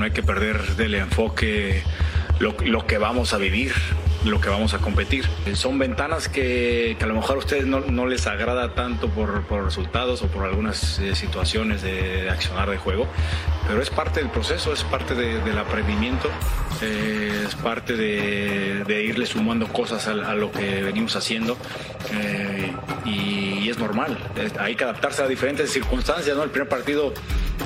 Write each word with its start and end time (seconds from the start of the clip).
no 0.00 0.06
hay 0.06 0.12
que 0.12 0.22
perder 0.22 0.76
del 0.76 0.94
enfoque 0.94 1.82
lo, 2.38 2.86
que 2.86 2.96
vamos 2.96 3.34
a 3.34 3.36
vivir 3.36 3.74
lo 4.24 4.40
que 4.40 4.48
vamos 4.48 4.74
a 4.74 4.78
competir. 4.78 5.26
Son 5.54 5.78
ventanas 5.78 6.28
que, 6.28 6.96
que 6.98 7.04
a 7.04 7.06
lo 7.06 7.14
mejor 7.14 7.36
a 7.36 7.38
ustedes 7.38 7.66
no, 7.66 8.06
les 8.06 8.26
agrada 8.26 8.74
tanto 8.74 9.08
por, 9.08 9.44
resultados 9.64 10.22
o 10.22 10.26
por 10.26 10.44
algunas 10.44 10.98
eh, 10.98 11.14
situaciones 11.14 11.82
de, 11.82 12.28
accionar 12.30 12.68
de 12.70 12.76
juego, 12.76 13.06
pero 13.66 13.80
es 13.82 13.90
parte 13.90 14.20
del 14.20 14.30
proceso, 14.30 14.72
es 14.72 14.84
parte 14.84 15.14
de, 15.14 15.40
del 15.40 15.58
aprendimiento, 15.58 16.28
eh, 16.82 17.44
es 17.46 17.54
parte 17.56 17.94
de, 17.94 19.02
irle 19.02 19.26
sumando 19.26 19.68
cosas 19.68 20.06
a, 20.06 20.12
a, 20.12 20.34
lo 20.34 20.50
que 20.52 20.82
venimos 20.82 21.16
haciendo 21.16 21.56
eh, 22.12 22.72
y, 23.04 23.64
y, 23.64 23.68
es 23.70 23.78
normal. 23.78 24.18
Hay 24.58 24.76
que 24.76 24.84
adaptarse 24.84 25.22
a 25.22 25.28
diferentes 25.28 25.70
circunstancias, 25.70 26.36
¿no? 26.36 26.42
El 26.42 26.50
primer 26.50 26.68
partido 26.68 27.14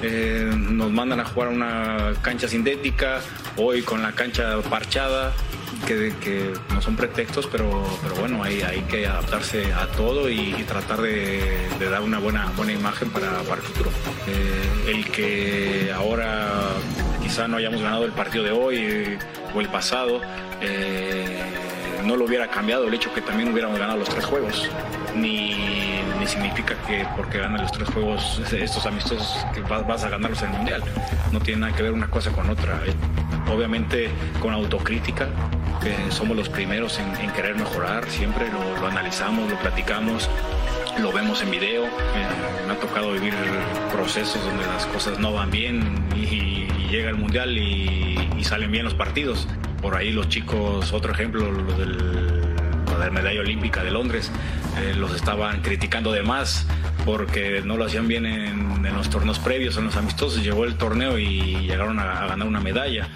eh, 0.07 0.51
nos 0.55 0.91
mandan 0.91 1.21
a 1.21 1.25
jugar 1.25 1.49
una 1.49 2.13
cancha 2.21 2.47
sintética, 2.47 3.21
hoy 3.57 3.81
con 3.81 4.03
la 4.03 4.13
cancha 4.13 4.61
parchada 4.69 5.33
que, 5.87 6.53
no 6.73 6.83
son 6.83 6.95
pretextos, 6.95 7.47
pero, 7.47 7.83
pero 8.03 8.15
bueno, 8.17 8.43
hay, 8.43 8.61
hay 8.61 8.81
que 8.83 9.07
adaptarse 9.07 9.73
a 9.73 9.87
todo 9.89 10.29
y, 10.29 10.53
tratar 10.69 11.01
de, 11.01 11.69
dar 11.79 12.03
una 12.03 12.19
buena, 12.19 12.53
buena 12.55 12.73
imagen 12.73 13.09
para, 13.11 13.31
para 13.43 13.57
el 13.57 13.63
futuro. 13.63 13.91
Eh, 14.27 14.91
el 14.91 15.11
que 15.11 15.91
ahora 15.95 16.51
quizá 17.23 17.49
no 17.49 17.57
hayamos 17.57 17.81
ganado 17.81 18.05
el 18.05 18.13
partido 18.13 18.45
de 18.45 18.51
hoy 18.51 18.77
eh, 18.79 19.19
o 19.55 19.61
el 19.61 19.69
pasado, 19.69 20.21
no 22.05 22.17
lo 22.17 22.27
hubiera 22.27 22.49
cambiado 22.49 22.87
el 22.87 22.95
hecho 22.95 23.13
que 23.15 23.23
también 23.23 23.51
hubiéramos 23.51 23.79
ganado 23.79 23.99
los 23.99 24.09
tres 24.09 24.27
juegos, 24.27 24.69
ni, 25.15 26.04
ni 26.25 26.31
significa 26.31 26.75
que 26.87 27.07
porque 27.17 27.39
ganas 27.39 27.61
los 27.61 27.73
tres 27.73 27.89
juegos, 27.91 28.41
estos 28.51 28.87
amistosos, 28.87 29.47
vas, 29.69 30.05
a 30.05 30.09
ganarlos 30.09 30.43
en 30.43 30.51
el 30.53 30.57
Mundial. 30.57 30.83
No 31.33 31.41
tiene 31.41 31.61
nada 31.61 31.77
que 31.77 31.83
ver 31.83 31.93
una 31.93 32.09
cosa 32.09 32.31
con 32.33 32.49
otra. 32.49 32.81
Obviamente 33.53 34.09
con 34.41 34.55
autocrítica, 34.55 35.29
somos 36.09 36.35
los 36.35 36.49
primeros 36.49 36.99
en, 36.99 37.31
querer 37.33 37.57
mejorar, 37.57 38.09
siempre 38.09 38.47
lo, 38.51 38.87
analizamos, 38.87 39.51
lo 39.51 39.59
platicamos, 39.59 40.31
lo 40.99 41.13
vemos 41.13 41.43
en 41.43 41.51
video. 41.51 41.85
Eh, 41.85 41.89
me 42.67 42.73
ha 42.73 42.81
tocado 42.81 43.13
vivir 43.13 43.35
procesos 43.93 44.43
donde 44.45 44.65
las 44.65 44.87
cosas 44.87 45.19
no 45.19 45.35
van 45.35 45.51
bien 45.51 46.07
y, 46.17 46.67
llega 46.91 47.11
el 47.11 47.17
mundial 47.17 47.59
y, 47.59 48.17
salen 48.45 48.71
bien 48.71 48.85
los 48.85 48.95
partidos. 48.95 49.47
Por 49.83 49.97
ahí 49.97 50.11
los 50.11 50.29
chicos, 50.29 50.93
otro 50.93 51.13
ejemplo, 51.13 51.51
lo 51.51 51.73
del, 51.75 52.55
la 52.99 53.11
medalla 53.11 53.41
olímpica 53.41 53.83
de 53.83 53.91
Londres, 53.91 54.31
eh, 54.79 54.95
los 54.97 55.15
estaban 55.15 55.63
criticando 55.63 56.13
de 56.13 56.23
más 56.23 56.67
porque 57.05 57.63
no 57.65 57.77
lo 57.77 57.85
hacían 57.85 58.09
bien 58.09 58.27
en, 58.27 58.83
los 58.95 59.11
torneos 59.11 59.39
previos, 59.39 59.77
en 59.77 59.85
los 59.85 59.97
amistosos. 59.97 60.43
Llegó 60.43 60.65
el 60.65 60.77
torneo 60.77 61.19
y 61.19 61.67
llegaron 61.67 61.99
a, 61.99 62.27
ganar 62.27 62.47
una 62.47 62.61
medalla 62.61 63.09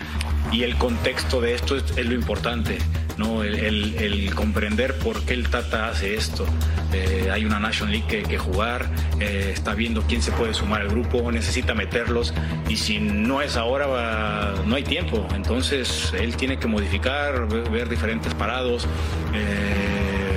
y 0.51 0.63
el 0.63 0.77
contexto 0.77 1.41
de 1.41 1.55
esto 1.55 1.77
es, 1.77 1.97
lo 2.05 2.15
importante, 2.15 2.79
¿no? 3.17 3.43
El, 3.43 4.33
comprender 4.35 4.99
por 4.99 5.23
qué 5.25 5.35
el 5.35 5.49
Tata 5.49 5.89
hace 5.89 6.15
esto. 6.15 6.47
Eh, 6.93 7.29
hay 7.31 7.45
una 7.45 7.59
National 7.61 7.93
League 7.93 8.07
que, 8.09 8.23
que 8.23 8.39
jugar, 8.39 8.89
eh, 9.21 9.51
está 9.53 9.75
viendo 9.75 10.03
quién 10.03 10.23
se 10.23 10.33
puede 10.33 10.55
sumar 10.55 10.81
al 10.81 10.89
grupo, 10.89 11.31
necesita 11.31 11.75
meterlos 11.75 12.33
y 12.67 12.77
si 12.77 12.99
no 12.99 13.43
es 13.43 13.57
ahora 13.57 14.55
no 14.67 14.75
hay 14.75 14.85
tiempo. 14.85 15.27
Entonces 15.35 16.13
él 16.19 16.37
tiene 16.37 16.59
que 16.59 16.67
modificar, 16.67 17.47
ver, 17.49 17.89
diferentes 17.89 18.33
parados, 18.35 18.87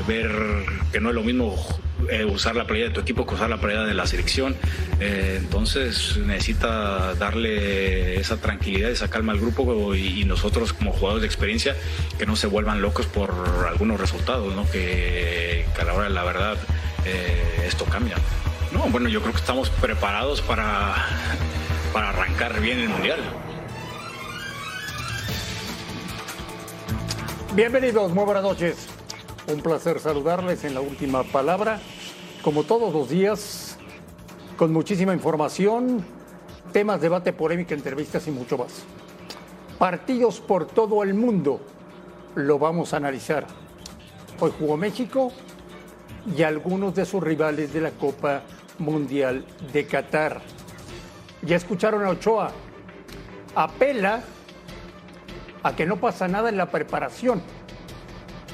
ver 0.08 0.32
que 0.92 1.00
no 1.00 1.10
es 1.10 1.16
lo 1.16 1.24
mismo 1.24 1.56
eh, 2.10 2.26
usar 2.26 2.56
la 2.56 2.66
playera 2.66 2.90
de 2.90 2.96
tu 2.96 3.02
equipo 3.02 3.26
que 3.26 3.36
usar 3.36 3.50
la 3.50 3.60
playera 3.60 3.86
de 3.86 3.94
la 3.94 4.06
selección. 4.08 4.56
Eh, 5.00 5.36
entonces 5.40 6.18
necesita 6.18 7.14
darle 7.16 8.20
esa 8.20 8.38
tranquilidad, 8.38 8.90
esa 8.90 9.10
calma 9.10 9.34
al 9.34 9.40
grupo 9.40 9.96
y, 9.96 10.24
nosotros 10.26 10.74
como 10.74 10.94
jugadores 10.94 11.22
de 11.22 11.28
experiencia 11.28 11.76
que 12.18 12.26
no 12.26 12.36
se 12.36 12.48
vuelvan 12.48 12.82
locos 12.82 13.06
por 13.06 13.34
algunos 13.68 14.00
resultados, 14.00 14.56
¿no? 14.56 14.70
que, 14.70 15.66
que 15.76 15.82
a 15.82 15.86
la 15.86 15.94
hora 15.94 16.10
la 16.10 16.24
verdad 16.24 16.58
eh, 17.06 17.66
esto 17.68 17.86
cambia. 17.86 18.16
No, 18.72 18.84
bueno, 18.90 19.10
yo 19.10 19.22
creo 19.22 19.34
que 19.34 19.40
estamos 19.40 19.70
preparados 19.70 20.42
para, 20.42 20.96
para 21.92 22.10
arrancar 22.10 22.62
bien 22.62 22.80
el 22.80 22.90
Mundial. 22.90 23.20
Bienvenidos, 27.54 28.14
muy 28.14 28.24
buenas 28.24 28.44
noches. 28.44 28.88
Un 29.48 29.60
placer 29.62 30.00
saludarles 30.00 30.64
en 30.66 30.76
la 30.76 30.82
última 30.82 31.24
palabra, 31.24 31.80
como 32.44 32.64
todos 32.64 32.94
los 32.94 33.10
días, 33.10 33.78
con 34.56 34.72
muchísima 34.72 35.14
información, 35.14 36.06
temas, 36.72 37.02
debate, 37.02 37.34
polémica, 37.34 37.74
entrevistas 37.74 38.28
y 38.28 38.32
mucho 38.32 38.60
más. 38.60 38.84
Partidos 39.80 40.40
por 40.40 40.68
todo 40.68 41.02
el 41.02 41.16
mundo 41.16 41.60
lo 42.36 42.60
vamos 42.60 42.94
a 42.94 42.98
analizar. 42.98 43.48
Hoy 44.40 44.54
jugó 44.58 44.78
México 44.78 45.32
y 46.38 46.44
algunos 46.44 46.94
de 46.94 47.06
sus 47.06 47.22
rivales 47.22 47.74
de 47.74 47.82
la 47.82 47.92
Copa 47.92 48.44
Mundial 48.78 49.44
de 49.74 49.88
Qatar. 49.88 50.40
Ya 51.42 51.56
escucharon 51.56 52.06
a 52.06 52.10
Ochoa. 52.10 52.52
Apela 53.56 54.22
a 55.64 55.76
que 55.76 55.88
no 55.88 55.98
pasa 55.98 56.28
nada 56.28 56.50
en 56.50 56.58
la 56.58 56.70
preparación 56.70 57.42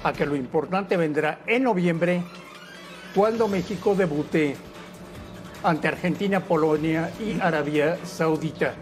a 0.04 0.14
que 0.14 0.26
lo 0.26 0.36
importante 0.36 0.98
vendrá 0.98 1.40
en 1.48 1.64
noviembre 1.64 2.24
cuando 3.16 3.48
México 3.48 3.96
debute 3.96 4.56
ante 5.64 5.88
Argentina, 5.88 6.40
Polonia 6.40 7.12
y 7.20 7.40
Arabia 7.40 7.98
Saudita. 8.04 8.74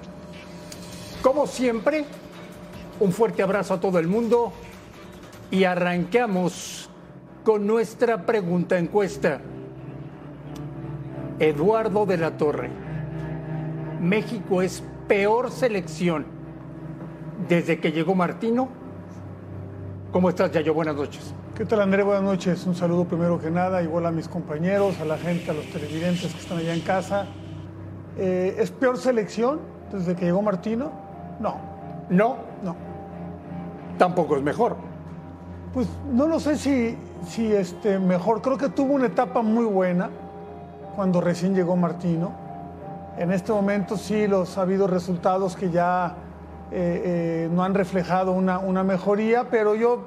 Como 1.22 1.48
siempre, 1.48 2.06
un 3.00 3.12
fuerte 3.12 3.42
abrazo 3.42 3.76
a 3.76 3.80
todo 3.80 4.00
el 4.00 4.08
mundo 4.08 4.54
y 5.52 5.64
arrancamos 5.64 6.90
con 7.44 7.66
nuestra 7.66 8.26
pregunta 8.26 8.78
encuesta. 8.78 9.42
Eduardo 11.40 12.06
de 12.06 12.18
la 12.18 12.38
Torre, 12.38 12.70
¿México 14.02 14.62
es 14.62 14.84
peor 15.08 15.52
selección 15.52 16.26
desde 17.48 17.80
que 17.80 17.92
llegó 17.92 18.16
Martino? 18.16 18.85
¿Cómo 20.16 20.30
estás, 20.30 20.50
Yayo? 20.50 20.74
Buenas 20.74 20.96
noches. 20.96 21.34
¿Qué 21.56 21.66
tal, 21.66 21.82
André? 21.82 22.02
Buenas 22.02 22.24
noches. 22.24 22.66
Un 22.66 22.74
saludo 22.74 23.04
primero 23.04 23.38
que 23.38 23.52
nada, 23.52 23.84
igual 23.84 24.06
a 24.06 24.12
mis 24.12 24.30
compañeros, 24.30 24.98
a 25.02 25.04
la 25.04 25.18
gente, 25.18 25.52
a 25.52 25.54
los 25.54 25.66
televidentes 25.66 26.34
que 26.34 26.40
están 26.40 26.58
allá 26.58 26.74
en 26.74 26.80
casa. 26.80 27.26
Eh, 28.18 28.56
¿Es 28.58 28.72
peor 28.72 28.98
selección 28.98 29.60
desde 29.92 30.16
que 30.16 30.24
llegó 30.24 30.42
Martino? 30.42 30.90
No. 31.42 31.58
¿No? 32.10 32.38
No. 32.64 32.78
Tampoco 33.98 34.38
es 34.38 34.42
mejor. 34.42 34.78
Pues 35.74 35.86
no 36.14 36.28
lo 36.28 36.40
sé 36.40 36.56
si, 36.56 36.98
si 37.28 37.52
este, 37.52 38.00
mejor. 38.00 38.42
Creo 38.42 38.58
que 38.58 38.70
tuvo 38.70 38.94
una 38.94 39.08
etapa 39.08 39.42
muy 39.42 39.66
buena 39.66 40.12
cuando 40.96 41.20
recién 41.20 41.54
llegó 41.54 41.76
Martino. 41.76 42.32
En 43.18 43.34
este 43.34 43.52
momento 43.52 43.98
sí 43.98 44.28
los 44.28 44.58
ha 44.58 44.62
habido 44.62 44.88
resultados 44.88 45.58
que 45.58 45.72
ya 45.72 46.16
eh, 46.72 47.46
eh, 47.46 47.50
no 47.52 47.64
han 47.64 47.74
reflejado 47.74 48.32
una, 48.32 48.60
una, 48.60 48.84
mejoría, 48.84 49.46
pero 49.50 49.76
yo 49.76 50.06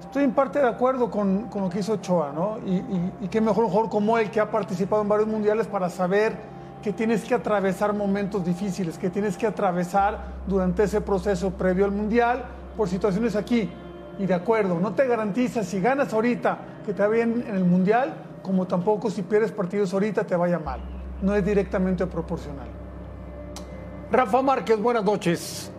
estoy 0.00 0.24
en 0.24 0.32
parte 0.32 0.58
de 0.58 0.68
acuerdo 0.68 1.10
con, 1.10 1.48
con 1.48 1.62
lo 1.62 1.70
que 1.70 1.80
hizo 1.80 1.94
Ochoa, 1.94 2.32
¿no? 2.32 2.58
Y, 2.64 2.76
y, 2.76 3.12
y 3.22 3.28
qué 3.28 3.40
mejor 3.40 3.66
jugador 3.66 3.90
como 3.90 4.18
él 4.18 4.30
que 4.30 4.40
ha 4.40 4.50
participado 4.50 5.02
en 5.02 5.08
varios 5.08 5.28
mundiales 5.28 5.66
para 5.66 5.90
saber 5.90 6.36
que 6.84 6.92
tienes 6.92 7.24
que 7.24 7.34
atravesar 7.34 7.94
momentos 7.94 8.44
difíciles, 8.44 8.98
que 8.98 9.08
tienes 9.08 9.38
que 9.38 9.46
atravesar 9.46 10.18
durante 10.46 10.82
ese 10.82 11.00
proceso 11.00 11.50
previo 11.50 11.86
al 11.86 11.92
mundial 11.92 12.44
por 12.76 12.88
situaciones 12.88 13.36
aquí. 13.36 13.70
Y 14.18 14.26
de 14.26 14.34
acuerdo, 14.34 14.78
no 14.78 14.92
te 14.92 15.06
garantiza 15.06 15.64
si 15.64 15.80
ganas 15.80 16.12
ahorita 16.12 16.58
que 16.84 16.92
te 16.92 17.02
va 17.02 17.08
bien 17.08 17.44
en 17.48 17.56
el 17.56 17.64
mundial, 17.64 18.14
como 18.42 18.66
tampoco 18.66 19.10
si 19.10 19.22
pierdes 19.22 19.50
partidos 19.50 19.94
ahorita 19.94 20.24
te 20.24 20.36
vaya 20.36 20.58
mal. 20.58 20.80
No 21.22 21.34
es 21.34 21.44
directamente 21.44 22.06
proporcional. 22.06 22.68
Rafa 24.12 24.42
Márquez, 24.42 24.78
buenas 24.78 25.04
noches. 25.04 25.72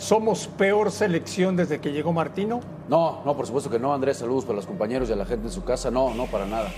¿Somos 0.00 0.46
peor 0.46 0.90
selección 0.90 1.56
desde 1.56 1.78
que 1.78 1.92
llegó 1.92 2.10
Martino? 2.10 2.60
No, 2.88 3.20
no, 3.26 3.36
por 3.36 3.44
supuesto 3.44 3.68
que 3.68 3.78
no, 3.78 3.92
Andrés. 3.92 4.16
Saludos 4.16 4.46
para 4.46 4.56
los 4.56 4.64
compañeros 4.64 5.10
y 5.10 5.12
a 5.12 5.16
la 5.16 5.26
gente 5.26 5.48
en 5.48 5.52
su 5.52 5.62
casa. 5.62 5.90
No, 5.90 6.14
no, 6.14 6.24
para 6.24 6.46
nada. 6.46 6.70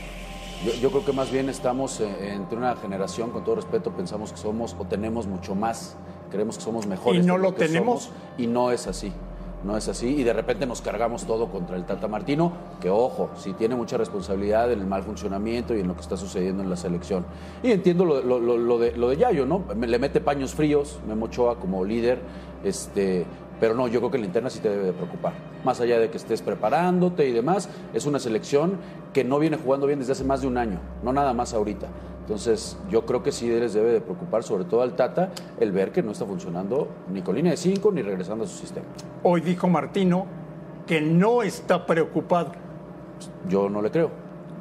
Yo, 0.66 0.72
yo 0.72 0.90
creo 0.90 1.04
que 1.04 1.12
más 1.12 1.30
bien 1.30 1.48
estamos 1.48 2.00
eh, 2.00 2.32
entre 2.32 2.58
una 2.58 2.74
generación, 2.74 3.30
con 3.30 3.44
todo 3.44 3.54
respeto, 3.54 3.92
pensamos 3.92 4.32
que 4.32 4.38
somos 4.38 4.74
o 4.76 4.86
tenemos 4.86 5.28
mucho 5.28 5.54
más. 5.54 5.94
Creemos 6.32 6.56
que 6.56 6.64
somos 6.64 6.88
mejores. 6.88 7.22
¿Y 7.22 7.24
no 7.26 7.38
lo 7.38 7.52
tenemos? 7.52 8.06
Somos, 8.06 8.20
y 8.38 8.48
no 8.48 8.72
es 8.72 8.88
así. 8.88 9.12
No 9.62 9.76
es 9.76 9.86
así. 9.86 10.08
Y 10.08 10.24
de 10.24 10.32
repente 10.32 10.66
nos 10.66 10.82
cargamos 10.82 11.24
todo 11.24 11.46
contra 11.46 11.76
el 11.76 11.84
Tata 11.84 12.08
Martino, 12.08 12.50
que 12.80 12.90
ojo, 12.90 13.30
sí 13.36 13.52
tiene 13.52 13.76
mucha 13.76 13.96
responsabilidad 13.96 14.72
en 14.72 14.80
el 14.80 14.86
mal 14.88 15.04
funcionamiento 15.04 15.76
y 15.76 15.80
en 15.80 15.86
lo 15.86 15.94
que 15.94 16.00
está 16.00 16.16
sucediendo 16.16 16.64
en 16.64 16.70
la 16.70 16.76
selección. 16.76 17.24
Y 17.62 17.70
entiendo 17.70 18.04
lo, 18.04 18.20
lo, 18.20 18.40
lo, 18.40 18.58
lo 18.58 18.78
de, 18.80 18.96
lo 18.96 19.10
de 19.10 19.16
Yayo, 19.18 19.46
¿no? 19.46 19.62
Le 19.80 19.98
mete 20.00 20.20
paños 20.20 20.54
fríos, 20.54 20.98
Memo 21.06 21.26
Ochoa 21.26 21.60
como 21.60 21.84
líder 21.84 22.18
este, 22.64 23.26
pero 23.60 23.74
no, 23.74 23.88
yo 23.88 24.00
creo 24.00 24.10
que 24.10 24.18
la 24.18 24.26
interna 24.26 24.50
sí 24.50 24.60
te 24.60 24.68
debe 24.68 24.84
de 24.86 24.92
preocupar. 24.92 25.34
Más 25.64 25.80
allá 25.80 25.98
de 25.98 26.10
que 26.10 26.16
estés 26.16 26.42
preparándote 26.42 27.28
y 27.28 27.32
demás, 27.32 27.68
es 27.94 28.06
una 28.06 28.18
selección 28.18 28.78
que 29.12 29.24
no 29.24 29.38
viene 29.38 29.56
jugando 29.56 29.86
bien 29.86 29.98
desde 29.98 30.12
hace 30.12 30.24
más 30.24 30.40
de 30.40 30.48
un 30.48 30.58
año, 30.58 30.80
no 31.02 31.12
nada 31.12 31.32
más 31.32 31.54
ahorita. 31.54 31.86
Entonces, 32.22 32.76
yo 32.88 33.04
creo 33.04 33.22
que 33.22 33.32
sí 33.32 33.48
les 33.48 33.74
debe 33.74 33.92
de 33.92 34.00
preocupar, 34.00 34.44
sobre 34.44 34.64
todo 34.64 34.82
al 34.82 34.94
Tata, 34.94 35.30
el 35.58 35.72
ver 35.72 35.90
que 35.92 36.02
no 36.02 36.12
está 36.12 36.24
funcionando 36.24 36.88
ni 37.12 37.20
con 37.22 37.34
línea 37.34 37.50
de 37.50 37.56
5 37.56 37.90
ni 37.92 38.02
regresando 38.02 38.44
a 38.44 38.46
su 38.46 38.58
sistema. 38.58 38.86
Hoy 39.22 39.40
dijo 39.40 39.68
Martino 39.68 40.26
que 40.86 41.00
no 41.00 41.42
está 41.42 41.84
preocupado. 41.84 42.52
Yo 43.48 43.68
no 43.68 43.82
le 43.82 43.90
creo. 43.90 44.10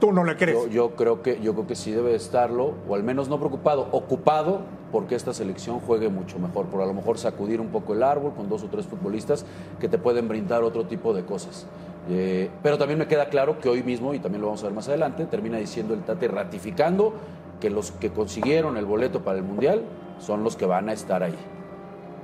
¿Tú 0.01 0.12
no 0.12 0.24
le 0.24 0.36
crees? 0.36 0.57
Yo, 0.57 0.68
yo 0.68 0.95
creo 0.95 1.21
que, 1.21 1.39
yo 1.42 1.53
creo 1.53 1.68
que 1.68 1.75
sí 1.75 1.92
debe 1.92 2.15
estarlo, 2.15 2.74
o 2.89 2.95
al 2.95 3.03
menos 3.03 3.30
no 3.30 3.38
preocupado, 3.38 3.88
ocupado 3.92 4.62
porque 4.92 5.13
esta 5.13 5.31
selección 5.31 5.80
juegue 5.80 6.09
mucho 6.09 6.39
mejor, 6.39 6.65
por 6.65 6.81
a 6.81 6.88
lo 6.88 6.94
mejor 6.95 7.19
sacudir 7.19 7.62
un 7.62 7.68
poco 7.68 7.94
el 7.94 8.01
árbol 8.01 8.33
con 8.33 8.50
dos 8.50 8.63
o 8.63 8.68
tres 8.68 8.88
futbolistas 8.88 9.45
que 9.80 9.88
te 9.88 10.00
pueden 10.00 10.27
brindar 10.27 10.63
otro 10.63 10.86
tipo 10.86 11.13
de 11.13 11.24
cosas. 11.24 11.68
Eh, 12.09 12.50
pero 12.63 12.80
también 12.80 12.98
me 12.98 13.07
queda 13.07 13.30
claro 13.30 13.59
que 13.59 13.69
hoy 13.69 13.83
mismo, 13.83 14.15
y 14.15 14.19
también 14.19 14.42
lo 14.42 14.48
vamos 14.48 14.63
a 14.63 14.65
ver 14.65 14.74
más 14.74 14.88
adelante, 14.88 15.25
termina 15.25 15.59
diciendo 15.59 15.94
el 15.94 16.01
Tate 16.01 16.27
ratificando 16.27 17.13
que 17.59 17.69
los 17.69 17.92
que 17.92 18.09
consiguieron 18.09 18.77
el 18.77 18.86
boleto 18.86 19.21
para 19.21 19.38
el 19.38 19.44
Mundial 19.44 19.83
son 20.18 20.44
los 20.44 20.56
que 20.56 20.65
van 20.65 20.89
a 20.89 20.94
estar 20.94 21.21
ahí. 21.21 21.38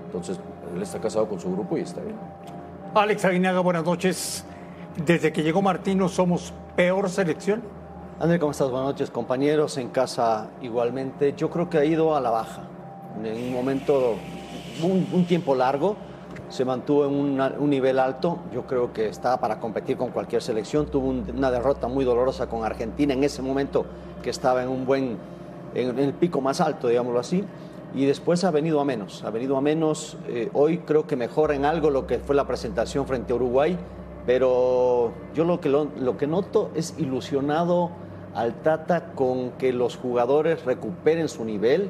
Entonces, 0.08 0.40
él 0.76 0.82
está 0.82 1.00
casado 1.00 1.30
con 1.30 1.40
su 1.40 1.52
grupo 1.52 1.78
y 1.78 1.82
está 1.82 2.02
bien. 2.02 2.16
Alex 2.96 3.24
Aguinaga, 3.24 3.60
buenas 3.60 3.86
noches. 3.86 4.44
Desde 5.06 5.32
que 5.32 5.44
llegó 5.44 5.62
Martino, 5.62 6.10
¿somos 6.10 6.54
peor 6.76 7.10
selección? 7.10 7.62
André, 8.20 8.40
¿cómo 8.40 8.52
estás? 8.52 8.70
Buenas 8.70 8.90
noches, 8.90 9.12
compañeros. 9.12 9.78
En 9.78 9.90
casa 9.90 10.50
igualmente. 10.62 11.34
Yo 11.38 11.50
creo 11.50 11.70
que 11.70 11.78
ha 11.78 11.86
ido 11.86 12.16
a 12.16 12.22
la 12.22 12.32
baja. 12.32 12.64
En 13.24 13.46
un 13.48 13.54
momento, 13.54 14.16
un, 14.82 15.26
tiempo 15.26 15.56
largo, 15.56 15.96
se 16.50 16.66
mantuvo 16.66 17.06
en 17.06 17.14
un 17.14 17.70
nivel 17.70 18.00
alto. 18.00 18.40
Yo 18.52 18.66
creo 18.66 18.92
que 18.92 19.08
está 19.08 19.40
para 19.40 19.60
competir 19.60 19.98
con 19.98 20.10
cualquier 20.10 20.42
selección. 20.42 20.88
Tuvo 20.88 21.08
un- 21.10 21.26
una 21.36 21.52
derrota 21.52 21.88
muy 21.88 22.04
dolorosa 22.04 22.48
con 22.48 22.64
Argentina 22.66 23.14
en 23.14 23.24
ese 23.24 23.42
momento 23.42 23.86
que 24.24 24.32
estaba 24.32 24.64
en 24.64 24.70
un 24.70 24.86
buen, 24.86 25.18
en, 25.76 25.90
en 25.90 26.00
el 26.00 26.14
pico 26.14 26.42
más 26.42 26.60
alto, 26.60 26.88
digámoslo 26.88 27.20
así. 27.20 27.44
Y 27.94 28.06
después 28.06 28.44
ha 28.44 28.52
venido 28.52 28.80
a 28.82 28.86
menos, 28.86 29.24
ha 29.24 29.30
venido 29.30 29.58
a 29.58 29.62
menos. 29.62 30.18
Eh, 30.28 30.50
hoy 30.54 30.80
creo 30.80 31.06
que 31.06 31.16
mejora 31.16 31.56
en 31.56 31.66
algo 31.66 31.90
lo 31.92 32.08
que 32.08 32.18
fue 32.20 32.36
la 32.36 32.46
presentación 32.48 33.06
frente 33.08 33.32
a 33.32 33.36
Uruguay, 33.36 33.78
pero 34.28 35.14
yo 35.34 35.46
lo 35.46 35.62
que, 35.62 35.70
lo, 35.70 35.86
lo 35.98 36.18
que 36.18 36.28
noto 36.28 36.70
es 36.76 36.94
ilusionado 36.98 37.90
al 38.36 38.62
Tata 38.62 39.14
con 39.16 39.52
que 39.52 39.72
los 39.72 39.96
jugadores 39.96 40.66
recuperen 40.66 41.30
su 41.30 41.46
nivel 41.46 41.90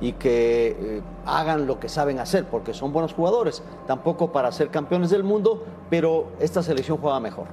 y 0.00 0.12
que 0.12 0.68
eh, 0.68 1.02
hagan 1.26 1.66
lo 1.66 1.80
que 1.80 1.88
saben 1.88 2.20
hacer, 2.20 2.44
porque 2.44 2.72
son 2.72 2.92
buenos 2.92 3.12
jugadores, 3.12 3.64
tampoco 3.86 4.30
para 4.30 4.50
ser 4.52 4.68
campeones 4.68 5.10
del 5.10 5.24
mundo, 5.24 5.64
pero 5.90 6.28
esta 6.38 6.62
selección 6.62 6.98
juega 6.98 7.18
mejor. 7.18 7.46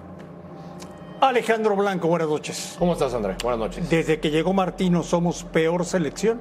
Alejandro 1.21 1.75
Blanco, 1.75 2.07
buenas 2.07 2.29
noches. 2.29 2.75
¿Cómo 2.77 2.93
estás, 2.93 3.13
André? 3.15 3.35
Buenas 3.43 3.59
noches. 3.59 3.89
Desde 3.89 4.19
que 4.19 4.29
llegó 4.29 4.53
Martino, 4.53 5.01
¿somos 5.01 5.43
peor 5.43 5.85
selección? 5.85 6.39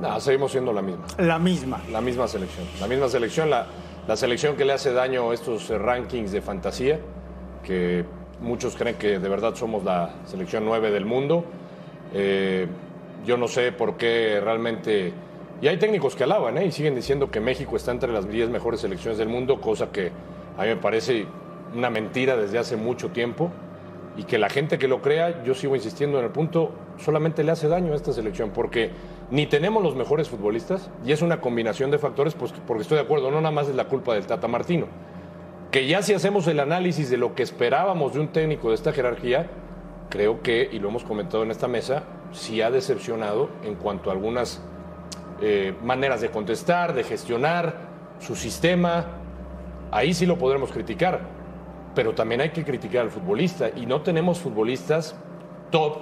No, 0.00 0.18
seguimos 0.20 0.52
siendo 0.52 0.72
la 0.72 0.80
misma. 0.80 1.04
La 1.18 1.38
misma. 1.38 1.82
La 1.92 2.00
misma 2.00 2.26
selección. 2.26 2.66
La 2.80 2.86
misma 2.86 3.08
selección, 3.08 3.50
la, 3.50 3.66
la 4.06 4.16
selección 4.16 4.56
que 4.56 4.64
le 4.64 4.72
hace 4.72 4.92
daño 4.92 5.30
a 5.30 5.34
estos 5.34 5.70
eh, 5.70 5.78
rankings 5.78 6.32
de 6.32 6.40
fantasía, 6.40 6.98
que 7.62 8.04
muchos 8.40 8.74
creen 8.74 8.96
que 8.96 9.18
de 9.18 9.28
verdad 9.28 9.54
somos 9.54 9.84
la 9.84 10.14
selección 10.26 10.64
9 10.64 10.90
del 10.90 11.04
mundo. 11.04 11.44
Eh, 12.14 12.66
yo 13.24 13.36
no 13.36 13.48
sé 13.48 13.72
por 13.72 13.96
qué 13.96 14.40
realmente... 14.42 15.12
Y 15.60 15.68
hay 15.68 15.76
técnicos 15.76 16.16
que 16.16 16.24
alaban 16.24 16.56
¿eh? 16.56 16.64
y 16.64 16.72
siguen 16.72 16.94
diciendo 16.94 17.30
que 17.30 17.38
México 17.38 17.76
está 17.76 17.92
entre 17.92 18.10
las 18.12 18.28
10 18.28 18.48
mejores 18.48 18.80
selecciones 18.80 19.18
del 19.18 19.28
mundo, 19.28 19.60
cosa 19.60 19.92
que 19.92 20.10
a 20.56 20.62
mí 20.62 20.68
me 20.68 20.76
parece 20.76 21.26
una 21.74 21.90
mentira 21.90 22.36
desde 22.36 22.58
hace 22.58 22.76
mucho 22.76 23.10
tiempo. 23.10 23.50
Y 24.16 24.24
que 24.24 24.38
la 24.38 24.48
gente 24.48 24.78
que 24.78 24.88
lo 24.88 25.00
crea, 25.00 25.44
yo 25.44 25.54
sigo 25.54 25.76
insistiendo 25.76 26.18
en 26.18 26.24
el 26.24 26.30
punto, 26.30 26.72
solamente 26.98 27.44
le 27.44 27.52
hace 27.52 27.68
daño 27.68 27.92
a 27.92 27.96
esta 27.96 28.12
selección, 28.12 28.50
porque 28.50 28.90
ni 29.30 29.46
tenemos 29.46 29.82
los 29.82 29.94
mejores 29.94 30.28
futbolistas, 30.28 30.90
y 31.04 31.12
es 31.12 31.22
una 31.22 31.40
combinación 31.40 31.90
de 31.90 31.98
factores, 31.98 32.34
pues 32.34 32.52
porque 32.66 32.82
estoy 32.82 32.96
de 32.96 33.04
acuerdo, 33.04 33.30
no 33.30 33.40
nada 33.40 33.54
más 33.54 33.68
es 33.68 33.76
la 33.76 33.84
culpa 33.84 34.14
del 34.14 34.26
Tata 34.26 34.48
Martino. 34.48 34.86
Que 35.70 35.86
ya 35.86 36.02
si 36.02 36.14
hacemos 36.14 36.48
el 36.48 36.58
análisis 36.58 37.10
de 37.10 37.16
lo 37.16 37.34
que 37.34 37.44
esperábamos 37.44 38.14
de 38.14 38.20
un 38.20 38.28
técnico 38.28 38.70
de 38.70 38.74
esta 38.74 38.92
jerarquía, 38.92 39.48
creo 40.08 40.42
que, 40.42 40.68
y 40.72 40.80
lo 40.80 40.88
hemos 40.88 41.04
comentado 41.04 41.44
en 41.44 41.52
esta 41.52 41.68
mesa, 41.68 42.02
sí 42.32 42.60
ha 42.60 42.70
decepcionado 42.72 43.48
en 43.64 43.76
cuanto 43.76 44.10
a 44.10 44.12
algunas 44.12 44.60
eh, 45.40 45.74
maneras 45.82 46.20
de 46.20 46.30
contestar, 46.30 46.92
de 46.92 47.04
gestionar 47.04 47.88
su 48.18 48.34
sistema. 48.34 49.06
Ahí 49.92 50.12
sí 50.12 50.26
lo 50.26 50.38
podremos 50.38 50.72
criticar, 50.72 51.20
pero 51.94 52.14
también 52.14 52.40
hay 52.40 52.50
que 52.50 52.64
criticar 52.64 53.02
al 53.02 53.10
futbolista 53.10 53.70
y 53.74 53.86
no 53.86 54.02
tenemos 54.02 54.40
futbolistas 54.40 55.14
top 55.70 55.98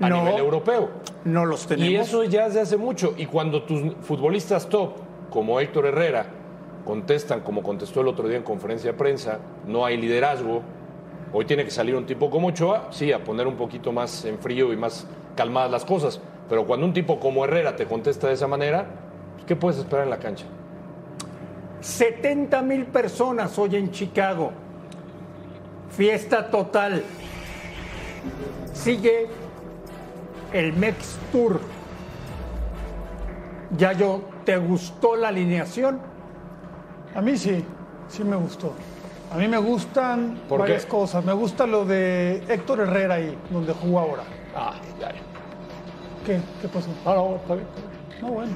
a 0.00 0.08
No. 0.08 0.22
nivel 0.24 0.38
europeo. 0.38 0.90
No 1.24 1.44
los 1.44 1.66
tenemos. 1.66 1.90
Y 1.92 1.96
eso 1.96 2.24
ya 2.24 2.46
desde 2.46 2.60
hace 2.60 2.76
mucho. 2.76 3.14
Y 3.16 3.26
cuando 3.26 3.62
tus 3.62 3.94
futbolistas 4.02 4.68
top, 4.68 4.92
como 5.30 5.58
Héctor 5.60 5.86
Herrera, 5.86 6.26
contestan 6.84 7.40
como 7.40 7.62
contestó 7.62 8.00
el 8.02 8.08
otro 8.08 8.28
día 8.28 8.36
en 8.36 8.42
conferencia 8.44 8.92
de 8.92 8.96
prensa, 8.98 9.38
no 9.66 9.84
hay 9.84 9.96
liderazgo, 9.96 10.62
hoy 11.32 11.44
tiene 11.44 11.64
que 11.64 11.70
salir 11.70 11.96
un 11.96 12.06
tipo 12.06 12.30
como 12.30 12.48
Ochoa, 12.48 12.88
sí, 12.90 13.12
a 13.12 13.24
poner 13.24 13.46
un 13.46 13.56
poquito 13.56 13.90
más 13.92 14.24
en 14.24 14.38
frío 14.38 14.72
y 14.72 14.76
más 14.76 15.06
calmadas 15.34 15.70
las 15.70 15.84
cosas. 15.84 16.20
Pero 16.48 16.64
cuando 16.64 16.86
un 16.86 16.92
tipo 16.92 17.18
como 17.18 17.44
Herrera 17.44 17.74
te 17.74 17.86
contesta 17.86 18.28
de 18.28 18.34
esa 18.34 18.46
manera, 18.46 18.86
¿qué 19.46 19.56
puedes 19.56 19.78
esperar 19.78 20.04
en 20.04 20.10
la 20.10 20.18
cancha? 20.18 20.44
70 21.80 22.62
mil 22.62 22.86
personas 22.86 23.58
hoy 23.58 23.76
en 23.76 23.90
Chicago. 23.90 24.52
Fiesta 25.90 26.50
total. 26.50 27.02
Sigue 28.72 29.26
el 30.52 30.72
Mex 30.74 31.18
Tour. 31.32 31.60
Yayo, 33.76 34.20
¿te 34.44 34.56
gustó 34.58 35.16
la 35.16 35.28
alineación? 35.28 35.98
A 37.14 37.20
mí 37.20 37.36
sí, 37.36 37.64
sí 38.08 38.22
me 38.24 38.36
gustó. 38.36 38.72
A 39.32 39.36
mí 39.38 39.48
me 39.48 39.58
gustan 39.58 40.38
¿Por 40.48 40.60
varias 40.60 40.84
qué? 40.84 40.88
cosas. 40.90 41.24
Me 41.24 41.32
gusta 41.32 41.66
lo 41.66 41.84
de 41.84 42.44
Héctor 42.48 42.80
Herrera 42.80 43.14
ahí, 43.16 43.36
donde 43.50 43.72
jugó 43.72 43.98
ahora. 43.98 44.22
Ah, 44.54 44.74
ya, 45.00 45.08
ya. 45.08 45.14
¿Qué? 46.24 46.40
¿Qué 46.62 46.68
pasó? 46.68 46.88
No, 47.04 47.14
no, 47.14 47.36
está 47.36 47.54
bien. 47.54 47.66
No, 48.22 48.28
bueno. 48.28 48.52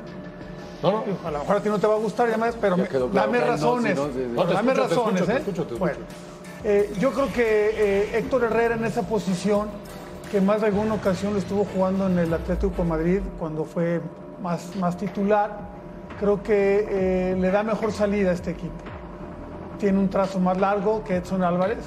No, 0.83 0.93
no. 0.93 1.05
A 1.27 1.31
lo 1.31 1.39
mejor 1.41 1.57
a 1.57 1.61
ti 1.61 1.69
no 1.69 1.79
te 1.79 1.87
va 1.87 1.95
a 1.95 1.99
gustar, 1.99 2.31
ya 2.31 2.37
me- 2.39 2.53
pero 2.53 2.77
Ya 2.77 2.87
claro. 2.87 3.09
dame 3.13 3.41
razones. 3.41 3.99
sí, 3.99 4.05
no, 4.07 4.13
sí, 4.13 4.13
sí. 4.15 4.33
No, 4.35 4.45
te 4.47 4.55
dame 4.55 4.73
escucho, 4.73 4.89
te 4.89 4.95
razones, 4.95 5.27
te 5.27 5.33
¿eh? 5.33 5.37
escucho, 5.37 5.55
te 5.65 5.75
escucho. 5.75 5.79
Bueno, 5.79 5.99
eh, 6.65 6.93
yo 6.99 7.11
creo 7.13 7.33
que 7.33 7.71
eh, 7.75 8.19
Héctor 8.19 8.45
Herrera 8.45 8.77
en 8.77 8.85
esa 8.85 9.03
posición, 9.03 9.69
que 10.31 10.41
más 10.41 10.61
de 10.61 10.69
alguna 10.69 10.95
ocasión 10.95 11.33
lo 11.33 11.39
estuvo 11.39 11.65
jugando 11.65 12.07
en 12.07 12.19
el 12.19 12.33
Atlético 12.33 12.83
de 12.83 12.89
Madrid 12.89 13.21
cuando 13.39 13.65
fue 13.65 14.01
más, 14.43 14.77
más 14.77 14.97
titular, 14.97 15.51
creo 16.19 16.43
que 16.43 16.87
eh, 16.89 17.37
le 17.39 17.51
da 17.51 17.63
mejor 17.63 17.93
salida 17.93 18.31
a 18.31 18.35
este 18.35 18.51
equipo. 18.53 18.75
Tiene 19.79 19.99
un 19.99 20.09
trazo 20.09 20.39
más 20.39 20.59
largo 20.59 21.03
que 21.05 21.17
Edson 21.17 21.43
Álvarez, 21.43 21.79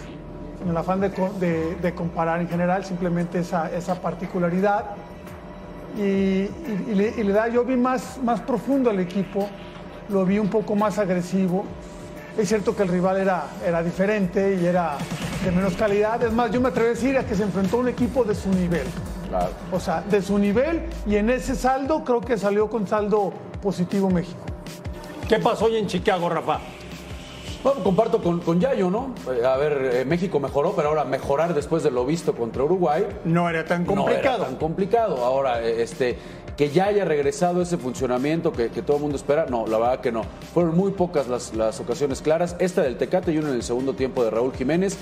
en 0.64 0.70
el 0.70 0.78
afán 0.78 1.00
de, 1.00 1.10
de- 1.40 1.76
de 1.82 1.94
comparar 1.96 2.42
en 2.42 2.48
general, 2.50 2.84
simplemente 2.86 3.40
esa, 3.40 3.72
esa 3.72 3.96
particularidad 4.02 4.86
y 5.98 6.48
le, 6.94 7.14
y 7.18 7.24
le 7.24 7.34
da, 7.34 7.48
yo 7.50 7.64
vi 7.64 7.76
más, 7.78 8.20
más 8.24 8.42
profundo 8.42 8.90
al 8.90 9.00
equipo, 9.00 9.48
lo 10.10 10.26
vi 10.26 10.40
un 10.40 10.48
poco 10.50 10.76
más 10.76 10.98
agresivo. 10.98 11.66
Es 12.38 12.50
cierto 12.50 12.76
que 12.76 12.82
el 12.84 12.90
rival 12.90 13.18
era, 13.18 13.44
era 13.66 13.84
diferente 13.84 14.58
y 14.60 14.66
era 14.66 14.98
de 15.44 15.52
menos 15.52 15.74
calidad. 15.76 16.22
Es 16.24 16.32
más, 16.32 16.52
yo 16.52 16.62
me 16.62 16.70
atrevo 16.70 16.88
a 16.90 16.94
decir 16.94 17.18
a 17.18 17.26
que 17.26 17.36
se 17.36 17.44
enfrentó 17.44 17.78
a 17.78 17.80
un 17.82 17.90
equipo 17.90 18.24
de 18.24 18.36
su 18.36 18.50
nivel. 18.50 18.88
Claro. 19.30 19.50
O 19.72 19.80
sea, 19.80 20.02
de 20.02 20.22
su 20.22 20.38
nivel 20.38 20.84
y 21.08 21.16
en 21.16 21.30
ese 21.30 21.56
saldo 21.56 22.04
creo 22.04 22.22
que 22.22 22.38
salió 22.38 22.70
con 22.70 22.88
saldo 22.88 23.34
positivo 23.62 24.10
México. 24.10 24.40
¿Qué 25.28 25.40
pasó 25.40 25.66
hoy 25.66 25.78
en 25.78 25.88
Chicago, 25.88 26.30
Rafa? 26.30 26.60
Bueno, 27.64 27.82
comparto 27.82 28.22
con, 28.22 28.42
con 28.42 28.60
Yayo, 28.60 28.90
¿no? 28.92 29.16
Eh, 29.32 29.46
A 29.46 29.56
ver, 29.56 29.90
eh, 29.94 30.06
México 30.06 30.40
mejoró, 30.40 30.74
pero 30.76 30.90
ahora 30.90 31.06
mejorar 31.06 31.54
después 31.54 31.82
de 31.82 31.92
lo 31.92 32.06
visto 32.06 32.36
contra 32.36 32.64
Uruguay 32.64 33.08
No 33.24 33.50
era 33.50 33.64
tan 33.64 33.86
no 33.86 33.96
complicado. 33.96 34.36
era 34.36 34.46
tan 34.48 34.56
complicado. 34.58 35.24
Ahora, 35.24 35.64
eh, 35.64 35.82
este, 35.82 36.18
que 36.58 36.70
ya 36.70 36.88
haya 36.88 37.06
regresado 37.06 37.62
ese 37.62 37.78
funcionamiento 37.78 38.52
que, 38.52 38.70
que 38.70 38.82
todo 38.82 38.98
el 38.98 39.04
mundo 39.04 39.16
espera, 39.16 39.46
no, 39.50 39.66
la 39.66 39.78
verdad 39.78 40.02
que 40.02 40.12
no. 40.12 40.24
Fueron 40.54 40.76
muy 40.76 40.92
pocas 40.92 41.30
las, 41.30 41.54
las 41.56 41.80
ocasiones 41.80 42.22
claras. 42.22 42.58
Esta 42.60 42.82
del 42.82 42.98
Tecate 42.98 43.32
y 43.32 43.38
una 43.38 43.48
en 43.50 43.56
el 43.56 43.64
segundo 43.64 43.94
tiempo 43.94 44.26
de 44.26 44.30
Raúl 44.30 44.52
Jiménez. 44.54 44.98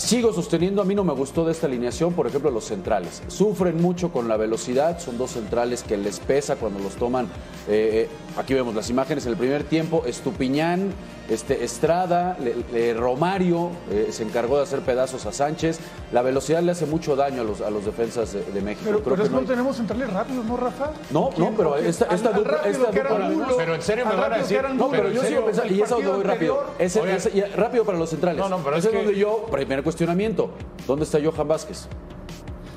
Sigo 0.00 0.32
sosteniendo, 0.32 0.80
a 0.80 0.86
mí 0.86 0.94
no 0.94 1.04
me 1.04 1.12
gustó 1.12 1.44
de 1.44 1.52
esta 1.52 1.66
alineación, 1.66 2.14
por 2.14 2.26
ejemplo, 2.26 2.50
los 2.50 2.64
centrales. 2.64 3.22
Sufren 3.28 3.76
mucho 3.82 4.10
con 4.10 4.28
la 4.28 4.38
velocidad, 4.38 4.98
son 4.98 5.18
dos 5.18 5.32
centrales 5.32 5.82
que 5.82 5.98
les 5.98 6.20
pesa 6.20 6.56
cuando 6.56 6.80
los 6.80 6.94
toman. 6.94 7.26
eh, 7.68 8.08
eh, 8.08 8.08
aquí 8.38 8.54
vemos 8.54 8.74
las 8.74 8.88
imágenes 8.88 9.26
en 9.26 9.32
el 9.32 9.36
primer 9.38 9.62
tiempo. 9.64 10.04
Estupiñán, 10.06 10.94
este, 11.30 11.64
Estrada, 11.64 12.36
le- 12.40 12.56
le- 12.72 12.92
Romario 12.94 13.70
eh, 13.90 14.08
se 14.10 14.24
encargó 14.24 14.56
de 14.56 14.64
hacer 14.64 14.80
pedazos 14.80 15.24
a 15.26 15.32
Sánchez. 15.32 15.78
La 16.12 16.22
velocidad 16.22 16.60
le 16.62 16.72
hace 16.72 16.86
mucho 16.86 17.14
daño 17.16 17.42
a 17.42 17.44
los, 17.44 17.60
a 17.60 17.70
los 17.70 17.84
defensas 17.84 18.32
de, 18.32 18.42
de 18.42 18.60
México. 18.60 18.82
Pero, 18.84 18.98
Creo 18.98 19.04
pero 19.04 19.16
que 19.16 19.22
es 19.22 19.28
que 19.28 19.34
no 19.34 19.40
hay- 19.40 19.46
tenemos 19.46 19.76
centrales 19.76 20.12
rápidos, 20.12 20.44
¿no, 20.44 20.56
Rafa? 20.56 20.90
No, 21.10 21.30
no, 21.36 21.52
pero 21.56 21.76
esta- 21.76 22.06
esta 22.06 22.28
al- 22.30 22.34
dupla- 22.34 22.60
esta 22.64 22.88
era 22.90 23.30
Pero 23.56 23.74
en 23.74 23.82
serio 23.82 24.06
me 24.06 24.16
van 24.16 24.32
a 24.32 24.38
decir- 24.38 24.62
No, 24.74 24.90
pero 24.90 25.08
yo 25.10 25.22
sigo 25.22 25.44
pensando, 25.44 25.72
y 25.72 25.80
es 25.80 25.90
a 25.90 25.94
donde 25.94 26.10
voy 26.10 26.22
rápido. 26.24 26.64
Ese- 26.78 27.46
rápido 27.56 27.84
para 27.84 27.98
los 27.98 28.10
centrales. 28.10 28.38
No, 28.40 28.48
no, 28.48 28.58
pero 28.58 28.76
Ese 28.76 28.88
es 28.88 28.92
que- 28.92 28.98
donde 29.04 29.18
yo, 29.18 29.46
primer 29.50 29.82
cuestionamiento, 29.82 30.50
¿dónde 30.86 31.04
está 31.04 31.18
Johan 31.22 31.46
Vázquez? 31.48 31.86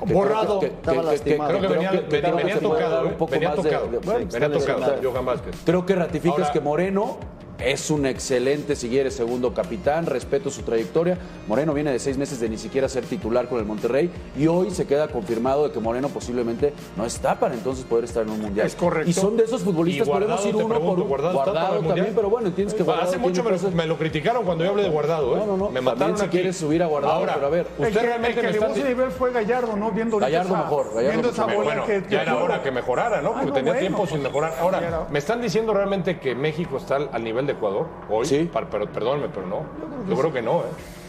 Borrado. 0.06 0.60
que- 0.60 0.66
Estaba 0.66 0.96
que- 0.96 1.02
que- 1.02 1.12
lastimado. 1.12 1.48
Creo 1.50 1.60
que 1.62 1.68
venía, 1.68 1.90
que- 1.90 1.96
que 1.96 2.02
venía- 2.04 2.20
creo 2.20 2.36
que 2.36 2.42
venía 2.44 2.60
tocado, 2.60 3.02
un 3.02 3.08
¿eh? 3.08 3.14
poco 3.18 3.30
venía 3.32 3.48
más 3.48 3.56
de- 3.56 3.62
tocado. 3.62 3.84
de- 3.86 3.98
bueno, 3.98 4.12
venía 4.12 4.24
está 4.26 4.38
tocado, 4.52 4.78
lesionado. 4.80 5.10
Johan 5.12 5.24
Vázquez. 5.24 5.56
Creo 5.64 5.86
que 5.86 5.94
ratificas 5.94 6.38
Ahora- 6.40 6.52
que 6.52 6.60
Moreno 6.60 7.16
es 7.58 7.90
un 7.90 8.04
excelente, 8.06 8.74
si 8.76 8.88
quieres, 8.88 9.14
segundo 9.14 9.54
capitán, 9.54 10.06
respeto 10.06 10.50
su 10.50 10.62
trayectoria. 10.62 11.18
Moreno 11.46 11.72
viene 11.72 11.92
de 11.92 11.98
seis 11.98 12.18
meses 12.18 12.40
de 12.40 12.48
ni 12.48 12.58
siquiera 12.58 12.88
ser 12.88 13.04
titular 13.04 13.48
con 13.48 13.58
el 13.58 13.64
Monterrey 13.64 14.10
y 14.36 14.46
hoy 14.46 14.70
se 14.70 14.86
queda 14.86 15.08
confirmado 15.08 15.68
de 15.68 15.72
que 15.72 15.80
Moreno 15.80 16.08
posiblemente 16.08 16.72
no 16.96 17.04
está 17.06 17.38
para 17.38 17.54
entonces 17.54 17.84
poder 17.84 18.04
estar 18.04 18.24
en 18.24 18.30
un 18.30 18.40
mundial. 18.40 18.66
Es 18.66 18.74
correcto. 18.74 19.08
Y 19.08 19.12
son 19.12 19.36
de 19.36 19.44
esos 19.44 19.62
futbolistas, 19.62 20.06
Guardado, 20.06 20.36
podemos 20.36 20.46
ir 20.46 20.56
uno 20.56 20.68
pregunto, 20.74 20.88
por 20.94 20.98
uno. 21.00 21.08
¿Guardado 21.08 21.38
está 21.38 21.52
para 21.68 21.76
el 21.78 21.86
también, 21.86 22.12
pero 22.14 22.28
bueno, 22.30 22.48
entiendes 22.48 22.74
que 22.74 22.82
Guardado 22.82 23.08
Hace 23.08 23.18
mucho 23.18 23.42
me 23.44 23.50
lo, 23.50 23.56
cosas- 23.56 23.74
me 23.74 23.86
lo 23.86 23.98
criticaron 23.98 24.44
cuando 24.44 24.64
yo 24.64 24.70
hablé 24.70 24.82
de 24.82 24.88
Guardado, 24.90 25.36
¿eh? 25.36 25.40
No, 25.40 25.46
no, 25.46 25.56
no. 25.56 25.64
Me 25.70 25.74
También 25.74 25.84
mataron 25.84 26.18
si 26.18 26.24
aquí. 26.24 26.30
quieres 26.38 26.56
subir 26.56 26.82
a 26.82 26.86
Guardado, 26.86 27.14
Ahora, 27.14 27.34
pero 27.34 27.46
a 27.46 27.50
ver, 27.50 27.66
usted 27.78 27.86
el 27.86 27.92
que, 27.94 28.00
realmente 28.00 28.28
el 28.40 28.46
que 28.52 28.60
me 28.60 28.66
está 28.72 28.88
nivel 28.88 29.10
fue 29.10 29.32
Gallardo, 29.32 29.76
¿no? 29.76 29.90
Viendo 29.92 30.18
Gallardo 30.18 30.48
esa- 30.54 30.62
mejor, 30.64 30.86
Gallardo 30.94 31.08
viendo 31.10 31.30
esa 31.30 31.44
bola 31.46 31.56
Bueno, 31.56 31.86
que, 31.86 32.02
ya 32.10 32.22
era 32.22 32.36
hora 32.36 32.62
que 32.62 32.70
mejorara, 32.70 33.22
¿no? 33.22 33.32
Porque 33.32 33.46
no, 33.46 33.52
tenía 33.52 33.72
bueno. 33.72 33.80
tiempo 33.88 34.06
sin 34.06 34.22
mejorar. 34.22 34.52
Ya 34.54 34.60
Ahora, 34.60 35.06
¿me 35.10 35.18
están 35.18 35.40
diciendo 35.40 35.72
realmente 35.72 36.18
que 36.18 36.34
México 36.34 36.76
está 36.78 36.96
al 36.96 37.22
nivel 37.24 37.43
de 37.46 37.52
Ecuador 37.52 37.86
hoy? 38.10 38.26
Sí. 38.26 38.50
Pero, 38.52 38.90
perdónme, 38.90 39.28
pero 39.32 39.46
no. 39.46 39.60
Yo 40.08 40.16
creo 40.20 40.32
que 40.32 40.42
no, 40.42 40.60
¿eh? 40.60 40.62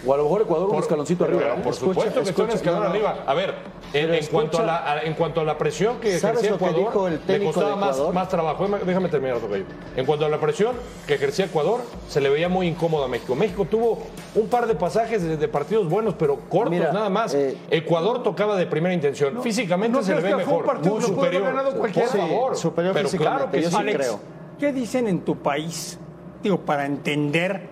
O 0.07 0.13
a 0.13 0.17
lo 0.17 0.23
mejor 0.23 0.41
Ecuador 0.43 0.69
un 0.69 0.75
escaloncito 0.77 1.25
Pero, 1.25 1.37
arriba. 1.39 1.55
¿eh? 1.55 1.61
Por 1.63 1.73
Escucha, 1.73 1.93
supuesto 1.93 2.21
que 2.23 2.29
está 2.29 2.43
un 2.43 2.49
escucha, 2.49 2.55
escalón 2.69 2.83
no, 2.83 2.89
arriba. 2.91 3.23
A 3.25 3.33
ver, 3.33 3.49
en, 3.49 3.55
Pero 3.91 4.13
en 4.13 4.25
cuanto 4.27 4.57
a 4.57 4.61
escucha- 4.61 4.65
la, 4.65 4.91
a- 4.91 5.01
en 5.01 5.13
cuanto 5.15 5.41
a 5.41 5.43
la 5.43 5.57
presión 5.57 5.99
que 5.99 6.19
¿Sabes 6.19 6.43
ejercía 6.43 6.51
lo 6.51 6.57
que 6.59 6.65
Ecuador, 6.65 6.91
dijo 6.91 7.07
el 7.07 7.39
le 7.39 7.45
costaba 7.45 7.69
de 7.71 7.75
más, 7.77 7.95
Ecuador? 7.95 8.13
más 8.13 8.29
trabajo. 8.29 8.67
Déjame- 8.85 9.09
terminar, 9.09 9.39
Tocayo. 9.39 9.63
En 9.95 10.05
cuanto 10.05 10.25
a 10.27 10.29
la 10.29 10.39
presión 10.39 10.75
que 11.07 11.15
ejercía 11.15 11.45
Ecuador, 11.45 11.79
se 12.07 12.21
le 12.21 12.29
veía 12.29 12.49
muy 12.49 12.67
incómodo 12.67 13.03
a 13.03 13.07
México. 13.07 13.33
México 13.35 13.65
tuvo 13.65 14.03
un 14.35 14.47
par 14.47 14.67
de 14.67 14.75
pasajes 14.75 15.23
de, 15.23 15.37
de 15.37 15.47
partidos 15.47 15.89
buenos, 15.89 16.13
pero 16.13 16.35
cortos 16.49 16.69
Mira, 16.69 16.91
nada 16.93 17.09
más. 17.09 17.33
eh, 17.33 17.57
Ecuador 17.71 18.21
tocaba 18.21 18.55
de 18.57 18.67
primera 18.67 18.93
intención. 18.93 19.41
Físicamente 19.41 19.97
¿no 19.97 20.03
se 20.03 20.13
le 20.13 20.21
ve 20.21 20.29
fue 20.29 20.33
un 20.33 20.37
mejor, 20.49 20.65
partido 20.65 20.95
muy 20.95 21.03
superior. 21.03 21.43
ganado 21.45 21.71
cualquiera? 21.77 22.07
Por 22.09 22.19
Sí, 22.21 22.27
favor. 22.27 22.55
superior 22.55 22.93
pero 22.93 23.09
claro 23.09 23.49
que 23.49 23.61
yo 23.63 23.71
sí. 23.71 23.77
creo. 23.77 24.19
¿qué 24.59 24.71
dicen 24.71 25.07
en 25.07 25.21
tu 25.21 25.35
país? 25.35 25.97
Para 26.53 26.85
entender 26.85 27.67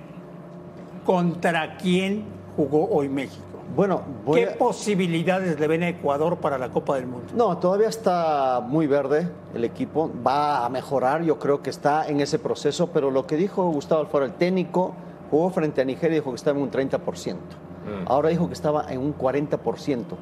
contra 1.05 1.77
quién 1.77 2.23
jugó 2.55 2.89
hoy 2.89 3.07
México. 3.07 3.43
Bueno, 3.75 4.01
voy 4.25 4.41
¿Qué 4.41 4.49
a- 4.49 4.57
posibilidades 4.57 5.59
le 5.59 5.67
ven 5.67 5.83
a 5.83 5.89
Ecuador 5.89 6.37
para 6.37 6.57
la 6.57 6.69
Copa 6.69 6.95
del 6.95 7.05
Mundo? 7.07 7.33
No, 7.35 7.57
todavía 7.57 7.87
está 7.87 8.61
muy 8.65 8.87
verde 8.87 9.29
el 9.53 9.63
equipo, 9.63 10.11
va 10.25 10.65
a 10.65 10.69
mejorar, 10.69 11.21
yo 11.23 11.37
creo 11.39 11.61
que 11.61 11.69
está 11.69 12.07
en 12.07 12.19
ese 12.19 12.39
proceso, 12.39 12.87
pero 12.87 13.09
lo 13.11 13.25
que 13.27 13.35
dijo 13.35 13.69
Gustavo 13.69 14.01
Alfaro, 14.01 14.25
el 14.25 14.33
técnico, 14.33 14.93
jugó 15.31 15.49
frente 15.51 15.81
a 15.81 15.85
Nigeria 15.85 16.17
y 16.17 16.19
dijo 16.19 16.31
que 16.31 16.35
estaba 16.35 16.57
en 16.57 16.63
un 16.63 16.71
30%. 16.71 17.35
Mm. 17.35 18.05
Ahora 18.07 18.29
dijo 18.29 18.47
que 18.47 18.53
estaba 18.53 18.85
en 18.91 18.99
un 18.99 19.13
40%. 19.15 20.15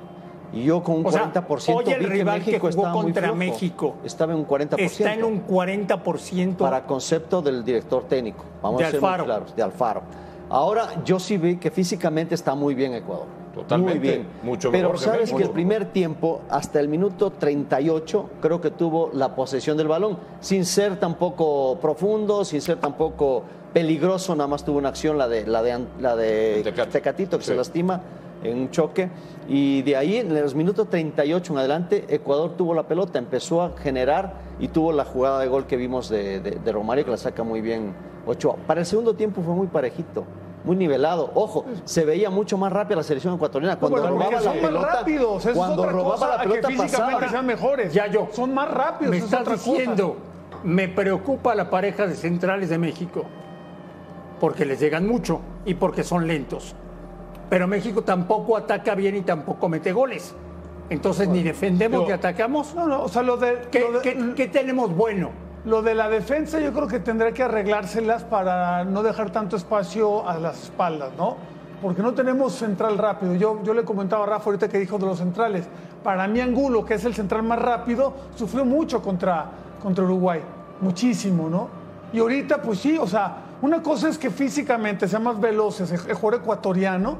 Y 0.53 0.63
yo 0.65 0.84
con 0.84 0.98
un 0.98 1.05
O 1.05 1.12
sea, 1.12 1.31
40% 1.31 1.75
hoy 1.75 1.86
el 1.93 2.00
vi 2.00 2.05
que 2.05 2.12
rival 2.12 2.39
que 2.43 2.51
México 2.51 2.70
jugó 2.74 2.88
muy 2.89 3.03
contra. 3.03 3.31
México 3.34 3.96
Estaba 4.03 4.34
en 4.34 4.39
un 4.39 4.48
40%. 4.48 4.79
Está 4.79 5.13
en 5.13 5.24
un 5.24 5.48
40% 5.48 6.55
para 6.58 6.84
concepto 6.86 7.41
del 7.41 7.63
director 7.63 8.03
técnico. 8.08 8.43
Vamos 8.62 8.79
De 8.79 8.86
a 8.86 8.91
ser 8.91 9.00
muy 9.00 9.08
Alfaro. 9.10 9.25
claros, 9.25 9.55
de 9.55 9.63
Alfaro. 9.63 10.01
Ahora 10.50 10.88
yo 11.05 11.20
sí 11.20 11.38
vi 11.38 11.55
que 11.58 11.72
físicamente 11.72 12.36
está 12.36 12.53
muy 12.55 12.75
bien 12.75 12.93
Ecuador. 12.93 13.25
Totalmente. 13.53 14.00
Muy 14.00 14.08
bien. 14.08 14.27
Mucho 14.43 14.72
Pero 14.72 14.89
mejor 14.89 15.00
sabes 15.03 15.20
México. 15.22 15.38
que 15.38 15.43
el 15.43 15.50
primer 15.51 15.86
tiempo, 15.91 16.41
hasta 16.50 16.79
el 16.79 16.88
minuto 16.88 17.31
38, 17.31 18.29
creo 18.41 18.62
que 18.62 18.72
tuvo 18.72 19.10
la 19.13 19.36
posesión 19.36 19.75
del 19.77 19.88
balón, 19.89 20.17
sin 20.39 20.65
ser 20.65 20.98
tampoco 21.00 21.77
profundo, 21.81 22.46
sin 22.46 22.62
ser 22.62 22.77
tampoco 22.77 23.43
peligroso, 23.74 24.36
nada 24.36 24.48
más 24.48 24.63
tuvo 24.63 24.77
una 24.77 24.89
acción, 24.89 25.17
la 25.17 25.27
de, 25.27 25.46
la 25.48 25.62
de, 25.63 25.79
la 26.00 26.15
de. 26.15 26.74
Tecatito, 26.91 27.38
que 27.38 27.43
Sí. 27.43 27.51
se 27.51 27.55
lastima 27.55 28.01
en 28.43 28.57
un 28.57 28.69
choque. 28.71 29.10
Y 29.48 29.81
de 29.83 29.95
ahí, 29.98 30.17
en 30.17 30.33
los 30.39 30.55
minutos 30.55 30.89
38 30.89 31.53
en 31.53 31.60
adelante, 31.60 32.05
Ecuador 32.10 32.51
tuvo 32.57 32.74
la 32.74 32.83
pelota, 32.83 33.19
empezó 33.19 33.62
a 33.62 33.71
generar 33.77 34.33
y 34.60 34.67
tuvo 34.69 34.91
la 34.91 35.05
jugada 35.05 35.39
de 35.39 35.48
gol 35.48 35.65
que 35.65 35.75
vimos 35.77 36.10
de, 36.10 36.39
de- 36.39 36.51
de 36.51 36.71
Romario, 36.71 37.03
que 37.05 37.12
la 37.12 37.17
saca 37.17 37.43
muy 37.43 37.62
bien 37.62 37.93
Ochoa. 38.25 38.55
Para 38.67 38.81
el 38.81 38.86
segundo 38.86 39.13
tiempo 39.15 39.41
fue 39.41 39.53
muy 39.55 39.67
parejito. 39.67 40.24
Muy 40.63 40.75
nivelado. 40.75 41.31
Ojo, 41.33 41.65
se 41.86 42.05
veía 42.05 42.29
mucho 42.29 42.55
más 42.55 42.71
rápida 42.71 42.98
la 42.98 43.03
selección 43.03 43.33
ecuatoriana. 43.33 43.79
Cuando 43.79 43.98
Bueno, 44.00 44.13
robaba 44.15 44.31
la 44.33 44.41
son 44.41 44.53
más 44.62 44.65
pelota, 44.67 44.88
rápidos, 44.93 45.45
eso 45.48 45.55
cuando 45.57 45.74
es 45.74 45.79
otra 45.88 45.91
robaba 45.91 46.13
cosa 46.13 46.27
la 46.27 46.38
que 46.43 46.50
pelota 46.50 46.67
físicamente 46.67 47.13
pasaba. 47.15 47.29
sean 47.31 47.45
mejores. 47.48 47.93
Ya 47.93 48.05
yo. 48.07 48.27
Son 48.31 48.53
más 48.53 48.69
rápidos, 48.69 49.10
Me 49.10 49.17
es 49.17 49.24
estás 49.24 49.41
otra 49.41 49.55
cosa. 49.55 49.71
diciendo, 49.71 50.17
me 50.63 50.88
preocupa 50.88 51.55
la 51.55 51.71
pareja 51.71 52.05
de 52.05 52.13
centrales 52.13 52.69
de 52.69 52.77
México, 52.77 53.24
porque 54.39 54.65
les 54.65 54.79
llegan 54.79 55.07
mucho 55.07 55.39
y 55.65 55.74
porque 55.74 56.03
son 56.03 56.27
lentos. 56.27 56.75
Pero 57.51 57.67
México 57.67 58.01
tampoco 58.01 58.55
ataca 58.55 58.96
bien 58.96 59.13
y 59.17 59.22
tampoco 59.24 59.67
mete 59.67 59.91
goles. 59.91 60.34
Entonces 60.89 61.27
ni 61.27 61.43
defendemos 61.43 62.00
digo, 62.00 62.08
ni 62.08 62.13
atacamos. 62.13 62.74
No, 62.74 62.88
no, 62.88 63.03
o 63.03 63.10
sea, 63.10 63.24
lo 63.24 63.36
de, 63.36 63.67
¿Qué, 63.70 63.81
lo 63.81 64.00
de- 64.00 64.01
qué- 64.01 64.34
qué 64.38 64.48
tenemos 64.48 64.96
bueno? 64.96 65.31
Lo 65.65 65.81
de 65.81 65.93
la 65.93 66.08
defensa 66.08 66.62
yo 66.62 66.72
creo 66.72 66.88
que 66.88 67.01
tendrá 67.01 67.34
que 67.34 67.43
arreglárselas 67.43 68.24
para 68.24 68.86
no 68.86 69.03
dejar 69.03 69.31
tanto 69.31 69.58
espacio 69.58 70.25
a 70.29 70.38
las 70.39 70.63
espaldas, 70.63 71.12
¿no? 71.17 71.36
Porque 71.81 72.01
no 72.01 72.13
tenemos 72.13 72.53
central 72.53 72.98
rápido. 72.98 73.36
Yo, 73.36 73.60
yo 73.63 73.74
le 73.74 73.84
comentaba 73.84 74.24
a 74.24 74.27
Rafa 74.27 74.46
ahorita 74.46 74.70
que 74.70 74.79
dijo 74.79 74.98
de 74.98 75.08
los 75.08 75.17
centrales. 75.17 75.67
Para 76.05 76.29
mí 76.29 76.39
Angulo, 76.39 76.86
que 76.86 76.93
es 76.93 77.03
el 77.03 77.13
central 77.13 77.43
más 77.43 77.60
rápido, 77.60 78.13
sufrió 78.36 78.63
mucho 78.63 79.01
contra, 79.01 79.46
contra 79.84 80.05
Uruguay. 80.05 80.39
Muchísimo, 80.79 81.50
¿no? 81.50 81.67
Y 82.13 82.20
ahorita, 82.20 82.62
pues 82.62 82.79
sí, 82.79 82.98
o 82.98 83.08
sea, 83.08 83.36
una 83.62 83.84
cosa 83.84 84.08
es 84.08 84.17
que 84.17 84.29
físicamente 84.29 85.05
sea 85.10 85.20
más 85.20 85.38
veloz 85.39 85.81
el 85.81 85.91
el 86.10 86.13
jugador 86.15 86.41
ecuatoriano 86.41 87.17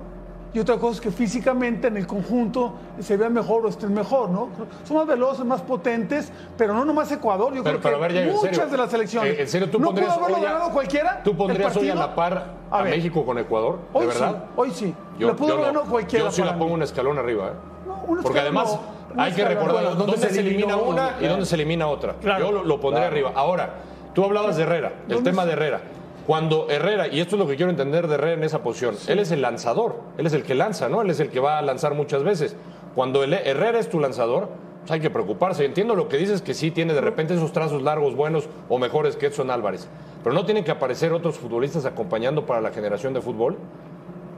y 0.53 0.60
otra 0.60 0.77
cosa 0.77 0.96
es 0.96 1.01
que 1.01 1.12
físicamente 1.12 1.88
en 1.88 1.96
el 1.98 2.05
conjunto 2.05 2.74
se 3.00 3.15
vea 3.15 3.29
mejor 3.29 3.65
o 3.65 3.70
estén 3.70 3.93
mejor, 3.93 4.29
¿no? 4.29 4.50
Son 4.84 4.98
más 4.98 5.08
veloces, 5.08 5.46
más 5.46 5.62
potentes, 5.62 6.31
pero 6.58 6.74
no 6.74 6.84
nomás 6.84 7.10
Ecuador. 7.12 7.53
Yo 7.53 7.63
Pero, 7.63 7.79
creo 7.79 8.00
pero 8.00 8.08
que 8.08 8.13
ver, 8.13 8.27
ya, 8.27 8.34
muchas 8.34 8.55
serio. 8.55 8.67
de 8.72 8.77
las 8.77 8.91
selecciones. 8.91 9.34
Eh, 9.38 9.41
En 9.43 9.48
serio, 9.48 9.70
tú 9.70 9.79
¿No 9.79 9.86
pondrías 9.88 10.13
pudo 10.13 10.25
haberlo 10.25 10.41
hoy 10.41 10.46
a- 10.46 10.53
ganado 10.53 10.72
cualquiera? 10.72 11.22
¿Tú 11.24 11.36
pondrías 11.38 11.75
hoy 11.77 11.89
a 11.89 11.96
la 11.96 12.13
par 12.15 12.46
a. 12.70 12.84
México 12.84 13.25
con 13.25 13.38
Ecuador? 13.38 13.79
Hoy 13.93 14.05
¿De 14.08 14.12
sí, 14.12 14.20
verdad? 14.20 14.43
hoy 14.55 14.72
sí. 14.72 14.93
Le 15.17 15.34
pudo 15.34 15.53
haber 15.53 15.65
ganado 15.67 15.86
cualquiera. 15.86 16.25
Yo 16.25 16.31
sí 16.31 16.41
la 16.43 16.58
pongo 16.58 16.74
un 16.74 16.84
escalón 16.84 17.17
arriba, 17.17 17.48
¿eh? 17.48 17.51
No, 17.88 17.93
un 18.08 18.22
Porque 18.22 18.39
escalón 18.39 18.58
además 18.58 18.79
no, 19.15 19.22
hay 19.22 19.31
que 19.34 19.46
recordar 19.46 19.74
Bueno, 19.74 19.89
dónde, 19.96 20.12
¿dónde 20.13 20.29
se, 20.29 20.39
elimina 20.39 20.75
una 20.75 21.15
y 21.22 21.27
dónde 21.27 21.46
se 21.46 21.55
elimina 21.55 21.88
otra. 21.88 22.13
Claro. 22.15 22.46
Yo 22.46 22.51
lo, 22.51 22.63
lo 22.65 22.79
pondré 22.79 23.05
arriba. 23.05 23.31
Ahora, 23.36 23.70
tú 24.13 24.24
hablabas 24.25 24.58
de 24.58 24.63
Herrera, 24.63 24.91
el 25.08 25.15
¿Dónde 25.15 25.29
tema 25.31 25.46
de 25.46 25.53
Herrera. 25.53 25.81
Cuando 26.28 26.70
Herrera, 26.70 27.08
y 27.08 27.20
esto 27.20 27.36
es 27.36 27.40
lo 27.42 27.48
que 27.48 27.56
quiero 27.56 27.72
entender 27.72 28.08
de 28.08 28.16
Herrera 28.16 28.34
en 28.34 28.44
esa 28.44 28.62
posición, 28.63 28.96
él 29.08 29.20
es 29.20 29.32
el 29.32 29.42
lanzador, 29.42 29.96
él 30.18 30.25
es 30.28 30.34
el 30.34 30.44
que 30.44 30.54
lanza, 30.56 30.88
¿no? 30.88 31.01
Él 31.01 31.10
es 31.10 31.20
el 31.20 31.30
que 31.30 31.40
va 31.40 31.58
a 31.58 31.62
lanzar 31.62 31.94
muchas 31.96 32.24
veces. 32.24 32.56
Cuando 32.96 33.24
el 33.24 33.34
Herrera 33.34 33.80
es 33.80 33.90
tu 33.90 34.00
lanzador, 34.00 34.50
pues 34.82 34.92
hay 34.92 35.00
que 35.00 35.10
preocuparse. 35.10 35.66
Entiendo 35.66 35.96
lo 35.96 36.08
que 36.10 36.18
dices 36.18 36.42
que 36.42 36.54
sí 36.54 36.72
tiene 36.72 36.94
de 36.94 37.01
repente 37.01 37.34
esos 37.34 37.51
trazos 37.51 37.82
largos 37.82 38.16
buenos 38.16 38.48
o 38.70 38.78
mejores 38.78 39.16
que 39.16 39.28
Edson 39.28 39.50
Álvarez, 39.50 39.88
pero 40.24 40.34
no 40.36 40.46
tienen 40.46 40.63
que 40.63 40.72
aparecer 40.72 41.12
otros 41.13 41.38
futbolistas 41.38 41.86
acompañando 41.86 42.46
para 42.46 42.62
la 42.62 42.72
generación 42.72 43.13
de 43.13 43.22
fútbol. 43.22 43.58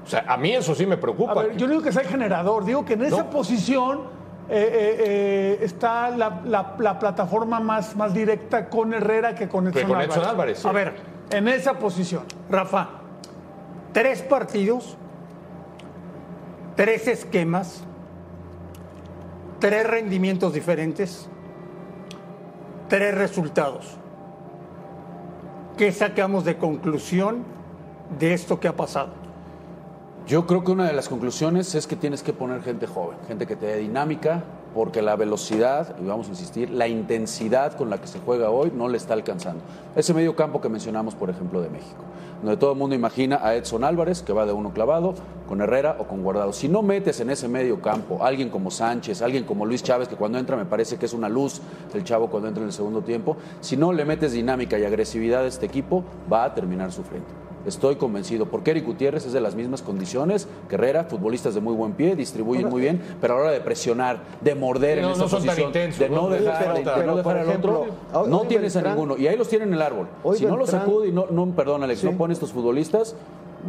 O 0.06 0.10
sea, 0.10 0.26
a 0.28 0.38
mí 0.38 0.52
eso 0.52 0.76
sí 0.76 0.86
me 0.86 0.98
preocupa. 0.98 1.32
A 1.32 1.36
ver, 1.44 1.58
yo 1.58 1.68
digo 1.68 1.82
que 1.82 1.92
sea 1.92 2.02
el 2.02 2.08
generador, 2.10 2.66
digo 2.66 2.84
que 2.86 2.94
en 2.94 3.04
esa 3.06 3.24
No. 3.24 3.30
posición 3.30 4.02
eh, 4.50 4.56
eh, 4.56 4.96
eh, 5.00 5.60
está 5.62 6.10
la, 6.10 6.42
la- 6.46 6.76
la 6.78 7.00
plataforma 7.00 7.62
más, 7.62 7.96
más 7.96 8.14
directa 8.14 8.68
con 8.70 8.94
Herrera 8.94 9.34
que 9.34 9.48
con 9.48 9.68
Edson 9.68 9.84
con 9.84 9.92
Álvarez. 9.96 10.10
Edson 10.18 10.30
Álvarez, 10.30 10.60
sí. 10.60 10.68
A 10.68 10.72
ver, 10.74 10.94
En 11.30 11.48
esa 11.48 11.80
posición. 11.80 12.24
Rafa, 12.50 12.90
tres 13.92 14.22
partidos, 14.22 14.98
tres 16.76 17.08
esquemas, 17.08 17.84
tres 19.60 19.88
rendimientos 19.88 20.54
diferentes, 20.54 21.28
tres 22.90 23.16
resultados. 23.16 23.98
¿Qué 25.78 25.92
sacamos 25.92 26.46
de 26.46 26.58
conclusión 26.58 27.44
de 28.20 28.34
esto 28.34 28.60
que 28.60 28.68
ha 28.68 28.76
pasado? 28.76 29.10
Yo 30.28 30.46
creo 30.46 30.64
que 30.64 30.72
una 30.72 30.86
de 30.86 30.94
las 30.94 31.10
conclusiones 31.10 31.76
es 31.76 31.88
que 31.88 31.96
tienes 31.96 32.24
que 32.24 32.32
poner 32.32 32.62
gente 32.62 32.88
joven, 32.88 33.18
gente 33.28 33.48
que 33.48 33.56
te 33.56 33.66
dé 33.66 33.78
dinámica, 33.78 34.44
porque 34.74 35.02
la 35.02 35.16
velocidad, 35.16 35.96
y 36.02 36.06
vamos 36.06 36.28
a 36.28 36.32
insistir, 36.32 36.70
la 36.70 36.88
intensidad 36.88 37.74
con 37.74 37.90
la 37.90 38.00
que 38.00 38.08
se 38.08 38.20
juega 38.20 38.50
hoy 38.50 38.72
no 38.76 38.90
le 38.90 38.98
está 38.98 39.14
alcanzando. 39.14 39.62
Ese 39.96 40.14
medio 40.14 40.36
campo 40.36 40.62
que 40.62 40.70
mencionamos, 40.70 41.16
por 41.16 41.30
ejemplo, 41.30 41.62
de 41.62 41.70
México, 41.70 42.04
donde 42.42 42.58
todo 42.58 42.72
el 42.72 42.78
mundo 42.78 42.96
imagina 42.96 43.40
a 43.42 43.56
Edson 43.56 43.84
Álvarez, 43.84 44.22
que 44.24 44.34
va 44.34 44.46
de 44.46 44.54
uno 44.54 44.74
clavado, 44.74 45.14
con 45.48 45.62
Herrera 45.62 45.98
o 46.00 46.06
con 46.06 46.24
Guardado. 46.24 46.54
Si 46.54 46.68
no 46.68 46.82
metes 46.82 47.20
en 47.20 47.30
ese 47.30 47.48
medio 47.48 47.82
campo 47.82 48.24
alguien 48.24 48.50
como 48.50 48.72
Sánchez, 48.72 49.22
alguien 49.22 49.44
como 49.44 49.66
Luis 49.66 49.84
Chávez, 49.84 50.08
que 50.08 50.16
cuando 50.16 50.40
entra 50.40 50.58
me 50.58 50.66
parece 50.66 50.98
que 50.98 51.06
es 51.06 51.14
una 51.14 51.30
luz 51.30 51.62
el 51.94 52.04
chavo 52.04 52.28
cuando 52.28 52.48
entra 52.48 52.64
en 52.64 52.70
el 52.70 52.74
segundo 52.74 53.02
tiempo, 53.02 53.38
si 53.62 53.78
no 53.78 53.94
le 53.94 54.04
metes 54.06 54.32
dinámica 54.32 54.80
y 54.80 54.86
agresividad 54.86 55.44
a 55.44 55.48
este 55.48 55.68
equipo, 55.68 56.04
va 56.32 56.46
a 56.46 56.54
terminar 56.56 56.92
sufriendo. 56.92 57.53
Estoy 57.66 57.96
convencido, 57.96 58.46
porque 58.48 58.72
Eric 58.72 58.86
Gutiérrez 58.86 59.26
es 59.26 59.32
de 59.32 59.40
las 59.40 59.56
mismas 59.56 59.82
condiciones 59.82 60.48
que 60.68 60.76
Herrera, 60.76 61.06
futbolistas 61.06 61.54
de 61.56 61.62
muy 61.62 61.74
buen 61.74 61.94
pie, 61.94 62.16
distribuyen 62.16 62.68
muy 62.70 62.82
bien, 62.82 63.02
pero 63.22 63.36
a 63.36 63.38
la 63.38 63.44
hora 63.44 63.52
de 63.52 63.62
presionar, 63.62 64.18
de 64.42 64.54
morder 64.54 64.98
Sí, 64.98 65.00
en 65.00 65.06
no- 65.06 65.12
esa 65.14 65.22
no 65.24 65.30
son 65.30 65.40
tan 65.40 65.48
posición, 65.48 65.68
intensos, 65.70 66.00
de 66.00 66.10
no 66.10 66.16
¿no? 66.24 66.30
dejar, 66.30 66.60
Pero- 66.84 67.00
de 67.00 67.06
no 67.08 67.16
dejar 67.16 67.38
al 67.38 67.48
ejemplo, 67.48 67.80
otro, 67.82 68.22
hoy- 68.22 68.30
no 68.30 68.40
hoy 68.42 68.48
tienes 68.48 68.76
a 68.76 68.82
ninguno. 68.82 69.16
Y 69.18 69.28
ahí 69.28 69.38
los 69.38 69.48
tienen 69.48 69.70
en 69.70 69.76
el 69.76 69.82
árbol. 69.82 70.08
Hoy 70.24 70.38
si 70.38 70.46
no 70.46 70.58
los 70.58 70.70
sacude 70.70 71.08
y 71.08 71.12
no, 71.14 71.28
no 71.32 71.46
perdón 71.56 71.84
Alex, 71.84 72.02
Sí. 72.02 72.06
no 72.06 72.18
pone 72.18 72.34
estos 72.34 72.52
futbolistas, 72.52 73.16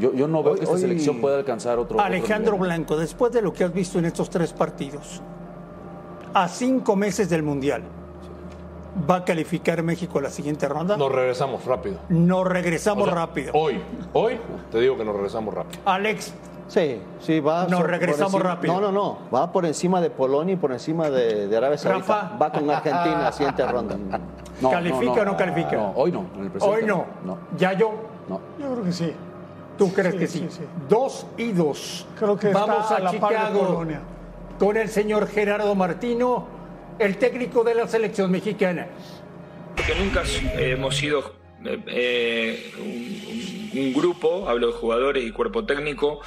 yo, 0.00 0.12
yo 0.12 0.26
no 0.26 0.42
veo 0.42 0.54
Hoy- 0.54 0.58
que 0.58 0.64
esta 0.64 0.74
hoy- 0.74 0.80
selección 0.80 1.20
pueda 1.20 1.36
alcanzar 1.38 1.78
otro 1.78 2.00
Alejandro. 2.00 2.58
Blanco, 2.58 2.96
después 2.96 3.32
de 3.32 3.42
lo 3.42 3.52
que 3.52 3.62
has 3.62 3.72
visto 3.72 4.00
en 4.00 4.06
estos 4.06 4.28
tres 4.28 4.52
partidos, 4.52 5.22
a 6.34 6.48
cinco 6.48 6.96
meses 6.96 7.28
del 7.30 7.44
Mundial. 7.44 7.82
¿Va 9.10 9.16
a 9.16 9.24
calificar 9.24 9.82
México 9.82 10.18
a 10.18 10.22
la 10.22 10.30
siguiente 10.30 10.68
ronda? 10.68 10.96
Nos 10.96 11.10
regresamos 11.10 11.64
rápido. 11.64 11.98
Nos 12.08 12.46
regresamos 12.46 13.02
O 13.02 13.06
sea, 13.06 13.14
rápido. 13.14 13.52
Hoy, 13.54 13.80
hoy 14.12 14.38
te 14.70 14.80
digo 14.80 14.96
que 14.96 15.04
nos 15.04 15.14
regresamos 15.14 15.52
rápido. 15.54 15.82
Alex, 15.84 16.32
Sí, 16.66 16.98
sí, 17.20 17.40
va. 17.40 17.66
Nos 17.66 17.80
por 17.82 17.90
regresamos 17.90 18.32
encima- 18.34 18.54
rápido. 18.54 18.74
No, 18.74 18.80
no, 18.80 18.90
no. 18.92 19.18
Va 19.32 19.52
por 19.52 19.66
encima 19.66 20.00
de 20.00 20.08
Polonia 20.08 20.54
y 20.54 20.56
por 20.56 20.72
encima 20.72 21.10
de, 21.10 21.46
de 21.46 21.56
Arabia 21.56 21.76
Saudita. 21.76 22.06
Rafa. 22.22 22.36
Va 22.38 22.50
con 22.52 22.70
Argentina 22.70 23.18
a 23.18 23.22
la 23.24 23.32
siguiente 23.32 23.66
ronda. 23.66 23.96
No, 24.60 24.70
¿Califica 24.70 25.22
o 25.22 25.24
no 25.24 25.36
califica? 25.36 25.72
No, 25.72 25.92
hoy 25.96 26.12
no. 26.12 26.26
En 26.36 26.44
el 26.44 26.50
presente 26.50 26.76
hoy 26.76 26.84
no. 26.86 27.04
No. 27.24 27.38
Ya 27.58 27.72
yo, 27.72 27.90
no. 28.28 28.40
Yo 28.56 28.70
creo 28.72 28.84
que 28.84 28.92
sí. 28.92 29.12
¿tú 29.76 29.92
crees 29.92 30.12
Sí, 30.14 30.18
que 30.20 30.26
sí? 30.28 30.38
sí, 30.38 30.48
sí. 30.58 30.62
Dos 30.88 31.26
y 31.36 31.50
dos. 31.50 32.06
Creo 32.16 32.36
que 32.38 32.46
está 32.50 32.64
Vamos 32.64 32.88
a 32.90 32.94
a, 32.96 33.00
la 33.00 33.12
par 33.12 33.32
de 33.32 33.36
Chicago 33.36 33.60
Polonia. 33.66 34.00
con 34.60 34.76
el 34.76 34.88
señor 34.88 35.26
Gerardo 35.26 35.74
Martino, 35.74 36.44
el 36.98 37.16
técnico 37.18 37.64
de 37.64 37.74
la 37.74 37.88
selección 37.88 38.30
mexicana. 38.30 38.86
Porque 39.76 39.94
nunca 39.96 40.22
hemos 40.56 40.96
sido 40.96 41.34
eh, 41.64 41.80
eh, 41.86 42.72
un, 42.78 43.78
un 43.78 43.92
grupo, 43.92 44.48
hablo 44.48 44.68
de 44.68 44.72
jugadores 44.74 45.24
y 45.24 45.32
cuerpo 45.32 45.64
técnico, 45.64 46.20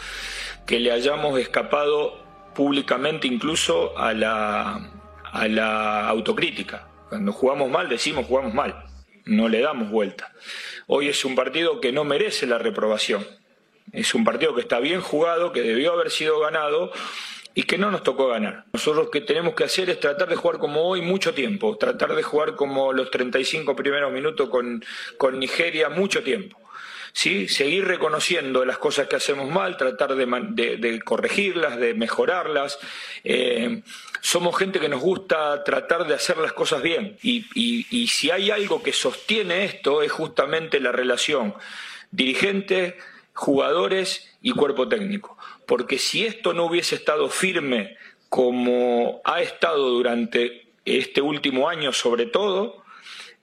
que 0.66 0.80
le 0.80 0.92
hayamos 0.92 1.40
escapado 1.40 2.20
públicamente 2.54 3.28
incluso 3.28 3.98
a 3.98 4.14
la, 4.14 4.92
a 5.32 5.48
la 5.48 6.08
autocrítica. 6.10 6.88
Cuando 7.10 7.32
jugamos 7.32 7.70
mal 7.70 7.88
decimos 7.88 8.26
jugamos 8.26 8.54
mal, 8.54 8.84
no 9.26 9.48
le 9.48 9.62
damos 9.62 9.90
vuelta. 9.90 10.34
Hoy 10.88 11.08
es 11.08 11.24
un 11.24 11.36
partido 11.36 11.80
que 11.80 11.92
no 11.92 12.04
merece 12.04 12.46
la 12.48 12.58
reprobación. 12.58 13.26
Es 13.94 14.14
un 14.14 14.26
partido 14.26 14.54
que 14.54 14.62
está 14.62 14.80
bien 14.80 15.00
jugado, 15.00 15.54
que 15.54 15.62
debió 15.62 15.94
haber 15.94 16.12
sido 16.12 16.40
ganado 16.40 16.92
y 17.58 17.64
que 17.64 17.80
no 17.80 17.90
nos 17.90 18.04
tocó 18.04 18.28
ganar. 18.28 18.66
Nosotros 18.72 19.06
lo 19.06 19.10
que 19.12 19.22
tenemos 19.22 19.56
que 19.56 19.64
hacer 19.64 19.90
es 19.90 20.00
tratar 20.00 20.30
de 20.30 20.36
jugar 20.36 20.60
como 20.60 20.82
hoy 20.84 21.02
mucho 21.02 21.34
tiempo, 21.34 21.76
tratar 21.76 22.14
de 22.16 22.22
jugar 22.22 22.56
como 22.56 22.94
los 22.94 23.10
35 23.10 23.76
primeros 23.76 24.12
minutos 24.14 24.48
con, 24.50 24.86
con 25.18 25.40
Nigeria 25.40 25.90
mucho 25.90 26.22
tiempo. 26.22 26.60
¿Sí? 27.14 27.48
Seguir 27.48 27.86
reconociendo 27.86 28.64
las 28.64 28.78
cosas 28.78 29.08
que 29.08 29.16
hacemos 29.16 29.50
mal, 29.50 29.76
tratar 29.76 30.14
de, 30.16 31.02
corregirlas, 31.04 31.78
de 31.78 31.96
mejorarlas. 31.96 32.78
Eh, 33.24 33.82
somos 34.22 34.56
gente 34.56 34.80
que 34.80 34.88
nos 34.88 35.02
gusta 35.02 35.64
tratar 35.64 36.06
de 36.06 36.14
hacer 36.14 36.38
las 36.38 36.54
cosas 36.54 36.84
bien. 36.84 37.18
Y, 37.24 37.48
y- 37.56 37.88
y 37.90 38.08
si 38.10 38.30
hay 38.30 38.52
algo 38.52 38.84
que 38.84 38.94
sostiene 38.94 39.66
esto 39.66 40.04
es 40.04 40.12
justamente 40.12 40.80
la 40.80 40.92
relación 40.92 41.56
dirigente, 42.12 42.98
jugadores 43.34 44.38
y 44.42 44.52
cuerpo 44.52 44.88
técnico. 44.88 45.37
Porque 45.68 46.00
si 46.00 46.26
esto 46.26 46.54
no 46.54 46.66
hubiese 46.66 46.96
estado 46.96 47.30
firme 47.30 47.98
como 48.30 49.22
ha 49.24 49.42
estado 49.42 49.90
durante 49.90 50.70
este 50.86 51.22
último 51.22 51.70
año 51.70 51.94
sobre 51.94 52.26
todo, 52.26 52.84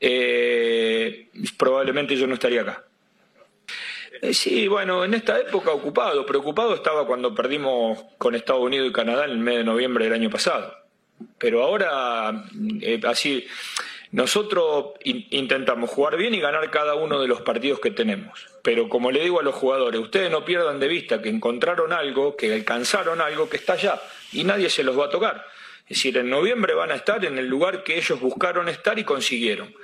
eh, 0.01 1.29
probablemente 1.57 2.17
yo 2.17 2.27
no 2.27 2.35
estaría 2.35 2.63
acá. 2.63 2.85
Eh, 4.23 4.35
Sí, 4.35 4.67
bueno, 4.69 5.05
en 5.05 5.15
esta 5.15 5.39
época 5.39 5.71
ocupado, 5.73 6.25
preocupado 6.25 6.75
estaba 6.75 7.07
cuando 7.07 7.35
perdimos 7.35 8.05
con 8.19 8.35
Estados 8.35 8.63
Unidos 8.63 8.89
y 8.89 8.93
Canadá 8.93 9.27
en 9.27 9.33
el 9.33 9.39
mes 9.39 9.59
de 9.59 9.65
noviembre 9.65 10.07
del 10.07 10.15
año 10.15 10.31
pasado. 10.31 10.75
Pero 11.39 11.63
ahora, 11.63 12.45
eh, 12.81 13.01
así, 13.05 13.47
nosotros 14.15 14.93
in- 15.03 15.27
intentamos 15.31 15.91
jugar 15.91 16.17
bien 16.17 16.35
y 16.35 16.41
ganar 16.41 16.71
cada 16.71 16.95
uno 16.95 17.21
de 17.21 17.27
los 17.27 17.41
partidos 17.41 17.81
que 17.81 17.91
tenemos. 17.91 18.47
Pero 18.63 18.89
como 18.89 19.11
le 19.11 19.21
digo 19.21 19.41
a 19.41 19.43
los 19.43 19.57
jugadores, 19.57 20.01
ustedes 20.01 20.31
no 20.31 20.45
pierdan 20.45 20.79
de 20.79 20.87
vista 20.87 21.21
que 21.21 21.29
encontraron 21.31 21.93
algo, 21.93 22.37
que 22.37 22.55
alcanzaron 22.55 23.21
algo 23.21 23.49
que 23.49 23.57
está 23.57 23.73
allá 23.73 24.01
y 24.33 24.45
nadie 24.45 24.71
se 24.71 24.85
los 24.85 24.97
va 24.97 25.07
a 25.07 25.11
tocar. 25.11 25.45
Es 25.89 25.97
decir, 25.99 26.17
en 26.17 26.31
noviembre 26.31 26.75
van 26.75 26.93
a 26.93 26.95
estar 26.95 27.25
en 27.25 27.39
el 27.39 27.49
lugar 27.49 27.83
que 27.83 27.99
ellos 27.99 28.21
buscaron 28.21 28.69
estar 28.69 28.97
y 29.01 29.05
consiguieron. 29.05 29.75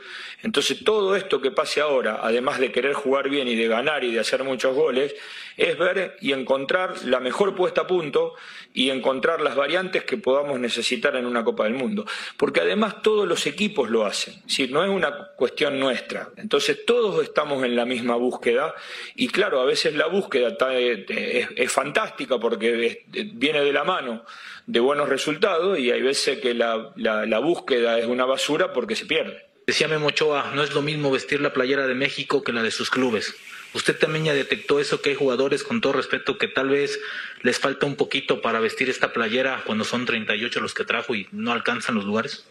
Entonces, 0.42 0.83
todo 0.85 1.16
esto 1.16 1.40
que 1.40 1.50
pase 1.50 1.81
ahora, 1.81 2.20
además 2.22 2.59
de 2.59 2.72
querer 2.72 2.94
jugar 2.94 3.29
bien 3.29 3.46
y 3.48 3.55
de 3.57 3.68
ganar 3.68 4.05
y 4.05 4.12
de 4.12 4.20
hacer 4.20 4.42
muchos 4.44 4.74
goles, 4.74 5.14
es 5.57 5.76
ver 5.76 6.16
y 6.20 6.33
encontrar 6.33 7.05
la 7.05 7.20
mejor 7.20 7.55
puesta 7.55 7.83
a 7.83 7.87
punto 7.87 8.35
y 8.72 8.88
encontrar 8.90 9.40
las 9.42 9.55
variantes 9.57 10.05
que 10.05 10.16
podamos 10.16 10.59
necesitar 10.59 11.14
en 11.16 11.26
una 11.26 11.44
Copa 11.44 11.64
del 11.64 11.74
Mundo. 11.74 12.07
Porque 12.38 12.61
además 12.61 13.03
todos 13.03 13.29
los 13.29 13.46
equipos 13.46 13.90
lo 13.90 14.07
hacen, 14.07 14.40
decir, 14.44 14.70
no 14.72 14.83
es 14.83 14.88
una 14.90 15.29
cuestión 15.37 15.79
nuestra. 15.79 16.31
Entonces, 16.37 16.87
todos 16.87 17.22
estamos 17.22 17.62
en 17.64 17.76
la 17.76 17.85
misma 17.85 18.16
búsqueda 18.16 18.74
y 19.16 19.29
claro, 19.29 19.61
a 19.61 19.66
veces 19.66 19.94
la 19.94 20.07
búsqueda 20.07 20.57
eh, 20.70 21.46
es, 21.57 21.70
fantástica 21.72 22.38
porque 22.38 23.05
viene 23.35 23.61
de 23.62 23.72
la 23.72 23.85
mano 23.85 24.24
de 24.66 24.81
buenos 24.81 25.09
resultados 25.09 25.79
y 25.79 25.90
hay 25.90 26.00
veces 26.00 26.38
que 26.40 26.55
la- 26.55 26.92
la 26.96 27.38
búsqueda 27.40 27.98
es 27.98 28.07
una 28.07 28.24
basura 28.24 28.72
porque 28.72 28.96
se 28.96 29.05
pierde. 29.07 29.49
Decía 29.70 29.87
Memo 29.87 30.09
Ochoa, 30.09 30.50
no 30.52 30.64
es 30.64 30.74
lo 30.74 30.83
mismo 30.83 31.12
vestir 31.12 31.40
la 31.40 31.52
playera 31.52 31.87
de 31.87 31.94
México 31.94 32.42
que 32.42 32.52
la 32.52 32.61
de 32.61 32.72
sus 32.72 32.90
clubes. 32.90 33.37
Usted 33.72 33.96
también 33.96 34.24
ya 34.24 34.35
detectó 34.35 34.80
eso, 34.80 35.00
que 35.00 35.11
hay 35.11 35.14
jugadores, 35.14 35.62
con 35.62 35.80
todo 35.80 35.92
respeto, 35.92 36.38
que 36.38 36.48
tal 36.48 36.70
vez 36.70 36.98
les 37.42 37.61
falta 37.61 37.87
un 37.87 37.94
poquito 37.94 38.42
para 38.42 38.59
vestir 38.59 38.90
esta 38.90 39.12
playera 39.12 39.62
cuando 39.64 39.85
son 39.85 40.06
38 40.06 40.59
los 40.59 40.74
que 40.74 40.85
trajo 40.85 41.14
y 41.14 41.28
no 41.30 41.52
alcanzan 41.52 41.94
los 41.94 42.04
lugares. 42.04 42.48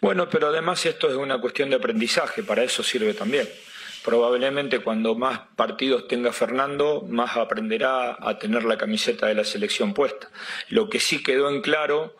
Bueno, 0.00 0.28
pero 0.30 0.46
además 0.46 0.86
esto 0.86 1.08
es 1.08 1.16
una 1.16 1.40
cuestión 1.40 1.70
de 1.70 1.74
aprendizaje, 1.74 2.44
para 2.44 2.62
eso 2.62 2.84
sirve 2.84 3.14
también. 3.14 3.48
Probablemente 4.04 4.78
cuando 4.78 5.16
más 5.16 5.40
partidos 5.56 6.06
tenga 6.06 6.32
Fernando, 6.32 7.04
más 7.08 7.36
aprenderá 7.36 8.16
a 8.20 8.38
tener 8.38 8.62
la 8.62 8.78
camiseta 8.78 9.26
de 9.26 9.34
la 9.34 9.42
selección 9.42 9.92
puesta. 9.92 10.30
Lo 10.68 10.88
que 10.88 11.00
sí 11.00 11.20
quedó 11.20 11.50
en 11.50 11.62
claro 11.62 12.14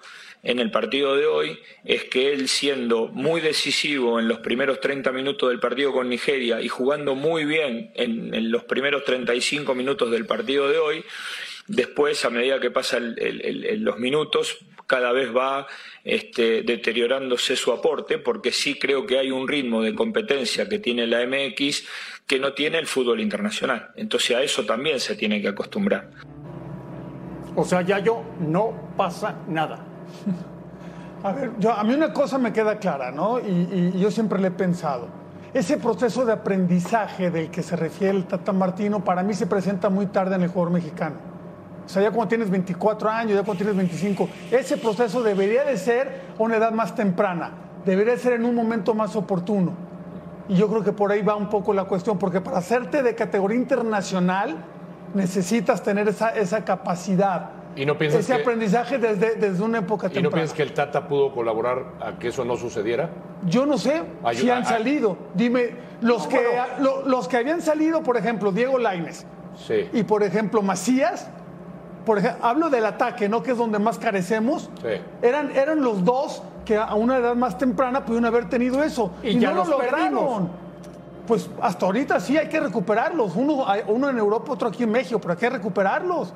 en 0.45 0.59
el 0.59 0.71
partido 0.71 1.17
de 1.17 1.27
hoy 1.27 1.59
es 1.85 2.05
que 2.05 2.33
él 2.33 2.49
siendo 2.49 3.09
muy 3.09 3.41
decisivo 3.41 4.21
en 4.21 4.29
los 4.29 4.39
primeros 4.41 4.79
30 4.81 5.11
minutos 5.11 5.49
del 5.49 5.59
partido 5.59 5.93
con 5.93 6.09
Nigeria 6.09 6.61
y 6.61 6.69
jugando 6.69 7.15
muy 7.15 7.47
bien 7.47 7.91
en, 7.95 8.51
los 8.51 8.65
primeros 8.65 9.05
35 9.05 9.75
minutos 9.75 10.11
del 10.11 10.27
partido 10.27 10.69
de 10.69 10.79
hoy, 10.79 11.05
después 11.67 12.25
a 12.27 12.31
medida 12.31 12.61
que 12.61 12.71
pasan 12.71 13.17
los 13.79 13.99
minutos 13.99 14.59
cada 14.87 15.13
vez 15.13 15.35
va 15.35 15.67
este, 16.05 16.63
deteriorándose 16.63 17.57
su 17.57 17.73
aporte 17.73 18.19
porque 18.19 18.53
sí 18.53 18.79
creo 18.79 19.07
que 19.07 19.19
hay 19.19 19.31
un 19.31 19.49
ritmo 19.49 19.83
de 19.83 19.95
competencia 19.95 20.69
que 20.69 20.79
tiene 20.79 21.07
la 21.07 21.27
MX 21.27 21.87
que 22.27 22.39
no 22.39 22.53
tiene 22.53 22.79
el 22.79 22.87
fútbol 22.87 23.21
internacional. 23.21 23.93
Entonces 23.97 24.37
a 24.37 24.43
eso 24.43 24.67
también 24.67 25.01
se 25.01 25.17
tiene 25.17 25.41
que 25.41 25.49
acostumbrar. 25.49 26.11
O 27.57 27.65
sea, 27.65 27.81
ya 27.81 27.99
yo 27.99 28.23
no 28.41 28.93
pasa 28.97 29.39
nada. 29.49 29.94
A 31.25 31.33
ver, 31.33 31.53
yo, 31.59 31.73
a 31.73 31.83
mí 31.85 31.95
una 31.95 32.13
cosa 32.13 32.37
me 32.37 32.53
queda 32.53 32.79
clara, 32.79 33.11
¿no? 33.11 33.41
Y, 33.41 33.93
yo 33.99 34.11
siempre 34.11 34.39
le 34.39 34.49
he 34.49 34.51
pensado. 34.51 35.09
Ese 35.55 35.79
proceso 35.79 36.27
de 36.27 36.33
aprendizaje 36.33 37.31
del 37.31 37.51
que 37.51 37.63
se 37.63 37.77
refiere 37.77 38.15
el 38.15 38.27
Tata 38.27 38.53
Martino, 38.53 39.03
para 39.03 39.23
mí 39.23 39.33
se 39.33 39.47
presenta 39.47 39.89
muy 39.89 40.07
tarde 40.07 40.35
en 40.35 40.43
el 40.43 40.49
jugador 40.49 40.73
mexicano. 40.73 41.17
O 41.87 41.89
sea, 41.89 42.03
ya 42.03 42.11
cuando 42.11 42.29
tienes 42.29 42.51
24 42.51 43.09
años, 43.09 43.35
ya 43.35 43.43
cuando 43.43 43.57
tienes 43.57 43.77
25, 43.77 44.29
ese 44.51 44.77
proceso 44.77 45.23
debería 45.23 45.65
de 45.65 45.77
ser 45.79 46.23
a 46.39 46.43
una 46.43 46.57
edad 46.57 46.73
más 46.73 46.95
temprana, 46.95 47.53
debería 47.87 48.15
de 48.15 48.19
ser 48.19 48.35
en 48.35 48.45
un 48.45 48.55
momento 48.55 48.95
más 48.95 49.17
oportuno. 49.17 49.73
Y 50.49 50.57
yo 50.57 50.69
creo 50.69 50.85
que 50.85 50.93
por 50.93 51.11
ahí 51.11 51.23
va 51.23 51.37
un 51.37 51.49
poco 51.49 51.73
la 51.73 51.85
cuestión, 51.85 52.19
porque 52.19 52.43
para 52.43 52.59
hacerte 52.59 53.03
de 53.03 53.15
categoría 53.15 53.57
internacional 53.57 54.57
necesitas 55.15 55.83
tener 55.83 56.09
esa, 56.09 56.31
esa 56.31 56.65
capacidad, 56.65 57.51
¿Y 57.77 57.85
no 57.87 57.99
piensas 57.99 58.21
ese 58.21 58.35
que- 58.37 58.43
aprendizaje 58.43 58.99
desde, 58.99 59.35
desde 59.37 59.63
una 59.63 59.79
época 59.79 60.07
¿Y 60.07 60.11
no 60.11 60.15
temprana. 60.15 60.35
piensas 60.37 60.57
que 60.57 60.63
el 60.63 60.73
Tata 60.75 61.09
pudo 61.09 61.33
colaborar 61.33 61.85
a 62.01 62.19
que 62.19 62.29
eso 62.29 62.45
no 62.45 62.57
sucediera? 62.57 63.11
Yo 63.47 63.67
no 63.67 63.79
sé 63.79 64.03
si 64.35 64.49
han 64.51 64.65
salido. 64.65 65.17
Dime, 65.35 65.71
los, 66.01 66.25
No, 66.25 66.29
que, 66.29 66.37
bueno. 66.47 66.63
lo- 66.81 67.09
los 67.09 67.27
que 67.29 67.37
habían 67.39 67.61
salido, 67.63 68.03
por 68.03 68.17
ejemplo, 68.17 68.53
Diego 68.53 68.79
Laines 68.79 69.27
Sí. 69.67 69.89
y, 69.93 70.03
por 70.05 70.23
ejemplo, 70.23 70.63
Macías, 70.63 71.29
por 72.07 72.19
ejemplo, 72.19 72.45
hablo 72.47 72.71
del 72.71 72.85
ataque, 72.87 73.29
¿no? 73.29 73.43
Que 73.43 73.53
es 73.53 73.59
donde 73.59 73.79
más 73.79 73.99
carecemos. 73.99 74.71
Sí. 74.83 75.01
Eran, 75.23 75.51
eran 75.57 75.83
los 75.83 76.05
dos 76.05 76.43
que 76.65 76.77
a 76.77 76.95
una 76.95 77.17
edad 77.19 77.35
más 77.35 77.59
temprana 77.59 78.05
pudieron 78.05 78.27
haber 78.27 78.49
tenido 78.49 78.83
eso. 78.83 79.11
Y 79.23 79.39
ya 79.39 79.51
no 79.51 79.57
los 79.57 79.69
lo 79.69 79.75
lograron. 79.79 79.99
perdimos. 80.01 80.43
Pues 81.27 81.49
hasta 81.63 81.87
ahorita 81.87 82.21
sí 82.21 82.37
hay 82.37 82.49
que 82.49 82.61
recuperarlos. 82.61 83.35
Uno, 83.37 83.65
uno 83.89 84.11
en 84.11 84.19
Europa, 84.19 84.53
otro 84.53 84.69
aquí 84.69 84.83
en 84.83 84.91
México, 84.93 85.19
pero 85.19 85.33
hay 85.33 85.39
que 85.39 85.49
recuperarlos. 85.51 86.35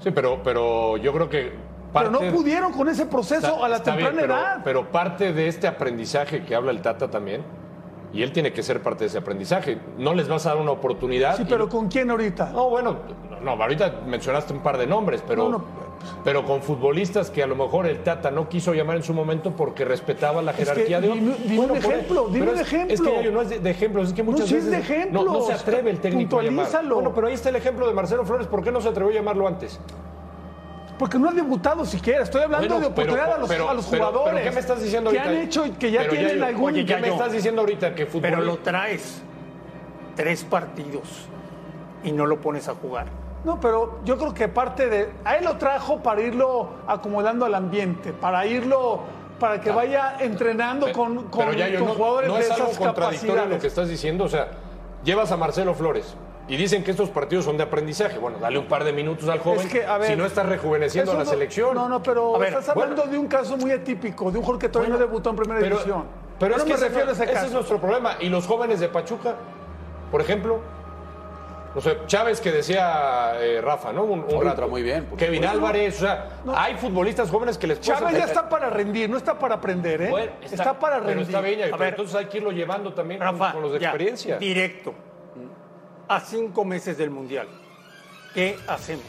Sí, 0.00 0.10
pero, 0.10 0.40
pero 0.42 0.96
yo 0.96 1.12
creo 1.12 1.28
que 1.28 1.52
parte... 1.92 2.10
Pero 2.10 2.24
no 2.30 2.36
pudieron 2.36 2.72
con 2.72 2.88
ese 2.88 3.06
proceso 3.06 3.46
Está- 3.46 3.64
a 3.66 3.68
la 3.68 3.78
bien, 3.78 3.82
temprana 3.96 4.20
pero, 4.20 4.34
edad. 4.34 4.60
pero 4.64 4.90
parte 4.90 5.32
de 5.32 5.48
este 5.48 5.66
aprendizaje 5.66 6.44
que 6.44 6.54
habla 6.54 6.70
el 6.70 6.80
Tata 6.80 7.10
también, 7.10 7.42
y 8.12 8.22
él 8.22 8.32
tiene 8.32 8.52
que 8.52 8.62
ser 8.62 8.82
parte 8.82 9.04
de 9.04 9.08
ese 9.08 9.18
aprendizaje. 9.18 9.78
No 9.98 10.14
les 10.14 10.26
vas 10.28 10.44
a 10.46 10.50
dar 10.50 10.58
una 10.58 10.72
oportunidad. 10.72 11.36
sí, 11.36 11.42
y- 11.42 11.46
pero 11.46 11.68
¿con 11.68 11.88
quién 11.88 12.10
ahorita? 12.10 12.50
No, 12.50 12.68
bueno, 12.70 12.96
no, 13.42 13.50
ahorita 13.52 14.00
mencionaste 14.06 14.52
un 14.52 14.60
par 14.60 14.78
de 14.78 14.86
nombres, 14.86 15.22
pero, 15.26 15.44
No, 15.44 15.58
no. 15.58 15.64
Pero 16.24 16.44
con 16.44 16.62
futbolistas 16.62 17.30
que 17.30 17.42
a 17.42 17.46
lo 17.46 17.56
mejor 17.56 17.86
el 17.86 18.02
Tata 18.02 18.30
no 18.30 18.48
quiso 18.48 18.72
llamar 18.74 18.96
en 18.96 19.02
su 19.02 19.12
momento 19.14 19.52
porque 19.56 19.84
respetaba 19.84 20.42
la 20.42 20.52
que 20.52 20.64
jerarquía 20.64 21.00
de 21.00 21.08
dime- 21.08 21.36
dime 21.44 21.60
un 21.60 21.68
por- 21.68 21.76
ejemplo, 21.76 22.28
dime 22.30 22.50
un 22.50 22.54
es- 22.56 22.60
ejemplo. 22.62 22.94
Es 22.94 23.00
que 23.00 23.12
Yayo, 23.16 23.32
no 23.32 23.42
es 23.42 23.48
de, 23.50 23.58
de 23.60 23.70
ejemplos, 23.70 24.08
es 24.08 24.14
que 24.14 24.22
muchas 24.22 24.46
es 24.46 24.52
veces 24.52 24.70
de 24.70 25.06
no, 25.10 25.24
no 25.24 25.32
se 25.34 25.52
ejemplos. 25.52 25.60
atreve 25.62 25.90
el 25.90 26.00
técnico 26.00 26.38
a 26.38 26.42
llamar. 26.42 26.66
Bueno, 26.92 27.12
pero 27.14 27.26
ahí 27.28 27.34
está 27.34 27.48
el 27.50 27.56
ejemplo 27.56 27.86
de 27.86 27.92
Marcelo 27.94 28.24
Flores, 28.24 28.46
¿por 28.46 28.62
qué 28.62 28.70
no 28.72 28.80
se 28.80 28.88
atrevió 28.88 29.12
a 29.12 29.14
llamarlo 29.14 29.46
antes? 29.46 29.78
Porque 30.98 31.18
no 31.18 31.30
ha 31.30 31.32
debutado 31.32 31.84
siquiera. 31.86 32.22
Estoy 32.22 32.42
hablando 32.42 32.66
Bueno, 32.66 32.80
de 32.80 32.86
oportunidad 32.92 33.24
pero- 33.24 33.34
a 33.34 33.38
los, 33.38 33.48
pero- 33.48 33.70
a 33.70 33.74
los 33.74 33.86
pero- 33.86 34.04
jugadores. 34.06 34.34
pero 34.34 34.44
¿qué 34.50 34.54
me 34.54 34.60
estás 34.60 34.82
diciendo 34.82 35.10
que 35.10 35.18
ahorita? 35.18 35.38
han 35.38 35.44
hecho, 35.46 35.64
que 35.78 35.90
ya 35.90 36.00
Pero 36.00 36.12
tienen 36.12 36.38
yo- 36.38 36.44
algún... 36.46 36.72
Oye, 36.74 36.84
¿qué 36.84 36.96
me 36.98 37.08
estás 37.08 37.32
diciendo 37.32 37.62
ahorita? 37.62 37.94
Que 37.94 38.04
fútbol... 38.06 38.22
Pero 38.22 38.40
lo 38.42 38.58
traes 38.58 39.22
tres 40.14 40.44
partidos 40.44 41.26
y 42.04 42.12
no 42.12 42.26
lo 42.26 42.40
pones 42.42 42.68
a 42.68 42.74
jugar. 42.74 43.06
No, 43.44 43.58
pero 43.60 44.00
yo 44.04 44.18
creo 44.18 44.34
que 44.34 44.48
parte 44.48 44.88
de. 44.88 45.10
A 45.24 45.36
él 45.36 45.44
lo 45.44 45.56
trajo 45.56 46.00
para 46.02 46.20
irlo 46.20 46.68
acomodando 46.86 47.46
al 47.46 47.54
ambiente, 47.54 48.12
para 48.12 48.44
irlo. 48.46 49.00
para 49.38 49.58
que 49.62 49.70
vaya 49.70 50.16
entrenando 50.20 50.92
con, 50.92 51.24
con, 51.30 51.46
pero 51.46 51.52
ya 51.54 51.74
con 51.78 51.88
no, 51.88 51.94
jugadores 51.94 52.28
no 52.28 52.34
de 52.36 52.40
es 52.42 52.50
algo 52.50 52.66
esas 52.66 52.76
contradictorio 52.78 53.34
capacidades. 53.34 53.50
lo 53.56 53.58
que 53.60 53.66
estás 53.66 53.88
diciendo. 53.88 54.24
O 54.24 54.28
sea, 54.28 54.48
llevas 55.02 55.32
a 55.32 55.38
Marcelo 55.38 55.72
Flores 55.72 56.14
y 56.46 56.56
dicen 56.58 56.84
que 56.84 56.90
estos 56.90 57.08
partidos 57.08 57.46
son 57.46 57.56
de 57.56 57.62
aprendizaje. 57.62 58.18
Bueno, 58.18 58.36
dale 58.38 58.58
un 58.58 58.66
par 58.66 58.84
de 58.84 58.92
minutos 58.92 59.26
al 59.30 59.38
joven. 59.38 59.60
Es 59.60 59.72
que, 59.72 59.86
a 59.86 59.96
ver, 59.96 60.08
si 60.10 60.16
no 60.16 60.26
estás 60.26 60.44
rejuveneciendo 60.44 61.12
a 61.12 61.14
la 61.14 61.24
no- 61.24 61.30
selección. 61.30 61.74
No, 61.74 61.88
no, 61.88 62.02
pero 62.02 62.38
ver, 62.38 62.48
estás 62.50 62.68
hablando 62.68 62.96
bueno. 62.96 63.12
de 63.12 63.18
un 63.18 63.26
caso 63.28 63.56
muy 63.56 63.70
atípico, 63.72 64.30
de 64.30 64.36
un 64.36 64.44
jugador 64.44 64.60
que 64.60 64.68
todavía 64.68 64.90
Bueno, 64.94 65.04
no 65.06 65.10
debutó 65.10 65.30
en 65.30 65.36
primera 65.36 65.60
pero, 65.60 65.76
división. 65.76 66.04
Pero 66.38 66.52
es 66.56 66.58
no 66.58 66.64
que 66.66 66.74
me 66.74 66.80
refiero 66.88 67.08
a 67.08 67.12
ese 67.12 67.24
ese 67.24 67.32
caso. 67.32 67.46
es 67.46 67.52
nuestro 67.52 67.80
problema. 67.80 68.16
Y 68.20 68.28
los 68.28 68.46
jóvenes 68.46 68.78
de 68.80 68.88
Pachuca, 68.88 69.36
por 70.10 70.20
ejemplo, 70.20 70.58
no 71.74 71.80
sé, 71.80 71.98
Chávez 72.06 72.40
que 72.40 72.50
decía 72.50 73.32
eh, 73.36 73.60
Rafa, 73.62 73.92
¿no? 73.92 74.02
Un, 74.04 74.24
un 74.28 74.44
rato. 74.44 74.66
muy 74.68 74.82
bien, 74.82 75.06
Kevin 75.16 75.36
supuesto. 75.42 75.48
Álvarez, 75.50 75.96
o 75.98 76.00
sea, 76.00 76.28
hay 76.54 76.74
futbolistas 76.76 77.30
jóvenes 77.30 77.56
que 77.58 77.66
les 77.68 77.78
puedes 77.78 77.98
Chávez 78.00 78.16
ya 78.18 78.24
está 78.24 78.48
para 78.48 78.70
rendir, 78.70 79.08
no 79.08 79.16
está 79.16 79.38
para 79.38 79.54
aprender, 79.56 80.02
¿eh? 80.02 80.10
Bueno, 80.10 80.32
está, 80.42 80.78
para 80.78 80.96
pero 80.96 81.06
rendir. 81.08 81.26
está 81.26 81.40
bien, 81.40 81.60
pero 81.62 81.78
ver. 81.78 81.88
entonces 81.90 82.16
hay 82.16 82.26
que 82.26 82.38
irlo 82.38 82.50
llevando 82.50 82.92
también 82.92 83.20
con- 83.20 83.28
Rafa, 83.38 83.52
con, 83.52 83.62
los 83.62 83.72
de 83.72 83.78
ya, 83.80 83.88
experiencia. 83.88 84.38
Directo. 84.38 84.94
A 86.08 86.18
cinco 86.20 86.64
meses 86.64 86.98
del 86.98 87.10
Mundial. 87.10 87.46
¿Qué 88.34 88.56
hacemos? 88.66 89.04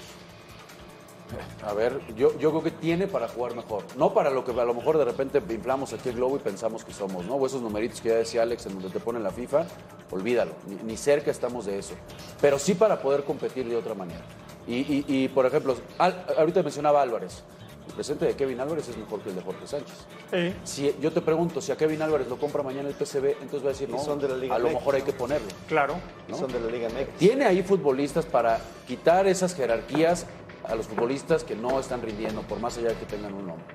A 1.66 1.74
ver, 1.74 2.00
yo, 2.16 2.38
yo 2.40 2.50
creo 2.52 2.64
que 2.64 2.72
tiene 2.72 3.08
para 3.08 3.28
jugar 3.28 3.56
mejor. 3.56 3.84
No 3.98 4.14
para 4.14 4.30
lo 4.30 4.44
que 4.46 4.52
a 4.52 4.66
lo 4.66 4.74
mejor 4.74 4.98
de 4.98 5.06
repente 5.06 5.42
inflamos 5.50 5.94
aquí 5.94 6.10
el 6.10 6.16
globo 6.16 6.36
y 6.38 6.40
pensamos 6.40 6.84
que 6.86 6.94
somos, 6.94 7.26
¿no? 7.26 7.36
O 7.36 7.46
esos 7.46 7.62
numeritos 7.62 8.02
que 8.02 8.10
ya 8.10 8.16
decía 8.16 8.42
Alex 8.44 8.66
en 8.66 8.74
donde 8.74 8.90
te 8.90 9.00
ponen 9.00 9.24
la 9.24 9.32
FIFA, 9.32 9.66
olvídalo. 10.12 10.52
Ni, 10.68 10.76
ni 10.76 10.98
cerca 10.98 11.32
estamos 11.32 11.66
de 11.66 11.80
eso. 11.80 11.94
Pero 12.40 12.60
sí 12.60 12.74
para 12.74 13.02
poder 13.02 13.24
competir 13.24 13.68
de 13.68 13.76
otra 13.76 13.94
manera. 13.94 14.22
Y, 14.68 14.76
y- 14.76 15.06
y, 15.08 15.28
por 15.30 15.46
ejemplo, 15.46 15.76
Al- 15.98 16.26
ahorita 16.38 16.62
mencionaba 16.64 17.02
Álvarez. 17.02 17.44
El 17.88 17.96
presente 17.96 18.26
de 18.26 18.36
Kevin 18.36 18.60
Álvarez 18.60 18.88
es 18.88 18.96
mejor 18.96 19.20
que 19.22 19.30
el 19.32 19.36
de 19.36 19.42
Jorge 19.42 19.66
Sánchez. 19.68 19.96
Sí. 20.32 20.54
Si 20.64 20.96
yo 21.02 21.12
te 21.12 21.20
pregunto 21.20 21.60
si 21.62 21.72
a 21.72 21.76
Kevin 21.78 22.02
Álvarez 22.04 22.28
lo 22.28 22.38
compra 22.38 22.62
mañana 22.62 22.88
el 22.88 22.94
PCB, 22.96 23.38
entonces 23.42 23.64
va 23.64 23.70
a 23.70 23.74
decir, 23.74 23.90
no, 23.90 23.98
son 24.00 24.20
de 24.20 24.30
la 24.30 24.38
Liga 24.38 24.56
a 24.56 24.60
lo 24.60 24.70
mejor 24.70 24.96
hay 24.96 25.02
que 25.02 25.12
ponerlo. 25.14 25.48
Claro. 25.68 25.96
Y 26.30 26.34
son 26.36 26.52
de 26.54 26.60
la 26.60 26.68
Liga 26.68 26.88
MX. 26.90 27.18
Tiene 27.18 27.46
ahí 27.46 27.64
futbolistas 27.64 28.24
para 28.26 28.60
quitar 28.88 29.26
esas 29.28 29.56
jerarquías 29.56 30.28
a 30.68 30.76
los 30.76 30.88
futbolistas 30.88 31.44
que 31.44 31.56
no 31.56 31.80
están 31.80 32.02
rindiendo, 32.02 32.42
por 32.44 32.60
más 32.60 32.78
allá 32.78 32.90
de 32.90 32.96
que 32.96 33.06
tengan 33.06 33.34
un 33.34 33.48
nombre. 33.48 33.66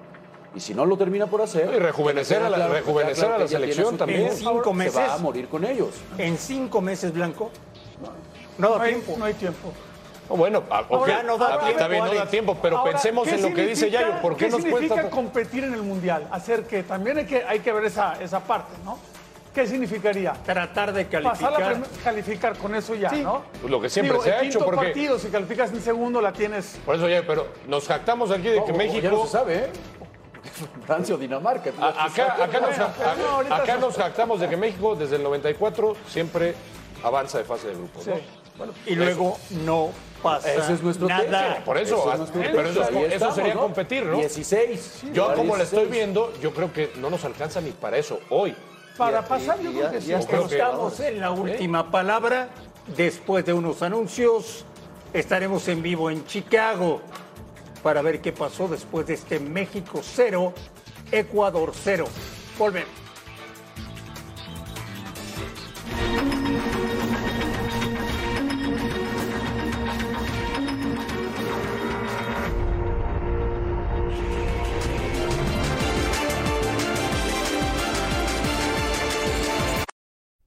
Y 0.54 0.60
si 0.60 0.72
no 0.74 0.86
lo 0.86 0.96
termina 0.96 1.26
por 1.26 1.42
hacer. 1.42 1.70
Y 1.74 1.78
rejuvenecer 1.78 2.42
a 2.42 2.48
la- 2.48 2.68
rejuvenecer 2.68 3.30
a 3.30 3.38
la 3.38 3.46
selección 3.48 3.98
también. 3.98 4.28
En 4.28 4.32
cinco 4.36 4.64
Se 4.70 4.74
meses. 4.74 4.96
va 4.96 5.14
a 5.14 5.18
morir 5.18 5.48
con 5.48 5.64
ellos. 5.64 5.90
En 6.16 6.38
cinco 6.38 6.80
meses, 6.80 7.12
Blanco. 7.12 7.50
No 8.58 8.70
No 8.70 8.76
da 8.78 8.84
hay, 8.84 8.94
tiempo. 8.94 9.14
no 9.18 9.24
hay 9.26 9.34
tiempo. 9.34 9.72
No, 10.30 10.36
bueno, 10.36 10.62
ah, 10.70 10.80
ok, 10.88 10.92
Ahora 10.92 11.22
no 11.22 11.36
da 11.38 11.46
tiempo, 11.60 11.66
está 11.68 11.88
bien, 11.88 12.04
no 12.04 12.14
da 12.14 12.26
tiempo, 12.28 12.56
pero 12.60 12.78
Ahora, 12.78 12.92
pensemos 12.92 13.28
¿qué 13.28 13.34
en 13.36 13.42
lo 13.42 13.54
que 13.54 13.66
dice 13.66 13.90
Yayo. 13.90 14.20
¿Por 14.22 14.36
qué, 14.36 14.48
nos 14.48 14.60
significa 14.62 14.94
cuesta? 14.94 15.10
competir 15.10 15.62
en 15.64 15.74
el 15.74 15.82
Mundial? 15.82 16.26
Hacer 16.32 16.64
que 16.66 16.82
también 16.82 17.18
hay 17.18 17.26
que, 17.26 17.44
hay 17.44 17.60
que 17.60 17.70
ver 17.72 17.84
esa, 17.84 18.20
esa 18.20 18.40
parte, 18.40 18.72
¿no? 18.84 18.98
¿Qué 19.56 19.66
significaría? 19.66 20.34
Tratar 20.44 20.92
de 20.92 21.06
Pasar 21.06 21.50
la 21.52 21.58
calificar. 21.58 22.02
calificar 22.04 22.58
con 22.58 22.74
eso 22.74 22.94
ya, 22.94 23.08
Sí. 23.08 23.22
¿no? 23.22 23.42
Pues 23.58 23.70
lo 23.70 23.80
que 23.80 23.88
siempre 23.88 24.12
Digo, 24.12 24.22
se 24.24 24.30
ha 24.30 24.40
el 24.40 24.48
hecho, 24.48 24.58
quinto 24.58 24.64
porque 24.66 24.84
partido, 24.88 25.18
si 25.18 25.28
calificas 25.28 25.72
en 25.72 25.80
segundo, 25.80 26.20
la 26.20 26.30
tienes. 26.34 26.76
por 26.84 26.94
eso 26.94 27.08
ya, 27.08 27.22
pero 27.26 27.46
nos 27.66 27.86
jactamos 27.88 28.30
aquí 28.30 28.48
de 28.50 28.62
que 28.62 28.74
México 28.74 29.00
Ya 29.02 29.10
no 29.12 29.24
se 29.24 29.32
sabe, 29.32 29.54
¿eh? 29.56 29.70
Francia 30.86 31.14
o 31.14 31.18
Dinamarca. 31.18 31.70
A- 31.80 32.04
Acá, 32.04 32.36
nos, 33.80 33.98
acá 33.98 34.04
jactamos 34.04 34.40
de 34.40 34.48
que 34.50 34.58
México 34.58 34.94
desde 34.94 35.16
el 35.16 35.22
94 35.22 35.96
siempre 36.06 36.54
avanza 37.02 37.38
de 37.38 37.44
fase 37.44 37.68
de 37.68 37.76
grupos. 37.76 38.06
¿no? 38.06 38.14
Bueno, 38.58 38.74
Y 38.84 38.94
luego 38.94 39.38
no 39.64 39.88
pasa 40.22 40.52
Ese 40.52 40.74
es 40.74 40.82
nuestro 40.82 41.08
nada. 41.08 41.24
tema. 41.24 41.64
Por 41.64 41.78
eso, 41.78 41.96
Ese 41.98 42.08
ah, 42.10 42.12
es 42.12 42.18
nuestro 42.18 42.42
pero 42.42 42.68
eso 42.68 43.06
eso 43.06 43.32
sería 43.32 43.54
competir, 43.54 44.04
¿no? 44.04 44.18
16. 44.18 45.04
yo 45.14 45.34
como 45.34 45.56
le 45.56 45.62
estoy 45.62 45.86
16. 45.86 45.90
viendo, 45.90 46.30
yo 46.42 46.52
creo 46.52 46.70
que 46.74 46.92
no 46.96 47.08
nos 47.08 47.24
alcanza 47.24 47.62
ni 47.62 47.70
para 47.70 47.96
eso 47.96 48.20
hoy. 48.28 48.54
Para 48.96 49.22
pasar, 49.22 49.60
yo 49.60 49.72
creo 49.72 49.90
que 49.90 50.00
sí. 50.00 50.12
Estamos 50.12 51.00
en 51.00 51.20
la 51.20 51.30
última 51.30 51.90
palabra. 51.90 52.48
Después 52.96 53.44
de 53.44 53.52
unos 53.52 53.82
anuncios, 53.82 54.64
estaremos 55.12 55.66
en 55.68 55.82
vivo 55.82 56.10
en 56.10 56.24
Chicago 56.24 57.00
para 57.82 58.00
ver 58.00 58.20
qué 58.20 58.32
pasó 58.32 58.68
después 58.68 59.06
de 59.06 59.14
este 59.14 59.40
México 59.40 60.00
0, 60.02 60.52
Ecuador 61.10 61.72
0. 61.74 62.06
Volvemos. 62.58 63.05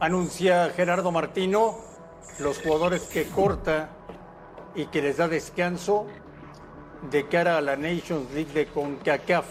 Anuncia 0.00 0.70
Gerardo 0.70 1.10
Martino 1.10 1.78
los 2.38 2.58
jugadores 2.58 3.02
que 3.02 3.24
corta 3.24 3.90
y 4.76 4.86
que 4.86 5.02
les 5.02 5.16
da 5.16 5.26
descanso 5.26 6.06
de 7.10 7.26
cara 7.26 7.58
a 7.58 7.60
la 7.60 7.76
Nations 7.76 8.30
League 8.32 8.52
de 8.52 8.66
CONCACAF. 8.66 9.46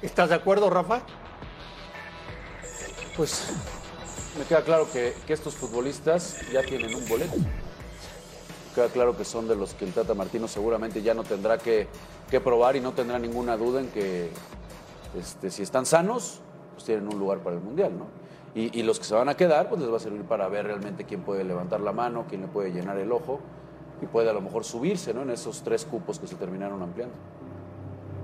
¿Estás 0.00 0.28
de 0.28 0.36
acuerdo, 0.36 0.70
Rafa? 0.70 1.02
Pues 3.16 3.52
me 4.38 4.44
queda 4.44 4.62
claro 4.62 4.88
que, 4.92 5.14
estos 5.26 5.54
futbolistas 5.56 6.36
ya 6.52 6.62
tienen 6.62 6.94
un 6.94 7.08
boleto. 7.08 7.34
Queda 8.76 8.88
claro 8.88 9.16
que 9.16 9.24
son 9.24 9.48
de 9.48 9.56
los 9.56 9.74
que 9.74 9.86
el 9.86 9.92
Tata 9.92 10.14
Martino 10.14 10.46
seguramente 10.46 11.02
ya 11.02 11.14
no 11.14 11.24
tendrá 11.24 11.58
que, 11.58 11.88
que 12.30 12.40
probar 12.40 12.76
y 12.76 12.80
no 12.80 12.92
tendrá 12.92 13.18
ninguna 13.18 13.56
duda 13.56 13.80
en 13.80 13.88
que 13.88 14.30
este, 15.18 15.50
si 15.50 15.62
están 15.62 15.84
sanos, 15.84 16.40
pues 16.74 16.84
tienen 16.84 17.08
un 17.08 17.18
lugar 17.18 17.38
para 17.38 17.56
el 17.56 17.62
Mundial, 17.62 17.98
¿no? 17.98 18.23
Y, 18.56 18.84
los 18.84 19.00
que 19.00 19.04
se 19.04 19.14
van 19.16 19.28
a 19.28 19.36
quedar, 19.36 19.68
pues 19.68 19.80
les 19.80 19.90
va 19.90 19.96
a 19.96 20.00
servir 20.00 20.22
para 20.22 20.46
ver 20.48 20.66
realmente 20.66 21.02
quién 21.02 21.22
puede 21.22 21.42
levantar 21.42 21.80
la 21.80 21.92
mano, 21.92 22.24
quién 22.28 22.42
le 22.42 22.46
puede 22.46 22.70
llenar 22.70 22.96
el 22.98 23.10
ojo 23.10 23.40
y 24.00 24.06
puede 24.06 24.30
a 24.30 24.32
lo 24.32 24.40
mejor 24.40 24.62
subirse, 24.62 25.12
¿no? 25.12 25.22
En 25.22 25.30
esos 25.30 25.62
tres 25.62 25.84
cupos 25.84 26.20
que 26.20 26.28
se 26.28 26.36
terminaron 26.36 26.80
ampliando. 26.80 27.16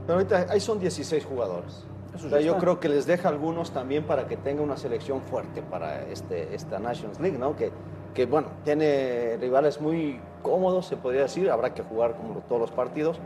Pero 0.06 0.18
ahorita 0.18 0.46
ahí 0.48 0.60
son 0.60 0.78
16 0.78 1.24
jugadores. 1.24 1.84
Eso 2.14 2.26
O 2.26 2.30
sea, 2.30 2.40
ya 2.40 2.46
yo 2.46 2.58
creo 2.58 2.80
que 2.80 2.88
les 2.88 3.06
deja 3.06 3.28
algunos 3.28 3.70
también 3.72 4.04
para 4.04 4.26
que 4.26 4.36
tenga 4.36 4.62
una 4.62 4.76
selección 4.76 5.20
fuerte 5.22 5.62
para 5.62 6.02
este, 6.06 6.54
esta 6.54 6.78
Nations 6.78 7.20
League, 7.20 7.38
¿no? 7.38 7.56
Que, 7.56 7.70
que, 8.14 8.26
bueno, 8.26 8.48
tiene 8.64 9.36
rivales 9.40 9.80
muy 9.80 10.20
cómodos, 10.42 10.86
se 10.86 10.96
podría 10.96 11.22
decir. 11.22 11.50
Habrá 11.50 11.72
que 11.74 11.82
jugar 11.82 12.16
como 12.16 12.40
todos 12.40 12.60
los 12.60 12.70
partidos. 12.70 13.18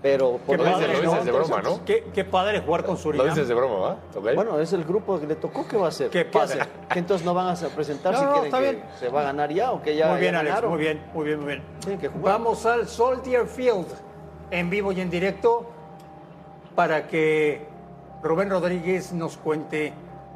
Pero 0.00 0.38
por 0.44 0.58
Lo 0.58 0.64
dices, 0.64 0.80
padre, 0.80 1.02
lo 1.04 1.10
dices 1.10 1.24
de 1.24 1.30
broma, 1.32 1.62
¿no? 1.62 1.84
Qué, 1.84 2.04
qué 2.12 2.24
padre 2.24 2.60
jugar 2.60 2.82
con 2.82 2.94
Lo 2.94 3.00
Surinam. 3.00 3.28
dices 3.28 3.46
de 3.46 3.54
broma, 3.54 3.78
¿va? 3.78 3.96
Bueno, 4.34 4.58
es 4.58 4.72
el 4.72 4.84
grupo 4.84 5.20
que 5.20 5.28
le 5.28 5.36
tocó, 5.36 5.66
¿qué 5.68 5.76
va 5.76 5.86
a 5.86 5.88
hacer? 5.90 6.10
Qué 6.10 6.24
padre. 6.24 6.62
hace? 6.62 6.70
¿Que 6.92 6.98
entonces 6.98 7.24
no 7.24 7.34
van 7.34 7.48
a 7.48 7.54
presentar 7.68 8.12
No, 8.14 8.18
si 8.18 8.24
no, 8.24 8.32
quieren 8.32 8.46
está 8.46 8.58
que 8.58 8.70
bien. 8.72 8.84
se 8.98 9.08
va 9.10 9.20
a 9.20 9.24
ganar 9.24 9.52
ya 9.52 9.70
o 9.70 9.80
que 9.80 9.94
ya 9.94 10.08
muy 10.08 10.20
bien, 10.20 10.32
ya 10.32 10.40
Alex, 10.40 10.54
ganaron? 10.54 10.70
muy 10.72 10.80
bien, 10.80 11.04
muy 11.14 11.24
bien, 11.24 11.38
muy 11.38 11.46
bien. 11.46 11.62
Tienen 11.80 12.00
que 12.00 12.08
jugar. 12.08 12.32
Vamos 12.34 12.66
al 12.66 12.88
Soldier 12.88 13.46
Field 13.46 13.86
en 14.50 14.70
vivo 14.70 14.90
y 14.90 15.00
en 15.00 15.08
directo 15.10 15.66
para 16.74 17.06
que 17.06 17.66
Rubén 18.22 18.50
Rodríguez 18.50 19.12
nos 19.12 19.36
cuente 19.36 19.92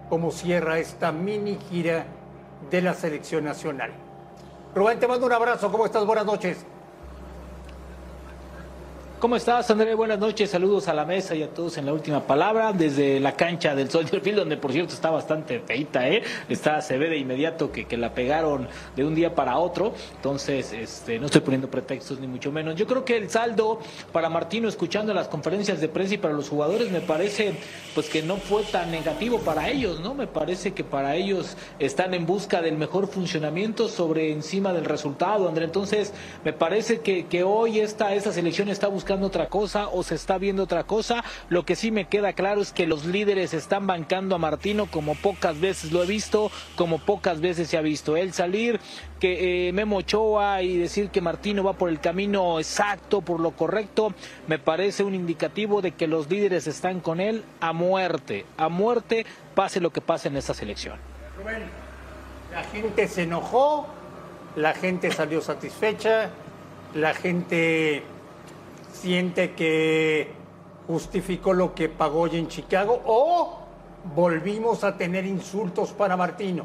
cómo 0.09 0.33
cierra 0.33 0.79
esta 0.79 1.13
mini 1.13 1.57
gira 1.71 2.07
de 2.69 2.83
la 2.83 2.95
selección 2.95 3.45
nacional. 3.45 3.93
Rubén, 4.75 4.99
te 4.99 5.07
mando 5.07 5.25
un 5.27 5.33
abrazo. 5.33 5.71
¿Cómo 5.71 5.87
estás? 5.87 6.05
Buenas 6.05 6.27
noches. 6.27 6.67
¿Cómo 9.19 9.35
estás, 9.35 9.71
André? 9.71 9.95
Buenas 9.95 10.19
noches, 10.19 10.51
saludos 10.51 10.89
a 10.89 10.95
la 10.95 11.07
mesa 11.07 11.35
y 11.35 11.43
a 11.43 11.49
todos 11.49 11.79
en 11.79 11.87
la 11.87 11.95
última 11.95 12.27
palabra, 12.27 12.75
desde 12.75 13.19
la 13.19 13.33
cancha 13.33 13.75
del 13.75 13.89
Soldier 13.89 14.21
Field, 14.21 14.41
donde 14.41 14.59
por 14.59 14.73
cierto 14.73 14.93
está 14.93 15.09
bastante 15.11 15.59
feita, 15.61 16.07
¿eh? 16.07 16.23
Está, 16.51 16.83
se 16.83 16.99
ve 16.99 17.09
de 17.09 17.17
inmediato 17.17 17.73
que, 17.73 17.87
que 17.87 17.97
la 17.97 18.13
pegaron 18.13 18.69
de 18.95 19.07
un 19.07 19.15
día 19.15 19.35
para 19.35 19.57
otro, 19.57 19.95
entonces 20.17 20.71
este, 20.75 21.19
no 21.19 21.27
estoy 21.27 21.41
poniendo 21.41 21.71
pretextos 21.71 22.21
ni 22.21 22.27
mucho 22.27 22.53
menos. 22.53 22.77
Yo 22.77 22.87
creo 22.87 23.07
que 23.07 23.17
el 23.17 23.31
saldo 23.31 23.81
para 24.13 24.29
Martino, 24.29 24.69
escuchando 24.69 25.15
las 25.15 25.29
conferencias 25.29 25.81
de 25.81 25.89
prensa 25.89 26.13
y 26.13 26.19
para 26.19 26.35
los 26.35 26.51
jugadores, 26.51 26.91
me 26.91 27.01
parece 27.01 27.55
pues 27.95 28.11
que 28.11 28.23
no 28.23 28.37
fue 28.37 28.65
tan 28.65 28.91
negativo 28.91 29.39
para 29.39 29.71
ellos, 29.71 29.99
¿no? 29.99 30.13
Me 30.13 30.27
parece 30.27 30.75
que 30.75 30.85
para 30.85 31.17
ellos 31.17 31.57
están 31.79 32.13
en 32.13 32.27
busca 32.27 32.61
del 32.61 32.77
mejor 32.77 33.09
funcionamiento 33.09 33.89
sobre 33.89 34.31
encima 34.31 34.75
del 34.75 34.85
resultado, 34.85 35.49
André. 35.49 35.65
Entonces, 35.65 36.13
me 36.45 36.53
parece 36.53 37.01
que, 37.01 37.25
que 37.25 37.45
hoy 37.45 37.81
esta, 37.81 38.13
esta 38.15 38.31
selección 38.31 38.69
está 38.69 38.89
buscando 38.89 39.06
otra 39.15 39.49
cosa 39.49 39.89
o 39.89 40.03
se 40.03 40.15
está 40.15 40.39
viendo 40.39 40.65
otra 40.65 40.85
cosa. 40.85 41.25
Lo 41.49 41.65
que 41.65 41.77
sí 41.77 41.91
me 41.91 42.07
queda 42.07 42.33
claro 42.33 42.61
es 42.61 42.73
que 42.73 42.87
los 42.87 43.05
líderes 43.05 43.55
están 43.55 43.87
bancando 43.87 44.35
a 44.35 44.39
Martino 44.39 44.87
como 44.87 45.15
pocas 45.15 45.61
veces 45.61 45.93
lo 45.93 46.03
he 46.03 46.07
visto, 46.07 46.51
como 46.75 46.99
pocas 46.99 47.41
veces 47.41 47.69
se 47.69 47.77
ha 47.77 47.81
visto. 47.81 48.17
Él 48.17 48.33
salir, 48.33 48.81
que 49.21 49.69
eh, 49.69 49.73
Memo 49.73 49.99
Ochoa 49.99 50.63
y 50.63 50.77
decir 50.77 51.11
que 51.11 51.21
Martino 51.21 51.63
va 51.63 51.75
por 51.75 51.89
el 51.89 52.01
camino 52.01 52.59
exacto, 52.59 53.21
por 53.21 53.41
lo 53.41 53.53
correcto, 53.53 54.13
me 54.47 54.59
parece 54.59 55.05
un 55.05 55.15
indicativo 55.15 55.81
de 55.83 55.93
que 55.93 56.07
los 56.07 56.29
líderes 56.29 56.67
están 56.67 57.01
con 57.01 57.21
él 57.21 57.45
a 57.61 57.73
muerte, 57.73 58.45
a 58.57 58.69
muerte, 58.69 59.25
pase 59.55 59.81
lo 59.81 59.91
que 59.91 60.01
pase 60.01 60.29
en 60.29 60.37
esta 60.37 60.55
selección. 60.55 60.99
La 62.53 62.65
gente 62.65 63.09
se 63.09 63.23
enojó, 63.25 63.87
la 64.57 64.75
gente 64.75 65.11
salió 65.11 65.41
satisfecha, 65.41 66.31
la 66.95 67.15
gente 67.15 68.03
siente 68.97 69.53
que 69.53 70.33
justificó 70.87 71.53
lo 71.53 71.75
que 71.75 71.89
pagó 71.89 72.23
hoy 72.23 72.37
en 72.37 72.49
Chicago 72.49 73.01
o 73.05 73.59
volvimos 74.15 74.85
a 74.85 74.97
tener 74.97 75.27
insultos 75.27 75.93
para 75.93 76.17
Martino. 76.17 76.65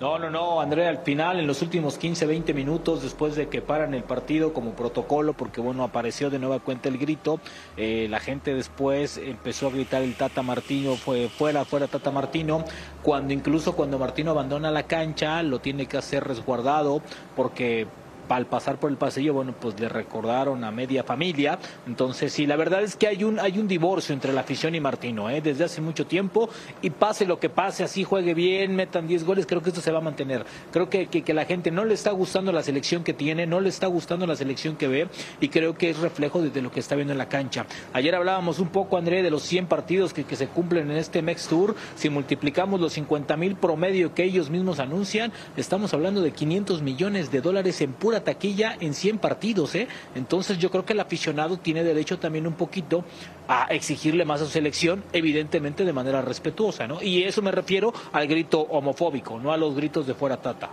No, 0.00 0.18
no, 0.18 0.28
no, 0.28 0.60
André, 0.60 0.88
al 0.88 0.98
final, 0.98 1.38
en 1.38 1.46
los 1.46 1.62
últimos 1.62 1.96
15, 1.96 2.26
20 2.26 2.52
minutos, 2.52 3.02
después 3.02 3.36
de 3.36 3.48
que 3.48 3.62
paran 3.62 3.94
el 3.94 4.02
partido 4.02 4.52
como 4.52 4.72
protocolo, 4.72 5.32
porque 5.32 5.60
bueno, 5.60 5.84
apareció 5.84 6.30
de 6.30 6.40
nueva 6.40 6.58
cuenta 6.58 6.88
el 6.88 6.98
grito, 6.98 7.38
eh, 7.76 8.08
la 8.10 8.18
gente 8.18 8.54
después 8.54 9.16
empezó 9.16 9.68
a 9.68 9.70
gritar 9.70 10.02
el 10.02 10.14
Tata 10.16 10.42
Martino, 10.42 10.96
fue 10.96 11.28
fuera, 11.28 11.64
fuera 11.64 11.86
Tata 11.86 12.10
Martino, 12.10 12.64
cuando 13.02 13.32
incluso 13.32 13.76
cuando 13.76 13.98
Martino 13.98 14.32
abandona 14.32 14.72
la 14.72 14.82
cancha, 14.82 15.42
lo 15.44 15.60
tiene 15.60 15.86
que 15.86 15.96
hacer 15.96 16.24
resguardado, 16.24 17.00
porque 17.36 17.86
al 18.28 18.46
pasar 18.46 18.78
por 18.78 18.90
el 18.90 18.96
pasillo, 18.96 19.34
bueno, 19.34 19.54
pues 19.58 19.78
le 19.78 19.88
recordaron 19.88 20.64
a 20.64 20.70
media 20.70 21.04
familia. 21.04 21.58
Entonces, 21.86 22.32
sí, 22.32 22.46
la 22.46 22.56
verdad 22.56 22.82
es 22.82 22.96
que 22.96 23.06
hay 23.06 23.24
un, 23.24 23.38
hay 23.38 23.58
un 23.58 23.68
divorcio 23.68 24.12
entre 24.14 24.32
la 24.32 24.40
afición 24.40 24.74
y 24.74 24.80
Martino, 24.80 25.30
¿eh? 25.30 25.40
desde 25.40 25.64
hace 25.64 25.80
mucho 25.80 26.06
tiempo. 26.06 26.48
Y 26.82 26.90
pase 26.90 27.26
lo 27.26 27.38
que 27.38 27.48
pase, 27.48 27.84
así 27.84 28.04
juegue 28.04 28.34
bien, 28.34 28.74
metan 28.74 29.06
10 29.06 29.24
goles, 29.24 29.46
creo 29.46 29.62
que 29.62 29.70
esto 29.70 29.80
se 29.80 29.92
va 29.92 29.98
a 29.98 30.02
mantener. 30.02 30.44
Creo 30.72 30.88
que, 30.88 31.06
que, 31.06 31.34
la 31.34 31.44
gente 31.44 31.70
no 31.70 31.84
le 31.84 31.94
está 31.94 32.12
gustando 32.12 32.52
la 32.52 32.62
selección 32.62 33.02
que 33.02 33.12
tiene, 33.12 33.46
no 33.46 33.60
le 33.60 33.68
está 33.68 33.86
gustando 33.86 34.26
la 34.26 34.36
selección 34.36 34.76
que 34.76 34.88
ve, 34.88 35.08
y 35.40 35.48
creo 35.48 35.74
que 35.76 35.90
es 35.90 35.98
reflejo 35.98 36.40
de, 36.42 36.62
lo 36.62 36.70
que 36.70 36.80
está 36.80 36.94
viendo 36.94 37.12
en 37.12 37.18
la 37.18 37.28
cancha. 37.28 37.66
Ayer 37.92 38.14
hablábamos 38.14 38.58
un 38.58 38.68
poco, 38.68 38.96
André, 38.96 39.22
de 39.22 39.30
los 39.30 39.42
100 39.42 39.66
partidos 39.66 40.12
que, 40.12 40.24
que 40.24 40.36
se 40.36 40.46
cumplen 40.46 40.90
en 40.90 40.96
este 40.96 41.22
Mex 41.22 41.48
Tour. 41.48 41.74
Si 41.96 42.08
multiplicamos 42.08 42.80
los 42.80 42.92
50 42.92 43.36
mil 43.36 43.56
promedio 43.56 44.14
que 44.14 44.24
ellos 44.24 44.50
mismos 44.50 44.78
anuncian, 44.78 45.32
estamos 45.56 45.92
hablando 45.92 46.22
de 46.22 46.30
500 46.30 46.82
millones 46.82 47.30
de 47.30 47.40
dólares 47.40 47.80
en 47.80 47.92
pura 47.92 48.13
taquilla 48.22 48.76
en 48.80 48.94
100 48.94 49.18
partidos, 49.18 49.74
¿eh? 49.74 49.88
Entonces 50.14 50.58
yo 50.58 50.70
creo 50.70 50.84
que 50.84 50.92
el 50.92 51.00
aficionado 51.00 51.56
tiene 51.56 51.82
derecho 51.82 52.18
también 52.18 52.46
un 52.46 52.54
poquito 52.54 53.04
a 53.48 53.64
exigirle 53.66 54.24
más 54.24 54.40
a 54.40 54.44
su 54.44 54.50
selección, 54.50 55.02
evidentemente 55.12 55.84
de 55.84 55.92
manera 55.92 56.22
respetuosa, 56.22 56.86
¿no? 56.86 57.02
Y 57.02 57.24
eso 57.24 57.42
me 57.42 57.50
refiero 57.50 57.92
al 58.12 58.26
grito 58.26 58.60
homofóbico, 58.60 59.38
no 59.38 59.52
a 59.52 59.56
los 59.56 59.74
gritos 59.74 60.06
de 60.06 60.14
fuera 60.14 60.36
tata. 60.36 60.70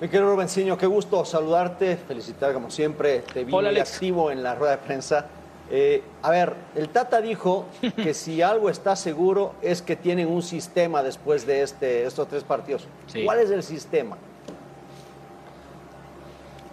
Mi 0.00 0.08
querido 0.08 0.30
Rubencinho, 0.30 0.78
qué 0.78 0.86
gusto 0.86 1.24
saludarte, 1.26 1.96
felicitar 1.96 2.54
como 2.54 2.70
siempre, 2.70 3.20
te 3.20 3.44
vi 3.44 3.52
muy 3.52 3.78
activo 3.78 4.30
en 4.30 4.42
la 4.42 4.54
rueda 4.54 4.76
de 4.76 4.78
prensa. 4.78 5.26
Eh, 5.70 6.02
a 6.22 6.30
ver, 6.30 6.54
el 6.74 6.88
Tata 6.88 7.20
dijo 7.20 7.66
que 7.96 8.14
si 8.14 8.42
algo 8.42 8.70
está 8.70 8.96
seguro 8.96 9.54
es 9.62 9.82
que 9.82 9.96
tienen 9.96 10.28
un 10.28 10.42
sistema 10.42 11.02
después 11.02 11.46
de 11.46 11.62
este, 11.62 12.06
estos 12.06 12.28
tres 12.28 12.44
partidos. 12.44 12.88
¿Cuál 13.24 13.40
es 13.40 13.50
el 13.50 13.62
sistema? 13.62 14.16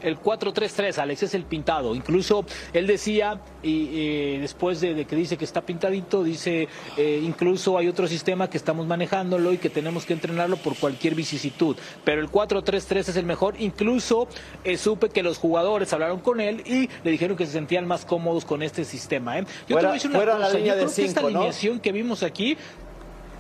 El 0.02 0.20
4-3-3, 0.20 0.98
Alex, 0.98 1.24
es 1.24 1.34
el 1.34 1.44
pintado. 1.44 1.96
Incluso 1.96 2.46
él 2.74 2.88
decía, 2.88 3.40
y 3.64 4.38
después 4.38 4.82
de, 4.82 5.06
que 5.06 5.16
dice 5.16 5.38
que 5.38 5.46
está 5.46 5.62
pintadito, 5.62 6.24
dice, 6.24 6.68
eh, 6.98 7.22
incluso 7.24 7.78
hay 7.78 7.88
otro 7.88 8.08
sistema 8.08 8.50
que 8.50 8.58
estamos 8.58 8.88
manejándolo 8.88 9.54
y 9.54 9.58
que 9.58 9.70
tenemos 9.70 10.06
que 10.06 10.14
entrenarlo 10.14 10.58
por 10.58 10.76
cualquier 10.76 11.16
vicisitud. 11.16 11.76
Pero 12.04 12.22
el 12.22 12.30
4-3-3 12.30 13.10
es 13.10 13.16
el 13.16 13.26
mejor. 13.26 13.56
Incluso 13.60 14.28
eh, 14.64 14.78
supe 14.78 15.10
que 15.10 15.24
los 15.24 15.38
jugadores 15.38 15.92
hablaron 15.94 16.20
con 16.20 16.42
él 16.42 16.64
y 16.66 16.90
le 17.04 17.12
dijeron 17.12 17.38
que 17.38 17.46
se 17.46 17.54
sentían 17.54 17.88
más 17.88 18.06
cómodos 18.06 18.46
con 18.46 18.62
este 18.62 18.86
sistema. 18.86 19.40
¿eh? 19.40 19.46
Yo 19.68 19.78
te 19.78 19.84
voy 19.84 19.86
a 19.86 19.94
decir 19.94 20.10
una 20.12 20.20
cosa, 20.20 20.60
yo 20.60 20.74
creo 20.74 20.94
que 20.94 21.06
esta 21.06 21.22
alineación 21.22 21.80
que 21.80 21.92
vimos 21.92 22.24
aquí 22.24 22.58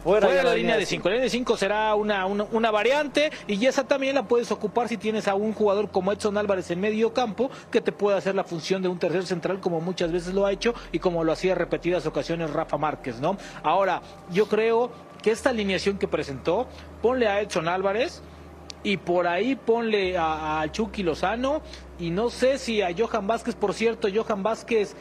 Fuera, 0.03 0.27
de 0.27 0.43
la, 0.43 0.55
línea 0.55 0.77
de 0.77 0.85
5. 0.85 1.09
La 1.09 1.15
línea 1.15 1.25
de 1.25 1.29
5 1.29 1.57
será 1.57 1.95
una, 1.95 2.25
una, 2.25 2.71
variante 2.71 3.31
y 3.47 3.65
esa 3.65 3.83
también 3.85 4.15
la 4.15 4.23
puedes 4.23 4.51
ocupar 4.51 4.87
si 4.87 4.97
tienes 4.97 5.27
a 5.27 5.35
un 5.35 5.53
jugador 5.53 5.89
como 5.91 6.11
Edson 6.11 6.37
Álvarez 6.37 6.71
en 6.71 6.79
medio 6.79 7.13
campo 7.13 7.49
que 7.71 7.81
te 7.81 7.91
puede 7.91 8.17
hacer 8.17 8.35
la 8.35 8.43
función 8.43 8.81
de 8.81 8.87
un 8.87 8.99
tercer 8.99 9.25
central 9.25 9.59
como 9.59 9.81
muchas 9.81 10.11
veces 10.11 10.33
lo 10.33 10.45
ha 10.45 10.51
hecho 10.51 10.73
y 10.91 10.99
como 10.99 11.23
lo 11.23 11.31
hacía 11.31 11.55
repetidas 11.55 12.05
ocasiones 12.05 12.51
Rafa 12.51 12.77
Márquez, 12.77 13.19
¿no? 13.19 13.37
Ahora, 13.63 14.01
yo 14.31 14.47
creo 14.47 14.91
que 15.21 15.31
esta 15.31 15.49
alineación 15.49 15.97
que 15.97 16.07
presentó, 16.07 16.67
ponle 17.01 17.27
a 17.27 17.41
Edson 17.41 17.67
Álvarez 17.67 18.21
y 18.83 18.97
por 18.97 19.27
ahí 19.27 19.55
ponle 19.55 20.17
a, 20.17 20.61
a 20.61 20.71
Chucky 20.71 21.03
Lozano 21.03 21.61
y 21.99 22.11
no 22.11 22.29
sé 22.29 22.59
si 22.59 22.81
a 22.81 22.89
Johan 22.95 23.27
Vázquez, 23.27 23.55
por 23.55 23.73
cierto, 23.73 24.07
Johan 24.13 24.43
Vázquez 24.43 24.95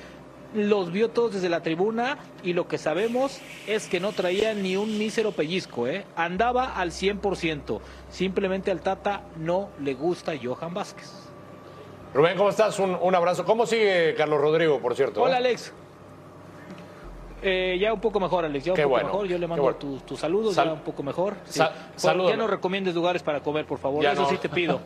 los 0.57 0.91
vio 0.91 1.11
todos 1.11 1.35
desde 1.35 1.49
la 1.49 1.63
tribuna 1.63 2.19
y 2.43 2.55
lo 2.55 2.67
que 2.67 2.79
sabemos 2.79 3.41
es 3.67 3.87
que 3.87 4.01
no 4.01 4.13
traía 4.13 4.55
ni 4.55 4.77
un 4.77 4.99
mísero 4.99 5.33
pellizco, 5.33 5.87
¿eh? 5.87 6.05
andaba 6.17 6.75
al 6.77 6.91
100%. 6.91 7.81
Simplemente 8.11 8.71
al 8.71 8.81
Tata 8.81 9.23
no 9.37 9.69
le 9.81 9.95
gusta 9.95 10.33
Johan 10.43 10.75
Vázquez. 10.75 11.13
Rubén, 12.15 12.37
¿cómo 12.37 12.49
estás? 12.49 12.79
Un, 12.79 12.97
un 13.01 13.15
abrazo. 13.15 13.45
¿Cómo 13.45 13.67
sigue 13.67 14.15
Carlos 14.17 14.41
Rodrigo, 14.41 14.81
por 14.81 14.97
cierto? 14.97 15.23
Hola, 15.23 15.37
Alex. 15.37 15.73
Eh, 17.43 17.77
ya 17.79 17.93
un 17.93 18.01
poco 18.01 18.19
mejor, 18.19 18.45
Alex. 18.45 18.65
Ya 18.65 18.73
un 18.73 18.83
poco 18.83 18.97
mejor. 18.97 19.27
Yo 19.27 19.39
le 19.39 19.47
mando 19.47 19.75
tus 19.75 20.19
saludos, 20.19 20.55
ya 20.55 20.65
un 20.65 20.81
poco 20.81 21.03
mejor. 21.03 21.37
ya 21.55 22.37
no 22.37 22.47
recomiendes 22.47 22.95
lugares 22.95 23.23
para 23.23 23.41
comer, 23.41 23.67
por 23.67 23.79
favor. 23.79 24.05
Eso 24.07 24.29
sí 24.29 24.39
te 24.39 24.49
pido. 24.49 24.81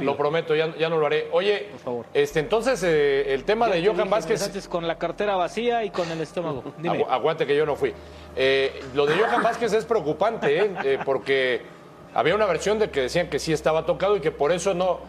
Lo, 0.00 0.16
prometo, 0.16 0.54
ya, 0.54 0.74
ya, 0.76 0.88
no 0.88 0.98
lo 0.98 1.06
haré. 1.06 1.28
Oye, 1.32 1.68
por 1.72 1.80
favor. 1.80 2.06
Este, 2.12 2.40
entonces, 2.40 2.82
eh, 2.82 3.32
el 3.32 3.44
tema 3.44 3.68
de 3.68 3.84
Johan 3.86 4.10
Vázquez. 4.10 4.68
Con 4.68 4.86
la 4.86 4.98
cartera 4.98 5.36
vacía 5.36 5.84
y 5.84 5.90
con 5.90 6.10
el 6.10 6.20
estómago. 6.20 6.62
Dime. 6.78 7.04
aguante 7.08 7.46
que 7.46 7.56
yo 7.56 7.64
no 7.64 7.76
fui. 7.76 7.92
Eh, 8.34 8.80
lo 8.94 9.06
de 9.06 9.16
Johan 9.16 9.42
Vázquez 9.42 9.72
es 9.72 9.84
preocupante, 9.84 10.98
porque 11.04 11.62
había 12.14 12.34
una 12.34 12.46
versión 12.46 12.78
de 12.78 12.90
que 12.90 13.02
decían 13.02 13.28
que 13.28 13.38
sí 13.38 13.52
estaba 13.52 13.86
tocado 13.86 14.16
y 14.16 14.20
que 14.20 14.30
por 14.30 14.52
eso 14.52 14.74
no, 14.74 15.00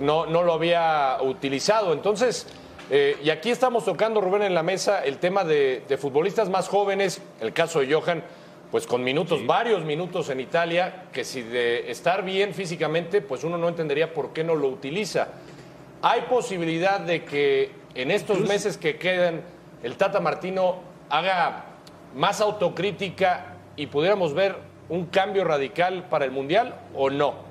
no, 0.00 0.26
no 0.26 0.42
lo 0.42 0.52
había 0.52 1.18
utilizado. 1.22 1.92
Entonces. 1.92 2.46
Eh, 2.90 3.16
y 3.22 3.30
aquí 3.30 3.50
estamos 3.50 3.84
tocando, 3.84 4.20
Rubén, 4.20 4.42
en 4.42 4.54
la 4.54 4.62
mesa 4.62 5.02
el 5.04 5.18
tema 5.18 5.44
de, 5.44 5.82
futbolistas 5.98 6.50
más 6.50 6.68
jóvenes, 6.68 7.22
el 7.40 7.52
caso 7.52 7.80
de 7.80 7.92
Johan, 7.92 8.22
pues 8.70 8.86
con 8.86 9.02
minutos, 9.02 9.46
varios 9.46 9.84
minutos 9.84 10.28
en 10.30 10.40
Italia, 10.40 11.04
que 11.12 11.24
si 11.24 11.42
de 11.42 11.90
estar 11.90 12.24
bien 12.24 12.52
físicamente, 12.52 13.22
pues 13.22 13.44
uno 13.44 13.56
no 13.56 13.68
entendería 13.68 14.12
por 14.12 14.32
qué 14.32 14.44
no 14.44 14.54
lo 14.54 14.68
utiliza. 14.68 15.28
¿Hay 16.02 16.22
posibilidad 16.22 17.00
de 17.00 17.24
que 17.24 17.70
en 17.94 18.10
estos 18.10 18.40
meses 18.40 18.76
que 18.76 18.96
quedan 18.96 19.42
el 19.82 19.96
Tata 19.96 20.20
Martino 20.20 20.80
haga 21.08 21.66
más 22.14 22.40
autocrítica 22.40 23.56
y 23.76 23.86
pudiéramos 23.86 24.34
ver 24.34 24.56
un 24.88 25.06
cambio 25.06 25.44
radical 25.44 26.04
para 26.10 26.24
el 26.26 26.32
Mundial 26.32 26.74
o 26.94 27.08
no? 27.08 27.43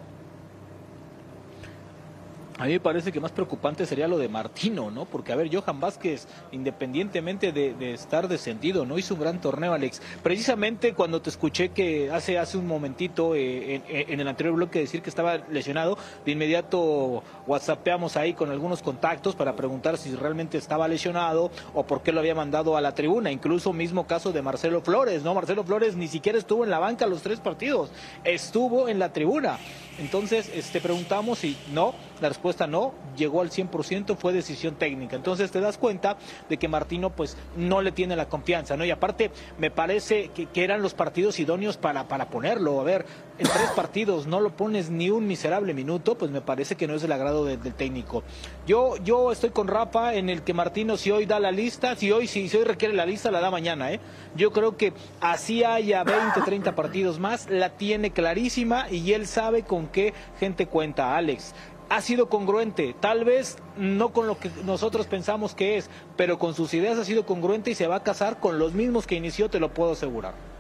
A 2.60 2.66
mí 2.66 2.74
me 2.74 2.80
parece 2.80 3.12
que 3.12 3.20
más 3.20 3.32
preocupante 3.32 3.86
sería 3.86 4.08
lo 4.08 4.20
de 4.20 4.30
Martino, 4.30 4.92
¿no? 4.92 5.06
Porque, 5.06 5.32
a 5.32 5.36
ver, 5.36 5.50
Johan 5.54 5.80
Vázquez, 5.80 6.28
independientemente 6.52 7.52
de, 7.52 7.94
estar 7.94 8.28
descendido, 8.28 8.86
no 8.86 9.00
hizo 9.00 9.16
un 9.16 9.22
gran 9.22 9.42
torneo, 9.42 9.74
Alex. 9.74 10.02
Precisamente 10.22 10.94
cuando 10.94 11.20
te 11.20 11.32
escuché 11.32 11.70
que 11.70 12.12
hace, 12.12 12.38
hace 12.38 12.58
un 12.58 12.68
momentito 12.68 13.34
eh, 13.34 13.82
en, 13.88 14.20
el 14.20 14.28
anterior 14.28 14.56
bloque 14.56 14.80
decir 14.80 15.02
que 15.02 15.10
estaba 15.10 15.38
lesionado, 15.50 15.98
de 16.26 16.32
inmediato 16.32 17.24
whatsappeamos 17.48 18.18
ahí 18.18 18.34
con 18.34 18.52
algunos 18.52 18.84
contactos 18.84 19.36
para 19.36 19.56
preguntar 19.56 19.98
si 19.98 20.16
realmente 20.16 20.60
estaba 20.60 20.88
lesionado 20.88 21.50
o 21.74 21.84
por 21.88 22.04
qué 22.04 22.12
lo 22.12 22.20
había 22.20 22.36
mandado 22.36 22.78
a 22.78 22.82
la 22.82 22.94
tribuna. 22.94 23.32
Incluso 23.32 23.74
mismo 23.74 24.06
caso 24.06 24.32
de 24.32 24.44
Marcelo 24.44 24.82
Flores, 24.82 25.24
¿no? 25.24 25.34
Marcelo 25.34 25.64
Flores 25.64 25.96
ni 25.96 26.08
siquiera 26.08 26.38
estuvo 26.38 26.64
en 26.64 26.70
la 26.70 26.78
banca 26.78 27.08
los 27.08 27.24
tres 27.24 27.40
partidos, 27.40 27.90
estuvo 28.24 28.88
en 28.88 29.00
la 29.00 29.12
tribuna. 29.12 29.58
Entonces, 30.00 30.50
este, 30.54 30.82
preguntamos 30.82 31.44
y 31.44 31.56
no, 31.72 31.94
la 32.20 32.30
respuesta 32.30 32.68
no, 32.68 32.94
llegó 33.16 33.42
al 33.42 33.52
100%, 33.52 34.16
fue 34.18 34.34
decisión 34.34 34.76
técnica. 34.76 35.16
Entonces 35.16 35.52
te 35.52 35.60
das 35.60 35.78
cuenta 35.78 36.18
de 36.50 36.58
que 36.58 36.68
Martino 36.68 37.12
pues 37.12 37.38
no 37.56 37.82
le 37.82 37.92
tiene 37.92 38.16
la 38.16 38.28
confianza, 38.28 38.76
¿no? 38.76 38.86
Y 38.86 38.92
aparte 38.92 39.32
me 39.60 39.72
parece 39.72 40.30
que, 40.30 40.48
eran 40.64 40.82
los 40.82 40.94
partidos 40.94 41.40
idóneos 41.40 41.78
para, 41.78 42.08
para 42.08 42.30
ponerlo. 42.30 42.80
A 42.80 42.84
ver, 42.84 43.06
en 43.40 43.48
tres 43.48 43.72
partidos 43.76 44.28
no 44.28 44.40
lo 44.40 44.52
pones 44.52 44.90
ni 44.90 45.10
un 45.10 45.26
miserable 45.26 45.74
minuto, 45.74 46.16
pues 46.16 46.30
me 46.30 46.42
parece 46.42 46.76
que 46.76 46.88
no 46.88 46.94
es 46.94 47.04
el 47.04 47.12
agrado 47.12 47.46
del 47.46 47.74
técnico. 47.74 48.24
Yo, 48.68 48.98
yo 48.98 49.32
estoy 49.32 49.50
con 49.50 49.68
Rafa 49.68 50.14
en 50.14 50.30
el 50.30 50.44
que 50.44 50.54
Martino 50.54 50.98
si 50.98 51.12
hoy 51.12 51.26
da 51.26 51.40
la 51.40 51.52
lista, 51.52 51.96
si 51.96 52.12
hoy, 52.12 52.28
si, 52.28 52.48
si 52.48 52.58
hoy 52.58 52.64
requiere 52.64 52.94
la 52.94 53.06
lista, 53.06 53.32
la 53.32 53.42
da 53.42 53.50
mañana, 53.50 53.92
¿eh? 53.92 54.00
Yo 54.36 54.52
creo 54.52 54.78
que 54.78 54.94
así 55.20 55.64
haya 55.64 56.04
20, 56.04 56.42
30 56.42 56.76
partidos 56.76 57.20
más, 57.20 57.50
la 57.50 57.70
tiene 57.70 58.12
clarísima 58.12 58.90
y 58.90 59.14
él 59.14 59.26
sabe 59.28 59.64
con 59.64 59.88
qué 59.88 60.14
gente 60.40 60.68
cuenta, 60.68 61.18
Alex 61.18 61.54
ha 61.90 62.02
sido 62.02 62.28
congruente, 62.28 62.96
tal 63.00 63.24
vez 63.24 63.58
no 63.78 64.14
con 64.14 64.26
lo 64.26 64.40
que 64.40 64.50
nosotros 64.66 65.06
pensamos 65.06 65.54
que 65.54 65.78
es, 65.78 65.92
pero 66.18 66.40
con 66.40 66.56
sus 66.56 66.74
ideas 66.74 66.98
ha 66.98 67.06
sido 67.06 67.26
congruente 67.26 67.70
y 67.70 67.76
se 67.76 67.86
va 67.86 67.98
a 67.98 68.04
casar 68.04 68.40
con 68.40 68.58
los 68.58 68.74
mismos 68.74 69.06
que 69.06 69.14
inició, 69.14 69.50
te 69.50 69.60
lo 69.60 69.74
puedo 69.74 69.92
asegurar. 69.92 70.53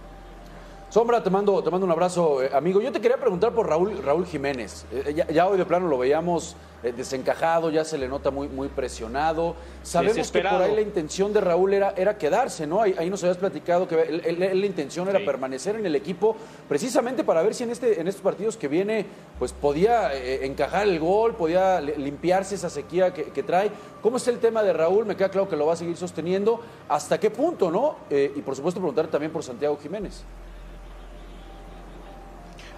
Sombra, 0.93 1.23
te 1.23 1.31
mando, 1.31 1.63
te 1.63 1.71
mando 1.71 1.87
un 1.87 1.91
abrazo, 1.91 2.43
eh, 2.43 2.51
amigo. 2.53 2.79
Yo 2.79 2.91
te 2.91 3.01
quería 3.01 3.17
preguntar 3.17 3.51
por 3.51 3.67
Raúl, 3.67 3.97
Raúl 4.03 4.27
Jiménez. 4.27 4.85
Eh, 4.91 5.25
ya, 5.33 5.47
hoy 5.47 5.57
de 5.57 5.65
plano 5.65 5.87
lo 5.87 5.97
veíamos 5.97 6.55
eh, 6.83 6.93
desencajado, 6.95 7.71
ya 7.71 7.83
se 7.83 7.97
le 7.97 8.07
nota 8.07 8.29
muy, 8.29 8.47
muy 8.47 8.67
presionado. 8.67 9.55
Sabemos 9.81 10.29
que 10.29 10.41
por 10.41 10.61
ahí 10.61 10.75
la 10.75 10.81
intención 10.81 11.33
de 11.33 11.41
Raúl 11.41 11.73
era, 11.73 11.95
era 11.97 12.15
quedarse, 12.19 12.67
¿no? 12.67 12.83
Ahí, 12.83 13.09
nos 13.09 13.23
habías 13.23 13.37
platicado 13.37 13.87
que 13.87 14.21
la 14.37 14.65
intención 14.67 15.09
era 15.09 15.17
permanecer 15.25 15.77
en 15.77 15.87
el 15.87 15.95
equipo, 15.95 16.35
precisamente 16.69 17.23
para 17.23 17.41
ver 17.41 17.55
si 17.55 17.63
en, 17.63 17.71
este, 17.71 17.99
en 17.99 18.07
estos 18.07 18.21
partidos 18.21 18.55
que 18.55 18.67
viene, 18.67 19.07
pues 19.39 19.51
podía 19.51 20.13
encajar 20.13 20.87
el 20.87 20.99
gol, 20.99 21.33
podía 21.33 21.81
limpiarse 21.81 22.53
esa 22.53 22.69
sequía 22.69 23.11
que, 23.11 23.41
trae. 23.41 23.71
¿Cómo 24.03 24.17
es 24.17 24.27
el 24.27 24.37
tema 24.37 24.61
de 24.61 24.73
Raúl? 24.73 25.07
Me 25.07 25.15
queda 25.15 25.29
claro 25.29 25.49
que 25.49 25.55
lo 25.55 25.65
va 25.65 25.73
a 25.73 25.75
seguir 25.75 25.97
sosteniendo. 25.97 26.59
¿Hasta 26.87 27.19
qué 27.19 27.31
punto, 27.31 27.71
no? 27.71 27.95
y 28.11 28.41
por 28.43 28.55
supuesto 28.55 28.79
preguntar 28.79 29.07
también 29.07 29.31
por 29.31 29.41
Santiago 29.41 29.75
Jiménez. 29.81 30.23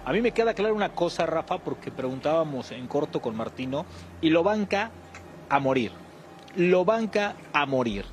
A 0.06 0.12
mí 0.12 0.20
me 0.22 0.30
queda 0.30 0.54
claro 0.54 0.72
una 0.72 0.90
cosa, 0.90 1.26
Rafa, 1.26 1.58
porque 1.58 1.90
preguntábamos 1.90 2.70
en 2.70 2.86
corto 2.86 3.20
con 3.20 3.36
Martino, 3.36 3.84
y 4.20 4.30
lo 4.30 4.44
banca 4.44 4.92
a 5.48 5.58
morir. 5.58 5.90
Lo 6.54 6.84
banca 6.84 7.34
a 7.52 7.66
morir. 7.66 8.04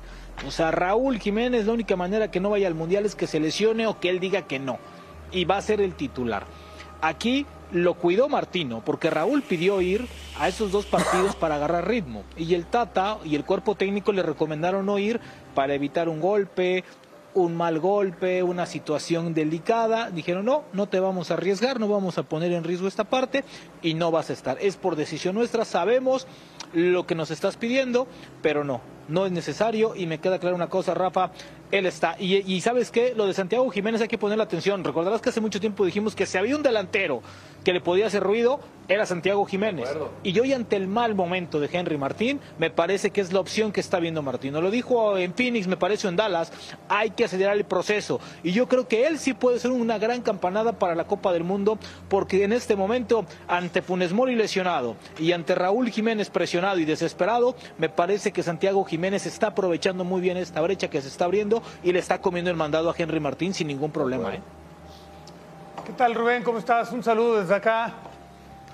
O 0.44 0.50
sea, 0.50 0.72
Raúl 0.72 1.20
Jiménez, 1.20 1.66
la 1.66 1.72
única 1.72 1.94
manera 1.94 2.32
que 2.32 2.40
no 2.40 2.50
vaya 2.50 2.66
al 2.66 2.74
Mundial 2.74 3.06
es 3.06 3.14
que 3.14 3.28
se 3.28 3.38
lesione 3.38 3.86
o 3.86 4.00
que 4.00 4.10
él 4.10 4.18
diga 4.18 4.42
que 4.42 4.58
no. 4.58 4.80
Y 5.30 5.44
va 5.44 5.56
a 5.56 5.62
ser 5.62 5.80
el 5.80 5.94
titular. 5.94 6.46
Aquí 7.00 7.46
lo 7.70 7.94
cuidó 7.94 8.28
Martino, 8.28 8.82
porque 8.84 9.08
Raúl 9.08 9.42
pidió 9.42 9.80
ir 9.80 10.04
a 10.40 10.48
esos 10.48 10.72
dos 10.72 10.86
partidos 10.86 11.36
para 11.36 11.54
agarrar 11.54 11.86
ritmo. 11.86 12.24
Y 12.36 12.54
el 12.54 12.66
Tata 12.66 13.18
y 13.24 13.36
el 13.36 13.44
cuerpo 13.44 13.76
técnico 13.76 14.10
le 14.10 14.24
recomendaron 14.24 14.84
no 14.84 14.98
ir 14.98 15.20
para 15.54 15.74
evitar 15.74 16.08
un 16.08 16.20
golpe, 16.20 16.82
un 17.34 17.56
mal 17.56 17.80
golpe, 17.80 18.42
una 18.42 18.66
situación 18.66 19.34
delicada, 19.34 20.10
dijeron, 20.10 20.44
no, 20.44 20.64
no 20.72 20.88
te 20.88 21.00
vamos 21.00 21.30
a 21.30 21.34
arriesgar, 21.34 21.80
no 21.80 21.88
vamos 21.88 22.16
a 22.18 22.22
poner 22.22 22.52
en 22.52 22.64
riesgo 22.64 22.88
esta 22.88 23.04
parte 23.04 23.44
y 23.82 23.94
no 23.94 24.10
vas 24.10 24.30
a 24.30 24.32
estar. 24.32 24.56
Es 24.60 24.76
por 24.76 24.96
decisión 24.96 25.34
nuestra, 25.34 25.64
sabemos 25.64 26.26
lo 26.72 27.06
que 27.06 27.14
nos 27.14 27.30
estás 27.30 27.56
pidiendo, 27.56 28.06
pero 28.42 28.64
no, 28.64 28.80
no 29.08 29.26
es 29.26 29.32
necesario 29.32 29.94
y 29.94 30.06
me 30.06 30.18
queda 30.18 30.38
clara 30.38 30.54
una 30.54 30.68
cosa, 30.68 30.94
Rafa, 30.94 31.30
él 31.70 31.86
está. 31.86 32.16
Y, 32.18 32.60
sabes 32.60 32.90
qué, 32.90 33.14
lo 33.16 33.26
de 33.26 33.34
Santiago 33.34 33.68
Jiménez 33.70 34.00
hay 34.00 34.08
que 34.08 34.18
poner 34.18 34.38
la 34.38 34.44
atención. 34.44 34.84
Recordarás 34.84 35.20
que 35.20 35.30
hace 35.30 35.40
mucho 35.40 35.60
tiempo 35.60 35.84
dijimos 35.84 36.14
que 36.14 36.26
si 36.26 36.38
había 36.38 36.56
un 36.56 36.62
delantero 36.62 37.22
que 37.64 37.72
le 37.72 37.80
podía 37.80 38.06
hacer 38.06 38.22
ruido, 38.22 38.60
era 38.88 39.06
Santiago 39.06 39.44
Jiménez. 39.46 39.88
Y 40.22 40.38
hoy 40.38 40.52
ante 40.52 40.76
el 40.76 40.86
mal 40.86 41.14
momento 41.14 41.58
de 41.58 41.70
Henry 41.72 41.96
Martín, 41.96 42.38
me 42.58 42.70
parece 42.70 43.10
que 43.10 43.22
es 43.22 43.32
la 43.32 43.40
opción 43.40 43.72
que 43.72 43.80
está 43.80 43.98
viendo 43.98 44.22
Martín. 44.22 44.52
Lo 44.52 44.70
dijo 44.70 45.16
en 45.16 45.34
Phoenix, 45.34 45.66
me 45.66 45.76
parece 45.76 46.06
en 46.06 46.16
Dallas, 46.16 46.52
hay 46.88 47.10
que 47.10 47.24
acelerar 47.24 47.56
el 47.56 47.64
proceso. 47.64 48.20
Y 48.42 48.52
yo 48.52 48.68
creo 48.68 48.86
que 48.86 49.06
él 49.06 49.18
sí 49.18 49.32
puede 49.32 49.58
ser 49.58 49.70
una 49.70 49.98
gran 49.98 50.20
campanada 50.20 50.78
para 50.78 50.94
la 50.94 51.06
Copa 51.06 51.32
del 51.32 51.44
Mundo, 51.44 51.78
porque 52.08 52.44
en 52.44 52.52
este 52.52 52.76
momento, 52.76 53.24
ante 53.48 53.82
Funes 53.82 54.12
Mori 54.12 54.36
lesionado 54.36 54.96
y 55.18 55.32
ante 55.32 55.54
Raúl 55.54 55.90
Jiménez 55.90 56.28
presionado 56.28 56.78
y 56.78 56.84
desesperado, 56.84 57.56
me 57.78 57.88
parece 57.88 58.32
que 58.32 58.42
Santiago 58.42 58.84
Jiménez 58.84 58.93
está 58.94 59.48
aprovechando 59.48 60.04
muy 60.04 60.20
bien 60.20 60.36
esta 60.36 60.60
brecha 60.60 60.88
que 60.88 61.00
se 61.00 61.08
está 61.08 61.24
abriendo 61.24 61.62
y 61.82 61.92
le 61.92 61.98
está 61.98 62.20
comiendo 62.20 62.50
el 62.50 62.56
mandado 62.56 62.90
a 62.90 62.94
Henry 62.96 63.20
Martín 63.20 63.54
sin 63.54 63.68
ningún 63.68 63.90
problema. 63.90 64.34
¿eh? 64.34 64.40
¿Qué 65.84 65.92
tal, 65.92 66.14
Rubén? 66.14 66.42
¿Cómo 66.42 66.58
estás? 66.58 66.92
Un 66.92 67.02
saludo 67.02 67.40
desde 67.40 67.54
acá. 67.54 67.92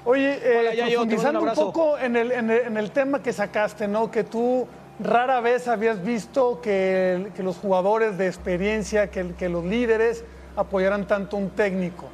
Oye, 0.05 0.39
eh, 0.43 0.87
profundizando 0.87 1.43
un 1.43 1.55
poco 1.55 1.99
en 1.99 2.17
el, 2.17 2.33
en, 2.33 2.77
el, 2.77 2.91
tema 2.91 3.23
que 3.23 3.33
sacaste, 3.33 3.87
¿no? 3.87 4.11
Que 4.11 4.25
tú 4.25 4.67
rara 4.99 5.41
vez 5.41 5.69
habías 5.69 6.03
visto 6.03 6.61
que, 6.63 7.33
que 7.35 7.43
los 7.43 7.57
jugadores 7.57 8.17
de 8.17 8.27
experiencia, 8.27 9.11
que, 9.11 9.35
que, 9.35 9.49
los 9.49 9.65
líderes 9.65 10.25
apoyaran 10.57 11.07
tanto 11.07 11.37
un 11.37 11.51
técnico. 11.51 12.07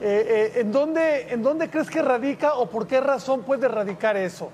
Eh, 0.00 0.52
eh, 0.56 0.60
¿en, 0.60 0.72
dónde, 0.72 1.32
¿En 1.32 1.42
dónde 1.42 1.70
crees 1.70 1.88
que 1.88 2.02
radica 2.02 2.54
o 2.54 2.68
por 2.68 2.86
qué 2.86 3.00
razón 3.00 3.42
puede 3.42 3.66
radicar 3.66 4.16
eso? 4.16 4.50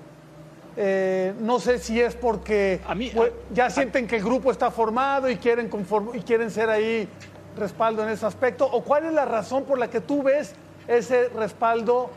Eh, 0.75 1.33
no 1.39 1.59
sé 1.59 1.77
si 1.77 2.01
es 2.01 2.15
porque 2.15 2.81
pues, 3.13 3.31
ya 3.53 3.69
sienten 3.69 4.07
que 4.07 4.15
el 4.15 4.23
grupo 4.23 4.51
está 4.51 4.71
formado 4.71 5.29
y 5.29 5.37
quieren, 5.37 5.69
y 6.13 6.19
quieren 6.21 6.49
ser 6.49 6.69
ahí 6.69 7.07
respaldo 7.55 8.03
en 8.03 8.09
ese 8.09 8.25
aspecto, 8.25 8.65
o 8.65 8.83
cuál 8.83 9.05
es 9.05 9.13
la 9.13 9.25
razón 9.25 9.65
por 9.65 9.77
la 9.77 9.89
que 9.89 10.01
tú 10.01 10.23
ves 10.23 10.55
ese 10.87 11.29
respaldo 11.29 12.09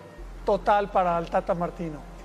total 0.45 0.91
para 0.91 1.19
el 1.19 1.29
Tata 1.29 1.55
Martino. 1.55 2.16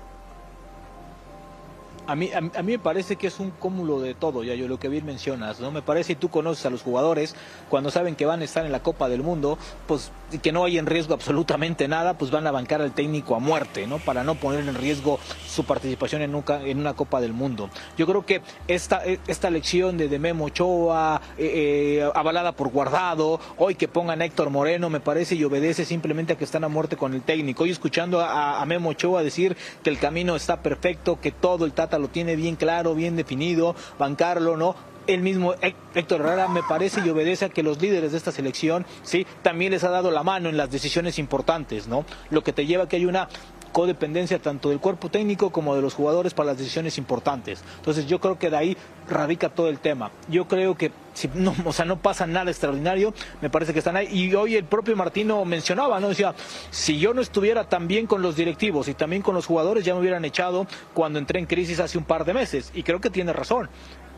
A 2.06 2.16
mí, 2.16 2.30
a, 2.32 2.40
mí 2.40 2.72
me 2.72 2.78
parece 2.80 3.14
que 3.14 3.28
es 3.28 3.38
un 3.38 3.50
cúmulo 3.50 4.00
de 4.00 4.14
todo, 4.14 4.42
ya 4.42 4.54
yo 4.54 4.66
lo 4.66 4.80
que 4.80 4.88
bien 4.88 5.06
mencionas, 5.06 5.60
¿no? 5.60 5.70
Me 5.70 5.82
parece, 5.82 6.14
y 6.14 6.16
tú 6.16 6.30
conoces 6.30 6.66
a 6.66 6.70
los 6.70 6.82
jugadores, 6.82 7.36
cuando 7.68 7.92
saben 7.92 8.16
que 8.16 8.26
van 8.26 8.40
a 8.40 8.44
estar 8.44 8.66
en 8.66 8.72
la 8.72 8.82
Copa 8.82 9.08
del 9.08 9.22
Mundo, 9.22 9.56
pues 9.86 10.10
que 10.42 10.50
no 10.50 10.64
hay 10.64 10.78
en 10.78 10.86
riesgo 10.86 11.14
absolutamente 11.14 11.86
nada, 11.86 12.18
pues 12.18 12.30
van 12.30 12.46
a 12.46 12.50
bancar 12.50 12.82
al 12.82 12.92
técnico 12.92 13.36
a 13.36 13.38
muerte, 13.38 13.86
¿no? 13.86 13.98
Para 13.98 14.24
no 14.24 14.34
poner 14.34 14.66
en 14.66 14.74
riesgo 14.74 15.20
su 15.46 15.64
participación 15.64 16.22
en, 16.22 16.42
en 16.64 16.78
una 16.78 16.94
Copa 16.94 17.20
del 17.20 17.32
Mundo. 17.32 17.70
Yo 17.96 18.06
creo 18.06 18.26
que 18.26 18.42
esta, 18.66 19.02
esta 19.04 19.50
lección 19.50 19.96
de, 19.96 20.08
de 20.08 20.18
Memo 20.18 20.46
Ochoa, 20.46 21.20
eh, 21.38 22.00
eh, 22.00 22.10
avalada 22.14 22.52
por 22.52 22.70
Guardado, 22.70 23.38
hoy 23.58 23.76
que 23.76 23.86
pongan 23.88 24.22
Héctor 24.22 24.50
Moreno, 24.50 24.90
me 24.90 25.00
parece 25.00 25.34
y 25.34 25.44
obedece 25.44 25.84
simplemente 25.84 26.32
a 26.32 26.36
que 26.38 26.44
están 26.44 26.64
a 26.64 26.68
muerte 26.68 26.96
con 26.96 27.14
el 27.14 27.22
técnico. 27.22 27.62
Hoy 27.62 27.70
escuchando 27.70 28.20
a, 28.20 28.60
a 28.60 28.66
Memo 28.66 28.90
Ochoa 28.90 29.22
decir 29.22 29.56
que 29.84 29.90
el 29.90 29.98
camino 29.98 30.34
está 30.34 30.62
perfecto, 30.62 31.20
que 31.20 31.30
todo 31.30 31.64
el 31.64 31.72
Tata 31.72 31.91
lo 31.98 32.08
tiene 32.08 32.36
bien 32.36 32.56
claro, 32.56 32.94
bien 32.94 33.16
definido, 33.16 33.74
bancarlo, 33.98 34.56
¿no? 34.56 34.74
el 35.06 35.20
mismo 35.20 35.54
Héctor 35.94 36.20
Herrera 36.20 36.48
me 36.48 36.62
parece 36.62 37.00
y 37.04 37.10
obedece 37.10 37.46
a 37.46 37.48
que 37.48 37.62
los 37.62 37.80
líderes 37.80 38.12
de 38.12 38.18
esta 38.18 38.32
selección, 38.32 38.86
sí, 39.02 39.26
también 39.42 39.72
les 39.72 39.84
ha 39.84 39.90
dado 39.90 40.10
la 40.10 40.22
mano 40.22 40.48
en 40.48 40.56
las 40.56 40.70
decisiones 40.70 41.18
importantes, 41.18 41.88
¿no? 41.88 42.04
Lo 42.30 42.42
que 42.42 42.52
te 42.52 42.66
lleva 42.66 42.84
a 42.84 42.88
que 42.88 42.96
hay 42.96 43.06
una 43.06 43.28
codependencia 43.72 44.38
tanto 44.38 44.68
del 44.68 44.78
cuerpo 44.78 45.08
técnico 45.08 45.50
como 45.50 45.74
de 45.74 45.82
los 45.82 45.94
jugadores 45.94 46.34
para 46.34 46.48
las 46.48 46.58
decisiones 46.58 46.98
importantes. 46.98 47.62
Entonces 47.78 48.06
yo 48.06 48.20
creo 48.20 48.38
que 48.38 48.50
de 48.50 48.56
ahí 48.56 48.76
radica 49.08 49.48
todo 49.48 49.68
el 49.68 49.78
tema. 49.78 50.10
Yo 50.28 50.46
creo 50.46 50.76
que 50.76 50.92
si 51.14 51.28
no, 51.34 51.54
o 51.64 51.72
sea, 51.72 51.84
no 51.84 51.98
pasa 51.98 52.26
nada 52.26 52.50
extraordinario, 52.50 53.14
me 53.40 53.50
parece 53.50 53.72
que 53.72 53.80
están 53.80 53.96
ahí. 53.96 54.08
Y 54.10 54.34
hoy 54.34 54.56
el 54.56 54.64
propio 54.64 54.96
Martino 54.96 55.44
mencionaba, 55.44 56.00
¿no? 56.00 56.08
Decía, 56.08 56.34
si 56.70 56.98
yo 56.98 57.14
no 57.14 57.20
estuviera 57.20 57.68
tan 57.68 57.88
bien 57.88 58.06
con 58.06 58.22
los 58.22 58.36
directivos 58.36 58.88
y 58.88 58.94
también 58.94 59.22
con 59.22 59.34
los 59.34 59.46
jugadores, 59.46 59.84
ya 59.84 59.94
me 59.94 60.00
hubieran 60.00 60.24
echado 60.24 60.66
cuando 60.94 61.18
entré 61.18 61.38
en 61.38 61.46
crisis 61.46 61.80
hace 61.80 61.98
un 61.98 62.04
par 62.04 62.24
de 62.24 62.34
meses. 62.34 62.70
Y 62.74 62.82
creo 62.82 63.00
que 63.00 63.10
tiene 63.10 63.32
razón 63.32 63.68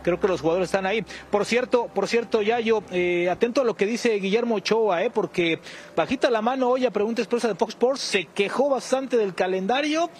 creo 0.04 0.20
que 0.20 0.28
los 0.28 0.40
jugadores 0.40 0.68
están 0.68 0.86
ahí. 0.86 1.04
Por 1.30 1.44
cierto, 1.44 1.88
por 1.92 2.06
cierto, 2.06 2.42
ya 2.42 2.60
yo 2.60 2.84
eh, 2.92 3.28
atento 3.28 3.62
a 3.62 3.64
lo 3.64 3.74
que 3.74 3.86
dice 3.86 4.10
Guillermo 4.20 4.56
Ochoa, 4.56 5.02
eh, 5.02 5.10
porque 5.10 5.58
bajita 5.96 6.30
la 6.30 6.42
mano 6.42 6.68
hoy 6.68 6.86
a 6.86 6.92
pregunta 6.92 7.22
expresa 7.22 7.48
de 7.48 7.56
Fox 7.56 7.70
Sports 7.70 8.00
se 8.00 8.26
quejó 8.26 8.70
bastante 8.70 9.16
del 9.16 9.34
calendario 9.34 10.10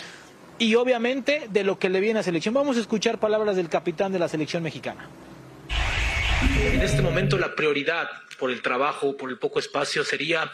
y 0.59 0.75
obviamente 0.75 1.47
de 1.51 1.63
lo 1.63 1.79
que 1.79 1.89
le 1.89 2.01
viene 2.01 2.19
a 2.19 2.23
selección. 2.23 2.55
Vamos 2.55 2.77
a 2.77 2.81
escuchar 2.81 3.19
palabras 3.19 3.55
del 3.55 3.69
capitán 3.69 4.11
de 4.11 4.19
la 4.19 4.29
selección 4.29 4.63
mexicana. 4.63 5.09
En 6.73 6.83
este 6.83 7.03
momento 7.03 7.39
la 7.39 7.55
prioridad 7.55 8.09
por 8.39 8.51
el 8.51 8.63
trabajo, 8.63 9.17
por 9.17 9.31
el 9.31 9.39
poco 9.39 9.59
espacio, 9.59 10.05
sería 10.05 10.51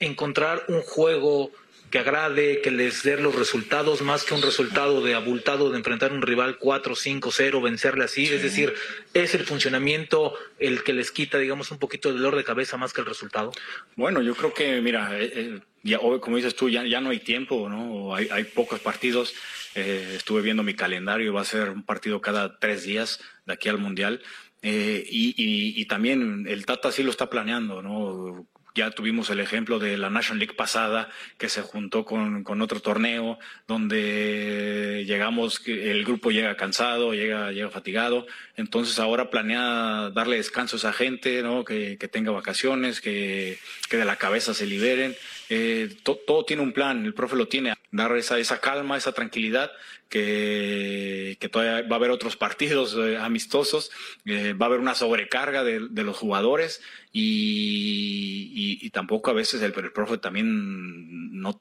encontrar 0.00 0.62
un 0.68 0.82
juego 0.82 1.50
que 1.92 1.98
agrade, 1.98 2.62
que 2.62 2.70
les 2.70 3.02
dé 3.02 3.18
los 3.18 3.34
resultados, 3.34 4.00
más 4.00 4.24
que 4.24 4.32
un 4.32 4.40
resultado 4.40 5.02
de 5.02 5.14
abultado 5.14 5.70
de 5.70 5.76
enfrentar 5.76 6.10
un 6.10 6.22
rival 6.22 6.56
4, 6.56 6.96
5, 6.96 7.30
0, 7.30 7.60
vencerle 7.60 8.04
así. 8.04 8.24
Es 8.24 8.42
decir, 8.42 8.72
es 9.12 9.34
el 9.34 9.44
funcionamiento 9.44 10.34
el 10.58 10.84
que 10.84 10.94
les 10.94 11.10
quita, 11.10 11.36
digamos, 11.36 11.70
un 11.70 11.78
poquito 11.78 12.08
de 12.08 12.14
dolor 12.14 12.34
de 12.34 12.44
cabeza 12.44 12.78
más 12.78 12.94
que 12.94 13.02
el 13.02 13.06
resultado. 13.06 13.52
Bueno, 13.94 14.22
yo 14.22 14.34
creo 14.34 14.54
que, 14.54 14.80
mira, 14.80 15.20
eh, 15.20 15.32
eh, 15.34 15.60
ya, 15.82 15.98
como 15.98 16.36
dices 16.36 16.56
tú, 16.56 16.70
ya, 16.70 16.86
ya 16.86 17.02
no 17.02 17.10
hay 17.10 17.20
tiempo, 17.20 17.68
¿no? 17.68 18.14
Hay, 18.14 18.26
hay 18.32 18.44
pocos 18.44 18.80
partidos. 18.80 19.34
Eh, 19.74 20.14
estuve 20.16 20.40
viendo 20.40 20.62
mi 20.62 20.72
calendario, 20.72 21.34
va 21.34 21.42
a 21.42 21.44
ser 21.44 21.68
un 21.68 21.82
partido 21.82 22.22
cada 22.22 22.58
tres 22.58 22.84
días 22.84 23.20
de 23.44 23.52
aquí 23.52 23.68
al 23.68 23.76
Mundial. 23.76 24.22
y, 24.62 25.34
y, 25.36 25.78
y, 25.78 25.84
también 25.86 26.46
el 26.48 26.64
Tata 26.64 26.90
sí 26.90 27.02
lo 27.02 27.10
está 27.10 27.28
planeando, 27.28 27.82
¿no? 27.82 28.46
Ya 28.74 28.90
tuvimos 28.90 29.30
el 29.30 29.40
ejemplo 29.40 29.78
de 29.78 29.96
la 29.96 30.10
National 30.10 30.38
League 30.38 30.54
pasada, 30.54 31.10
que 31.38 31.48
se 31.48 31.62
juntó 31.62 32.04
con, 32.04 32.42
con 32.44 32.62
otro 32.62 32.80
torneo, 32.80 33.38
donde 33.66 35.04
llegamos, 35.06 35.62
el 35.66 36.04
grupo 36.04 36.30
llega 36.30 36.56
cansado, 36.56 37.14
llega, 37.14 37.52
llega 37.52 37.70
fatigado. 37.70 38.26
Entonces 38.56 38.98
ahora 38.98 39.30
planea 39.30 40.10
darle 40.14 40.36
descanso 40.36 40.76
a 40.76 40.78
esa 40.78 40.92
gente, 40.92 41.42
¿no? 41.42 41.64
que, 41.64 41.98
que 41.98 42.08
tenga 42.08 42.30
vacaciones, 42.30 43.00
que, 43.00 43.58
que 43.88 43.96
de 43.96 44.04
la 44.04 44.16
cabeza 44.16 44.54
se 44.54 44.66
liberen. 44.66 45.14
Eh, 45.50 45.94
todo 46.02 46.44
tiene 46.44 46.62
un 46.62 46.72
plan, 46.72 47.04
el 47.04 47.12
profe 47.12 47.36
lo 47.36 47.46
tiene, 47.46 47.74
dar 47.90 48.16
esa, 48.16 48.38
esa 48.38 48.58
calma, 48.58 48.96
esa 48.96 49.12
tranquilidad, 49.12 49.70
que, 50.12 51.48
todavía 51.50 51.88
va 51.88 51.96
a 51.96 51.98
haber 51.98 52.10
otros 52.10 52.36
partidos 52.36 52.94
eh, 52.98 53.16
amistosos, 53.16 53.90
eh, 54.26 54.52
va 54.52 54.66
a 54.66 54.68
haber 54.68 54.80
una 54.80 54.94
sobrecarga 54.94 55.64
de, 55.64 56.04
los 56.04 56.16
jugadores 56.18 56.82
y, 57.12 58.78
y, 58.82 58.90
tampoco 58.90 59.30
a 59.30 59.34
veces 59.34 59.62
el, 59.62 59.72
el, 59.74 59.92
profe 59.92 60.18
también 60.18 61.40
no 61.40 61.60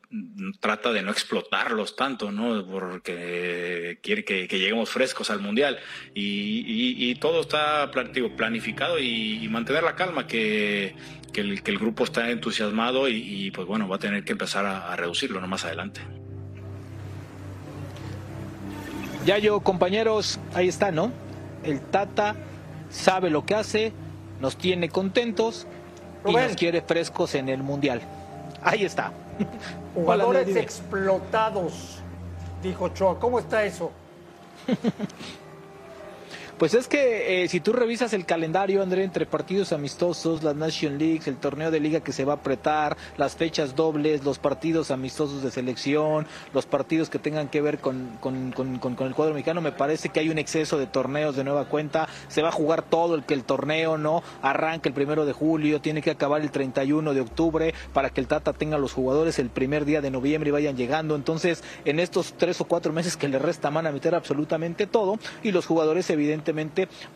trata 0.60 0.92
de 0.92 1.02
no 1.02 1.12
explotarlos 1.12 1.96
tanto, 1.96 2.32
¿no? 2.32 2.68
Porque 2.68 4.00
quiere 4.04 4.26
que, 4.26 4.48
lleguemos 4.48 4.90
frescos 4.90 5.30
al 5.30 5.40
mundial 5.40 5.80
y, 6.14 7.10
y 7.10 7.16
todo 7.16 7.42
está 7.42 7.90
planificado 7.92 9.00
y, 9.00 9.48
mantener 9.50 9.84
la 9.84 9.96
calma 9.96 10.28
que, 10.28 10.96
el, 11.34 11.64
que 11.64 11.72
el 11.72 11.78
grupo 11.78 12.04
está 12.04 12.30
entusiasmado 12.32 13.08
y, 13.08 13.52
pues 13.52 13.66
bueno, 13.66 13.88
va 13.88 13.96
a 13.96 14.00
tener 14.00 14.26
que 14.26 14.34
empezar 14.34 14.66
a 14.66 14.94
reducirlo 14.98 15.40
¿no? 15.40 15.48
más 15.48 15.64
adelante. 15.64 16.02
Ya 19.26 19.38
yo, 19.38 19.60
compañeros, 19.60 20.40
ahí 20.54 20.68
está, 20.68 20.92
¿no? 20.92 21.12
El 21.64 21.80
Tata 21.80 22.36
sabe 22.90 23.30
lo 23.30 23.46
que 23.46 23.54
hace, 23.54 23.94
nos 24.40 24.58
tiene 24.58 24.90
contentos 24.90 25.68
y 26.26 26.34
nos 26.34 26.56
quiere 26.56 26.82
frescos 26.82 27.36
en 27.36 27.48
el 27.50 27.62
Mundial. 27.62 28.02
Ahí 28.64 28.84
está. 28.84 29.12
Jugadores 29.94 30.56
explotados, 30.56 32.00
dijo 32.64 32.90
Choa. 32.90 33.20
¿Cómo 33.20 33.38
está 33.38 33.64
eso? 33.64 33.92
Pues 36.62 36.76
es 36.76 36.88
que 36.88 37.42
eh, 37.42 37.48
si 37.48 37.60
tú 37.60 37.74
revisas 37.74 38.14
el 38.14 38.24
calendario, 38.24 38.84
André, 38.84 39.04
entre 39.04 39.26
partidos 39.26 39.74
amistosos, 39.74 40.44
las 40.44 40.56
Nation 40.56 41.00
Leagues, 41.00 41.28
el 41.28 41.38
torneo 41.38 41.72
de 41.72 41.80
liga 41.80 42.02
que 42.02 42.12
se 42.12 42.24
va 42.24 42.34
a 42.34 42.36
apretar, 42.36 42.98
las 43.18 43.36
fechas 43.36 43.76
dobles, 43.76 44.24
los 44.24 44.38
partidos 44.38 44.92
amistosos 44.92 45.42
de 45.42 45.50
selección, 45.50 46.28
los 46.54 46.68
partidos 46.68 47.10
que 47.10 47.18
tengan 47.18 47.48
que 47.48 47.62
ver 47.62 47.80
con, 47.80 48.16
con, 48.20 48.52
con, 48.52 48.78
con, 48.78 49.08
el 49.08 49.16
cuadro 49.16 49.34
mexicano, 49.34 49.60
me 49.60 49.72
parece 49.72 50.10
que 50.10 50.20
hay 50.20 50.30
un 50.30 50.38
exceso 50.38 50.78
de 50.78 50.86
torneos 50.86 51.36
de 51.36 51.44
nueva 51.44 51.66
cuenta. 51.66 52.08
Se 52.28 52.44
va 52.44 52.50
a 52.50 52.52
jugar 52.52 52.84
todo 52.84 53.16
el 53.16 53.24
que 53.24 53.34
el 53.34 53.44
torneo 53.44 53.98
no 53.98 54.22
arranque 54.44 54.88
el 54.88 54.94
primero 54.94 55.26
de 55.26 55.34
julio, 55.34 55.82
tiene 55.82 56.04
que 56.04 56.12
acabar 56.12 56.44
el 56.44 56.52
31 56.52 57.16
de 57.16 57.22
octubre 57.22 57.74
para 57.92 58.12
que 58.12 58.22
el 58.22 58.28
Tata 58.28 58.54
tenga 58.54 58.78
los 58.78 58.94
jugadores 58.94 59.40
el 59.40 59.50
primer 59.50 59.84
día 59.84 60.00
de 60.00 60.12
noviembre 60.12 60.50
y 60.50 60.52
vayan 60.52 60.78
llegando. 60.78 61.16
Entonces, 61.16 61.64
en 61.86 62.00
estos 62.00 62.36
tres 62.38 62.62
o 62.62 62.66
cuatro 62.66 62.94
meses 62.94 63.18
que 63.18 63.28
le 63.30 63.40
resta, 63.40 63.72
van 63.72 63.88
a 63.88 63.92
meter 63.92 64.14
absolutamente 64.14 64.86
todo 64.86 65.18
y 65.42 65.52
los 65.52 65.66
jugadores, 65.66 66.08
evidentemente, 66.12 66.51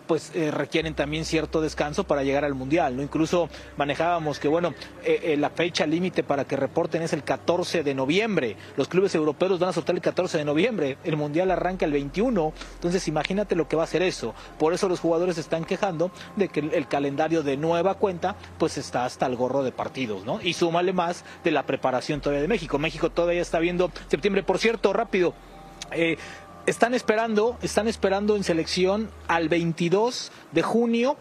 pues 0.08 0.32
eh, 0.36 0.52
requieren 0.52 0.94
también 0.94 1.26
cierto 1.26 1.62
descanso 1.62 2.04
para 2.04 2.24
llegar 2.24 2.46
al 2.46 2.54
mundial 2.54 2.96
no 2.96 3.02
incluso 3.02 3.50
manejábamos 3.78 4.40
que 4.40 4.48
bueno 4.48 4.74
eh, 5.04 5.20
eh, 5.24 5.38
la 5.38 5.50
fecha 5.50 5.86
límite 5.86 6.24
para 6.24 6.46
que 6.46 6.56
reporten 6.56 7.02
es 7.02 7.14
el 7.14 7.24
14 7.24 7.84
de 7.84 7.94
noviembre. 7.94 8.56
Los 8.78 8.88
clubes 8.88 9.14
europeos 9.16 9.60
van 9.60 9.70
a 9.70 9.74
soltar 9.74 9.96
el 9.96 10.02
14 10.02 10.38
de 10.38 10.46
noviembre. 10.46 10.98
El 11.04 11.18
mundial 11.18 11.52
arranca 11.52 11.86
el 11.86 11.92
21 11.92 12.54
entonces 12.76 13.08
imagínate 13.08 13.56
lo 13.56 13.68
que 13.68 13.76
va 13.76 13.84
a 13.84 13.88
ser 13.88 14.02
eso. 14.02 14.34
Por 14.58 14.74
eso 14.74 14.90
los 14.90 15.00
jugadores 15.00 15.38
están 15.38 15.66
quejando 15.66 16.12
de 16.36 16.50
que 16.50 16.60
el, 16.60 16.88
calendario 16.88 17.44
de 17.44 17.58
nueva 17.58 17.96
cuenta 17.96 18.36
pues 18.58 18.78
está 18.78 19.06
hasta 19.06 19.26
el 19.26 19.36
gorro 19.36 19.64
de 19.64 19.72
partidos 19.72 20.24
no 20.24 20.40
y 20.42 20.54
súmale 20.54 20.94
más 20.94 21.26
de 21.44 21.52
la 21.52 21.64
preparación 21.64 22.22
todavía 22.22 22.42
de 22.42 22.48
México. 22.48 22.78
México 22.78 23.10
todavía 23.10 23.42
está 23.42 23.60
viendo 23.60 23.92
septiembre. 24.08 24.44
Por 24.44 24.60
cierto 24.60 24.94
rápido 24.94 25.34
están 26.66 26.94
esperando, 26.94 27.58
están 27.62 27.88
esperando 27.88 28.36
en 28.36 28.44
selección 28.44 29.10
al 29.28 29.50
22 29.50 30.32
de 30.52 30.62
junio 30.62 31.18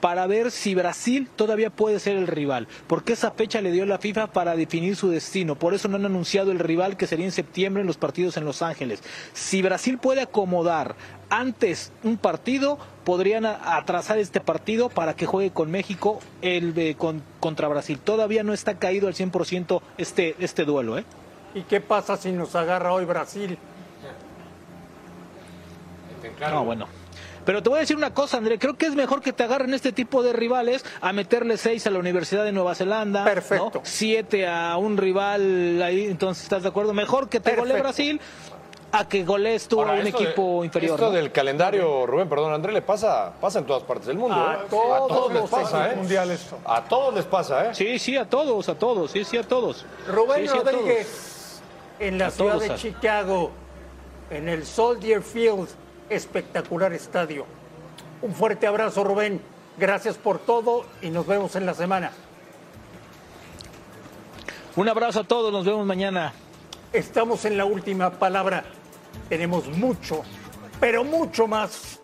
para 0.00 0.26
ver 0.26 0.50
si 0.50 0.74
Brasil 0.74 1.28
todavía 1.34 1.70
puede 1.70 1.98
ser 1.98 2.16
el 2.16 2.28
rival, 2.28 2.68
porque 2.86 3.14
esa 3.14 3.32
fecha 3.32 3.60
le 3.60 3.72
dio 3.72 3.84
la 3.84 3.98
FIFA 3.98 4.28
para 4.28 4.54
definir 4.54 4.94
su 4.94 5.10
destino, 5.10 5.56
por 5.56 5.74
eso 5.74 5.88
no 5.88 5.96
han 5.96 6.06
anunciado 6.06 6.52
el 6.52 6.60
rival 6.60 6.96
que 6.96 7.08
sería 7.08 7.24
en 7.24 7.32
septiembre 7.32 7.80
en 7.80 7.86
los 7.86 7.96
partidos 7.96 8.36
en 8.36 8.44
Los 8.44 8.62
Ángeles. 8.62 9.02
Si 9.32 9.60
Brasil 9.60 9.98
puede 9.98 10.20
acomodar 10.22 10.94
antes 11.30 11.92
un 12.04 12.16
partido, 12.16 12.78
podrían 13.04 13.44
atrasar 13.44 14.18
este 14.18 14.40
partido 14.40 14.88
para 14.88 15.14
que 15.14 15.26
juegue 15.26 15.50
con 15.50 15.70
México 15.70 16.20
el, 16.42 16.94
con, 16.96 17.22
contra 17.40 17.66
Brasil. 17.68 17.98
Todavía 17.98 18.44
no 18.44 18.52
está 18.52 18.78
caído 18.78 19.08
al 19.08 19.14
100% 19.14 19.80
este, 19.98 20.36
este 20.38 20.64
duelo. 20.64 20.96
¿eh? 20.96 21.04
¿Y 21.54 21.62
qué 21.62 21.80
pasa 21.80 22.16
si 22.16 22.30
nos 22.30 22.54
agarra 22.54 22.92
hoy 22.92 23.04
Brasil? 23.04 23.58
No, 26.40 26.64
bueno. 26.64 26.86
Pero 27.44 27.62
te 27.62 27.70
voy 27.70 27.78
a 27.78 27.80
decir 27.80 27.96
una 27.96 28.12
cosa, 28.12 28.36
André, 28.36 28.58
creo 28.58 28.76
que 28.76 28.84
es 28.84 28.94
mejor 28.94 29.22
que 29.22 29.32
te 29.32 29.42
agarren 29.42 29.72
este 29.72 29.90
tipo 29.90 30.22
de 30.22 30.34
rivales 30.34 30.84
a 31.00 31.14
meterle 31.14 31.56
seis 31.56 31.86
a 31.86 31.90
la 31.90 31.98
Universidad 31.98 32.44
de 32.44 32.52
Nueva 32.52 32.74
Zelanda. 32.74 33.24
Perfecto. 33.24 33.80
Siete 33.84 34.46
a 34.46 34.76
un 34.76 34.98
rival 34.98 35.80
ahí, 35.82 36.04
entonces, 36.04 36.42
¿estás 36.42 36.62
de 36.62 36.68
acuerdo? 36.68 36.92
Mejor 36.92 37.30
que 37.30 37.40
te 37.40 37.56
gole 37.56 37.80
Brasil 37.80 38.20
a 38.92 39.08
que 39.08 39.24
golees 39.24 39.66
tú 39.66 39.80
a 39.80 39.92
un 39.92 40.06
equipo 40.06 40.62
inferior. 40.62 41.00
Esto 41.00 41.10
del 41.10 41.32
calendario, 41.32 42.04
Rubén, 42.06 42.28
perdón, 42.28 42.52
André, 42.52 42.72
le 42.72 42.82
pasa, 42.82 43.32
pasa 43.40 43.60
en 43.60 43.64
todas 43.64 43.82
partes 43.82 44.08
del 44.08 44.18
mundo. 44.18 44.36
A, 44.36 44.54
¿eh? 44.54 44.58
todos, 44.68 45.10
a 45.10 45.14
todos 45.14 45.32
les 45.32 45.50
pasa, 45.50 45.92
¿eh? 45.92 45.96
Mundial 45.96 46.30
esto. 46.30 46.58
A 46.66 46.84
todos 46.84 47.14
les 47.14 47.24
pasa, 47.24 47.70
¿eh? 47.70 47.74
Sí, 47.74 47.98
sí, 47.98 48.16
a 48.18 48.28
todos, 48.28 48.68
a 48.68 48.74
todos, 48.74 49.10
sí, 49.10 49.24
sí, 49.24 49.38
a 49.38 49.42
todos. 49.42 49.86
Rubén 50.06 50.42
sí, 50.42 50.48
sí, 50.48 50.58
Rodríguez, 50.58 51.62
en 51.98 52.18
la 52.18 52.30
ciudad 52.30 52.60
de 52.60 52.74
Chicago, 52.74 53.52
en 54.30 54.50
el 54.50 54.66
Soldier 54.66 55.22
Field 55.22 55.68
espectacular 56.10 56.92
estadio. 56.92 57.46
Un 58.22 58.34
fuerte 58.34 58.66
abrazo, 58.66 59.04
Rubén. 59.04 59.40
Gracias 59.78 60.16
por 60.16 60.38
todo 60.38 60.84
y 61.02 61.10
nos 61.10 61.26
vemos 61.26 61.54
en 61.56 61.66
la 61.66 61.74
semana. 61.74 62.10
Un 64.76 64.88
abrazo 64.88 65.20
a 65.20 65.24
todos, 65.24 65.52
nos 65.52 65.64
vemos 65.64 65.86
mañana. 65.86 66.32
Estamos 66.92 67.44
en 67.44 67.56
la 67.56 67.64
última 67.64 68.10
palabra. 68.10 68.64
Tenemos 69.28 69.66
mucho, 69.68 70.22
pero 70.80 71.04
mucho 71.04 71.46
más 71.46 72.00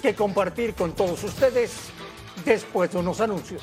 que 0.00 0.14
compartir 0.14 0.74
con 0.74 0.92
todos 0.92 1.22
ustedes 1.24 1.90
después 2.44 2.92
de 2.92 2.98
unos 2.98 3.20
anuncios. 3.20 3.62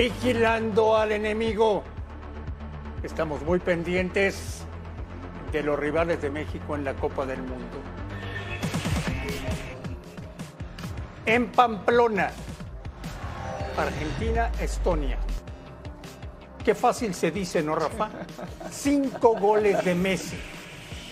Vigilando 0.00 0.96
al 0.96 1.12
enemigo. 1.12 1.82
Estamos 3.02 3.42
muy 3.42 3.58
pendientes 3.58 4.62
de 5.52 5.62
los 5.62 5.78
rivales 5.78 6.22
de 6.22 6.30
México 6.30 6.74
en 6.74 6.84
la 6.84 6.94
Copa 6.94 7.26
del 7.26 7.42
Mundo. 7.42 7.76
En 11.26 11.52
Pamplona, 11.52 12.30
Argentina, 13.76 14.50
Estonia. 14.58 15.18
Qué 16.64 16.74
fácil 16.74 17.12
se 17.12 17.30
dice, 17.30 17.62
¿no, 17.62 17.74
Rafa? 17.74 18.08
Cinco 18.70 19.36
goles 19.38 19.84
de 19.84 19.94
Messi. 19.94 20.38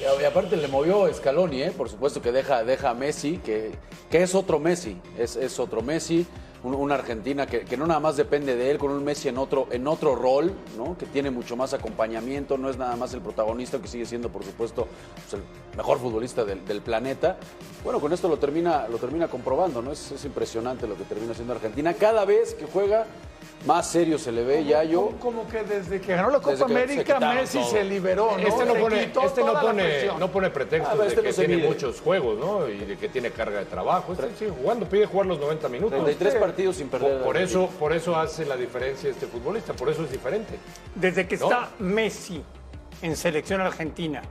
Y 0.01 0.25
aparte 0.25 0.57
le 0.57 0.69
movió 0.69 1.13
Scaloni, 1.13 1.63
¿eh? 1.63 1.73
por 1.73 1.91
supuesto 1.91 2.23
que 2.23 2.33
deja, 2.33 2.65
deja 2.65 2.89
a 2.89 2.95
Messi, 2.95 3.37
que, 3.37 3.71
que 4.11 4.23
es 4.23 4.35
otro 4.35 4.59
Messi, 4.59 4.99
es, 5.19 5.37
es 5.37 5.61
otro 5.61 5.83
Messi. 5.83 6.27
Un- 6.63 6.75
una 6.75 6.95
Argentina 6.97 7.47
que, 7.47 7.77
no 7.77 7.87
nada 7.87 8.01
más 8.01 8.17
depende 8.17 8.57
de 8.57 8.71
él, 8.71 8.79
con 8.79 8.91
un 8.91 9.05
Messi 9.05 9.29
en 9.29 9.39
otro, 9.39 9.69
en 9.71 9.87
otro 9.87 10.15
rol, 10.17 10.53
¿no? 10.77 10.97
que 10.99 11.07
tiene 11.07 11.31
mucho 11.31 11.57
más 11.57 11.73
acompañamiento, 11.75 12.59
no 12.59 12.69
es 12.71 12.77
nada 12.77 12.97
más 12.97 13.15
el 13.15 13.21
protagonista, 13.21 13.79
que 13.81 13.89
sigue 13.89 14.07
siendo, 14.07 14.29
por 14.29 14.45
supuesto, 14.45 14.89
pues, 15.15 15.35
el 15.35 15.77
mejor 15.77 15.99
futbolista 15.99 16.45
del, 16.45 16.65
del 16.67 16.81
planeta. 16.83 17.37
Bueno, 17.85 18.01
con 18.01 18.13
esto 18.13 18.29
lo 18.29 18.39
termina, 18.39 18.89
lo 18.89 18.99
termina 18.99 19.29
comprobando, 19.29 19.81
¿no? 19.83 19.93
Es, 19.93 20.11
es 20.13 20.25
impresionante 20.25 20.87
lo 20.87 20.97
que 20.97 21.05
termina 21.05 21.33
haciendo 21.33 21.53
Argentina. 21.55 21.95
Cada 21.95 22.25
vez 22.25 22.55
que 22.55 22.67
juega, 22.67 23.07
más 23.67 23.91
serio 23.91 24.19
se 24.19 24.31
le 24.31 24.45
ve 24.45 24.65
ya 24.65 24.85
yo. 24.85 25.07
Como, 25.19 25.19
como 25.43 25.49
que 25.49 25.63
desde 25.65 26.01
que 26.01 26.15
ganó 26.15 26.31
la 26.31 26.41
Copa 26.41 26.65
América, 26.65 27.03
quitaron 27.03 27.35
Messi 27.37 27.59
todo. 27.59 27.71
se 27.71 27.85
liberó, 27.85 28.33
¿no? 28.33 28.39
Este 28.39 28.65
no 28.65 28.75
Se 28.75 28.81
pone, 28.81 29.03
este 29.03 29.43
no 29.45 29.61
pone, 29.61 30.07
no 30.19 30.31
pone 30.31 30.51
pretextos 30.51 30.99
Ah, 31.01 31.05
este 31.07 31.17
de 31.17 31.23
que 31.23 31.29
no 31.29 31.35
se 31.35 31.45
tiene 31.47 31.57
mide. 31.57 31.69
muchos 31.69 32.01
juegos, 32.01 32.39
¿no? 32.39 32.69
Y 32.69 32.79
de 32.79 32.97
que 32.97 33.09
tiene 33.09 33.31
carga 33.31 33.59
de 33.59 33.65
trabajo. 33.67 34.13
Este 34.13 34.29
sigue 34.37 34.51
jugando, 34.53 34.89
pide 34.89 35.07
jugar 35.07 35.27
los 35.27 35.39
90 35.41 35.69
minutos. 35.69 35.99
33 36.05 36.35
partidos 36.37 36.77
sin 36.77 36.89
perder. 36.89 37.15
Por, 37.17 37.25
por 37.25 37.37
eso, 37.37 37.69
por 37.79 37.93
eso 37.93 38.17
hace 38.17 38.45
la 38.47 38.57
diferencia 38.57 39.11
este 39.11 39.27
futbolista, 39.27 39.73
por 39.73 39.89
eso 39.89 40.05
es 40.05 40.13
diferente. 40.13 40.55
Desde 40.95 41.27
que 41.27 41.37
No. 41.37 41.45
está 41.51 41.71
Messi 41.81 42.43
en 43.03 43.17
selección 43.17 43.61
argentina, 43.61 44.23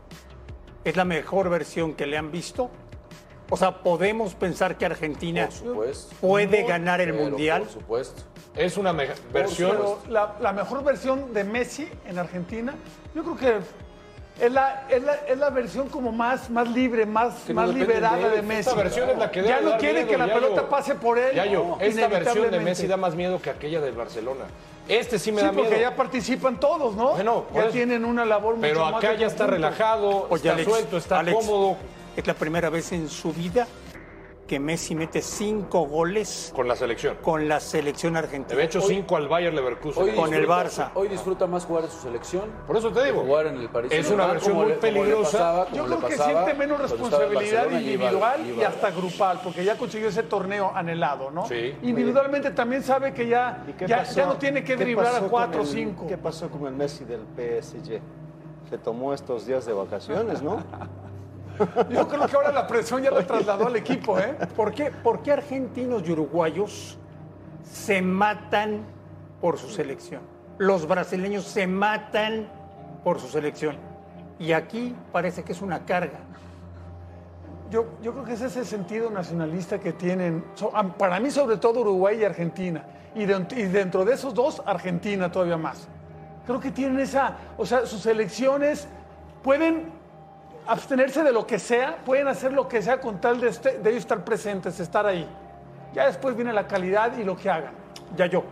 ¿es 0.86 0.96
la 0.96 1.04
mejor 1.06 1.50
versión 1.50 1.94
que 1.96 2.06
le 2.08 2.18
han 2.18 2.32
visto? 2.32 2.70
O 3.50 3.56
sea, 3.58 3.72
¿podemos 3.82 4.34
pensar 4.36 4.78
que 4.78 4.86
Argentina 4.86 5.50
supuesto. 5.50 6.16
puede 6.20 6.64
ganar 6.64 7.00
el 7.02 7.14
Mundial? 7.14 7.62
Por 7.64 7.72
supuesto. 7.72 8.24
Es 8.56 8.76
una 8.78 8.92
me- 8.92 9.08
versión. 9.32 9.72
Pero 9.72 10.00
la, 10.10 10.36
la 10.42 10.52
mejor 10.52 10.84
versión 10.84 11.34
de 11.34 11.44
Messi 11.44 11.88
en 12.08 12.18
Argentina, 12.20 12.74
yo 13.16 13.24
creo 13.24 13.38
que 13.38 14.46
es 14.46 14.52
la, 14.52 14.86
es 14.90 15.02
la, 15.02 15.14
es 15.14 15.38
la 15.38 15.50
versión 15.50 15.88
como 15.90 16.12
más, 16.12 16.50
más 16.50 16.68
libre, 16.70 17.06
más, 17.06 17.48
no 17.48 17.54
más 17.56 17.70
liberada 17.70 18.30
de. 18.30 18.42
Messi. 18.42 18.70
Esta 18.70 18.74
versión 18.76 19.10
es 19.12 19.18
la 19.18 19.32
que 19.32 19.42
debe 19.42 19.54
ya 19.56 19.62
no 19.62 19.70
dar 19.72 19.80
quiere 19.80 20.04
miedo, 20.04 20.10
que 20.12 20.18
la 20.18 20.34
pelota 20.34 20.70
pase 20.70 20.96
por 20.96 21.18
él. 21.18 21.36
Yayo, 21.36 21.64
No, 21.64 21.78
esta 21.80 22.08
versión 22.08 22.52
de. 22.52 22.60
Messi 22.60 22.86
da 22.88 22.98
más 22.98 23.16
miedo 23.16 23.42
que 23.42 23.50
aquella 23.50 23.80
del 23.80 23.94
Barcelona. 23.96 24.46
Este 24.88 25.20
sí 25.20 25.32
me 25.32 25.42
Sí, 25.42 25.46
da 25.48 25.52
miedo. 25.52 25.66
porque 25.68 25.82
ya 25.82 25.96
participan 25.96 26.60
todos, 26.60 26.96
¿no? 26.96 27.12
Bueno, 27.14 27.46
ya 27.54 27.62
eso. 27.62 27.70
tienen 27.72 28.06
una 28.06 28.26
labor 28.26 28.56
mucho 28.56 28.68
Pero 28.68 28.86
acá 28.86 29.14
ya 29.16 29.28
está 29.28 29.46
relajado, 29.48 30.28
Oye, 30.30 30.36
está 30.36 30.52
Alex, 30.54 30.70
suelto, 30.70 30.98
está 30.98 31.20
Alex, 31.20 31.38
cómodo 31.38 31.76
Es 32.18 32.28
la 32.28 32.34
primera 32.34 32.70
vez 32.70 32.92
en 32.92 33.08
su 33.10 33.32
vida 33.32 33.68
que 34.48 34.60
Messi 34.62 34.96
mete 34.96 35.22
cinco 35.22 35.82
goles 35.88 36.52
con 36.56 36.68
la 36.70 36.76
selección. 36.78 37.18
con 37.22 37.50
la 37.50 37.60
selección 37.60 38.14
Le 38.14 38.20
argentina. 38.20 38.54
había 38.54 38.66
hecho 38.66 38.80
cinco 38.82 39.18
al 39.18 39.28
Bayern 39.28 39.54
Leverkusen. 39.56 40.02
Hoy 40.04 40.16
Con 40.16 40.34
el 40.34 40.48
Barça. 40.48 40.90
Hoy 40.96 41.10
disfruta 41.10 41.46
más 41.48 41.66
jugar 41.66 41.84
en 41.84 41.92
su 41.92 42.00
selección. 42.00 42.46
Por 42.66 42.78
eso 42.78 42.90
te 42.92 43.04
digo. 43.04 43.22
Jugar 43.24 43.48
en 43.48 43.58
el 43.58 43.70
Paris 43.70 43.92
Es 43.92 44.10
una 44.10 44.26
versión 44.28 44.56
muy 44.56 44.72
peligrosa. 44.74 45.32
pasaba- 45.38 45.72
Yo 45.72 45.86
creo 45.86 46.00
que 46.00 46.08
pasaba 46.16 46.46
siente 46.46 46.54
menos 46.58 46.82
responsabilidad 46.82 47.70
y 47.72 47.76
individual 47.76 48.46
y 48.58 48.64
hasta 48.64 48.90
grupal, 48.92 49.42
porque 49.44 49.64
ya 49.66 49.78
consiguió 49.78 50.08
ese 50.08 50.24
torneo 50.24 50.72
anhelado, 50.74 51.30
¿no? 51.30 51.46
Sí. 51.46 51.76
Individualmente 51.84 52.50
también 52.52 52.82
sabe 52.84 53.14
que 53.14 53.28
ya, 53.28 53.64
¿Y 53.68 53.74
qué 53.74 53.86
ya, 53.86 54.04
ya 54.04 54.26
no 54.28 54.38
tiene 54.38 54.64
que 54.64 54.76
¿Qué 54.78 54.84
driblar 54.84 55.14
a 55.14 55.28
4 55.28 55.62
o 55.62 55.66
5. 55.66 56.08
¿Qué 56.08 56.18
pasó 56.18 56.50
con 56.50 56.66
el 56.68 56.74
Messi 56.74 57.04
del 57.04 57.22
PSG? 57.36 58.00
Se 58.70 58.78
tomó 58.78 59.14
estos 59.14 59.46
días 59.46 59.66
de 59.66 59.74
vacaciones, 59.74 60.42
¿no? 60.42 60.64
Yo 61.90 62.08
creo 62.08 62.28
que 62.28 62.36
ahora 62.36 62.52
la 62.52 62.68
presión 62.68 63.02
ya 63.02 63.12
la 63.12 63.26
trasladó 63.26 63.68
al 63.68 63.76
equipo, 63.76 64.18
¿eh? 64.20 64.36
¿Por 64.56 64.74
qué, 64.74 64.92
por 64.92 65.22
qué 65.22 65.32
argentinos 65.34 66.04
y 66.06 66.12
uruguayos 66.12 66.98
se 67.64 68.02
matan 68.02 68.82
por 69.42 69.58
su 69.58 69.70
selección? 69.70 70.22
Los 70.58 70.88
brasileños 70.88 71.44
se 71.46 71.68
matan 71.68 72.48
por 73.04 73.20
su 73.20 73.28
selección. 73.28 73.76
Y 74.40 74.52
aquí 74.52 74.96
parece 75.12 75.44
que 75.44 75.52
es 75.54 75.62
una 75.62 75.86
carga. 75.86 76.20
Yo, 77.70 77.86
yo 78.02 78.14
creo 78.14 78.24
que 78.24 78.34
ese 78.34 78.46
es 78.48 78.56
el 78.58 78.66
sentido 78.66 79.10
nacionalista 79.10 79.80
que 79.80 79.92
tienen, 79.94 80.44
so- 80.56 80.72
para 80.98 81.20
mí 81.20 81.30
sobre 81.32 81.58
todo 81.58 81.82
Uruguay 81.82 82.20
y 82.22 82.24
Argentina, 82.24 82.86
y, 83.14 83.26
de- 83.26 83.46
y 83.58 83.64
dentro 83.64 84.06
de 84.06 84.14
esos 84.14 84.34
dos, 84.34 84.62
Argentina 84.66 85.30
todavía 85.32 85.58
más. 85.58 85.88
Creo 86.46 86.60
que 86.62 86.72
tienen 86.72 87.00
esa, 87.00 87.36
o 87.58 87.66
sea, 87.66 87.86
sus 87.86 88.06
elecciones 88.06 88.88
pueden 89.44 89.92
abstenerse 90.68 91.24
de 91.24 91.32
lo 91.32 91.48
que 91.48 91.60
sea, 91.60 91.98
pueden 92.06 92.28
hacer 92.28 92.54
lo 92.54 92.68
que 92.68 92.82
sea 92.82 93.00
con 93.00 93.20
tal 93.22 93.40
de, 93.40 93.50
este- 93.50 93.80
de 93.80 93.90
ellos 93.90 94.02
estar 94.02 94.24
presentes, 94.24 94.80
estar 94.80 95.06
ahí. 95.06 95.28
Ya 95.94 96.06
después 96.08 96.36
viene 96.36 96.52
la 96.54 96.68
calidad 96.68 97.18
y 97.18 97.24
lo 97.24 97.36
que 97.38 97.50
hagan. 97.50 97.74
Ya 98.16 98.26
yo, 98.26 98.44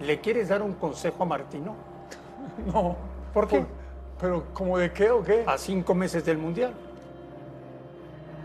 ¿le 0.00 0.20
quieres 0.20 0.48
dar 0.48 0.62
un 0.62 0.72
consejo 0.74 1.22
a 1.22 1.26
Martino? 1.26 1.74
No. 2.72 2.96
¿Por 3.32 3.48
qué? 3.48 3.64
¿Pero 4.20 4.44
como 4.52 4.76
de 4.78 4.92
qué 4.92 5.10
o 5.10 5.22
qué? 5.22 5.44
A 5.46 5.56
cinco 5.56 5.94
meses 5.94 6.24
del 6.24 6.36
Mundial. 6.38 6.72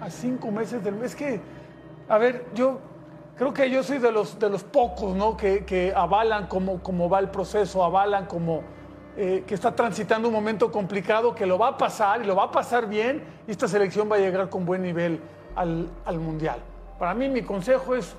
A 0.02 0.10
cinco 0.10 0.50
meses 0.52 0.84
del 0.84 0.96
mes. 0.96 1.16
que, 1.16 1.40
a 2.08 2.18
ver, 2.18 2.46
yo 2.54 2.80
creo 3.38 3.54
que 3.54 3.70
yo 3.70 3.84
soy 3.84 3.98
de 3.98 4.12
los, 4.12 4.38
de 4.40 4.50
los 4.50 4.64
pocos, 4.64 5.16
¿no? 5.16 5.36
Que, 5.36 5.66
que 5.66 5.92
avalan 5.96 6.48
cómo, 6.48 6.82
cómo 6.82 7.10
va 7.10 7.20
el 7.20 7.30
proceso, 7.30 7.84
avalan 7.84 8.26
como 8.28 8.62
eh, 9.18 9.44
que 9.48 9.56
está 9.56 9.76
transitando 9.76 10.28
un 10.28 10.34
momento 10.34 10.72
complicado, 10.72 11.34
que 11.34 11.46
lo 11.48 11.58
va 11.58 11.70
a 11.70 11.78
pasar 11.78 12.22
y 12.22 12.26
lo 12.26 12.36
va 12.36 12.44
a 12.44 12.52
pasar 12.52 12.88
bien 12.88 13.24
y 13.48 13.52
esta 13.52 13.68
selección 13.68 14.10
va 14.12 14.18
a 14.18 14.20
llegar 14.20 14.48
con 14.50 14.64
buen 14.66 14.84
nivel 14.84 15.20
al, 15.56 15.90
al 16.06 16.20
Mundial. 16.20 16.60
Para 17.00 17.14
mí 17.16 17.28
mi 17.28 17.42
consejo 17.42 17.96
es, 17.96 18.16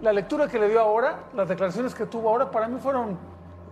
la 0.00 0.12
lectura 0.14 0.48
que 0.48 0.58
le 0.58 0.68
dio 0.70 0.80
ahora, 0.80 1.24
las 1.34 1.46
declaraciones 1.48 1.94
que 1.94 2.06
tuvo 2.06 2.30
ahora, 2.30 2.50
para 2.50 2.68
mí 2.68 2.78
fueron 2.80 3.18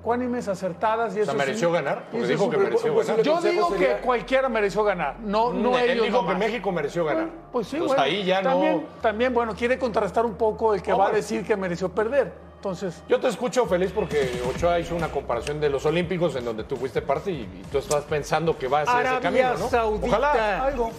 cuánimes, 0.03 0.47
acertadas. 0.47 1.17
Y 1.17 1.23
O 1.23 1.25
sea, 1.25 1.33
eso 1.33 1.33
sí- 1.33 1.39
¿mereció 1.39 1.73
ganar? 1.73 2.05
y 2.09 2.11
Porque 2.13 2.19
eso 2.19 2.29
dijo 2.29 2.51
que 2.51 2.57
mereció 2.59 2.95
pues, 2.95 3.07
ganar. 3.09 3.23
Yo 3.25 3.41
digo 3.41 3.69
sería- 3.71 3.97
que 3.97 4.03
cualquiera 4.03 4.49
mereció 4.51 4.85
ganar, 4.85 5.17
no, 5.21 5.53
no 5.55 5.79
Él 5.79 5.91
ellos 5.91 6.05
dijo 6.05 6.19
que 6.21 6.25
nomás. 6.35 6.39
México 6.39 6.71
mereció 6.73 7.05
ganar. 7.07 7.29
Pues 7.51 7.67
sí, 7.67 7.77
Entonces, 7.77 7.97
bueno. 7.97 8.13
ahí 8.15 8.25
ya 8.25 8.43
también, 8.43 8.77
no. 8.77 8.83
También, 9.01 9.33
bueno, 9.35 9.55
quiere 9.55 9.79
contrarrestar 9.79 10.27
un 10.27 10.35
poco 10.35 10.75
el 10.75 10.83
que 10.83 10.91
No, 10.91 10.99
va 10.99 11.09
a 11.09 11.13
decir 11.13 11.47
que 11.47 11.57
mereció 11.57 11.89
perder. 11.89 12.33
Entonces, 12.59 13.01
Yo 13.09 13.21
te 13.21 13.29
escucho 13.29 13.67
feliz 13.67 13.93
porque 13.95 14.43
Ochoa 14.49 14.81
hizo 14.81 14.97
una 14.97 15.09
comparación 15.13 15.61
de 15.61 15.71
los 15.71 15.87
Olímpicos 15.87 16.35
en 16.35 16.45
donde 16.45 16.65
tú 16.65 16.77
fuiste 16.77 17.01
parte 17.01 17.31
y, 17.31 17.43
y 17.43 17.63
tú 17.71 17.79
estás 17.79 18.03
pensando 18.05 18.59
que 18.59 18.67
va 18.67 18.81
a 18.81 18.85
ser 18.87 18.95
ese 18.97 19.09
Arabia 19.09 19.21
camino, 19.21 19.55
¿no? 19.59 19.69
Saudita 19.71 20.07
Ojalá. 20.09 20.65
algo. 20.65 20.91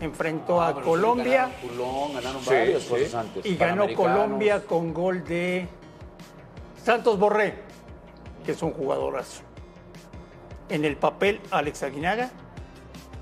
enfrentó 0.00 0.60
Ah, 0.62 0.68
a 0.68 0.74
sí, 0.74 0.80
Colombia 0.80 1.50
ganaron 2.14 2.40
Sí, 2.42 2.80
sí. 3.10 3.14
antes. 3.14 3.44
y 3.44 3.56
ganó. 3.56 3.92
Colombia 3.94 4.64
con 4.64 4.94
gol 4.94 5.22
de 5.24 5.68
Santos 6.82 7.18
Borré, 7.18 7.56
que 8.46 8.52
es 8.52 8.62
un 8.62 8.72
jugadorazo. 8.72 9.42
En 10.70 10.86
el 10.86 10.96
papel, 10.96 11.40
Alex 11.50 11.82
Aguinaga, 11.82 12.30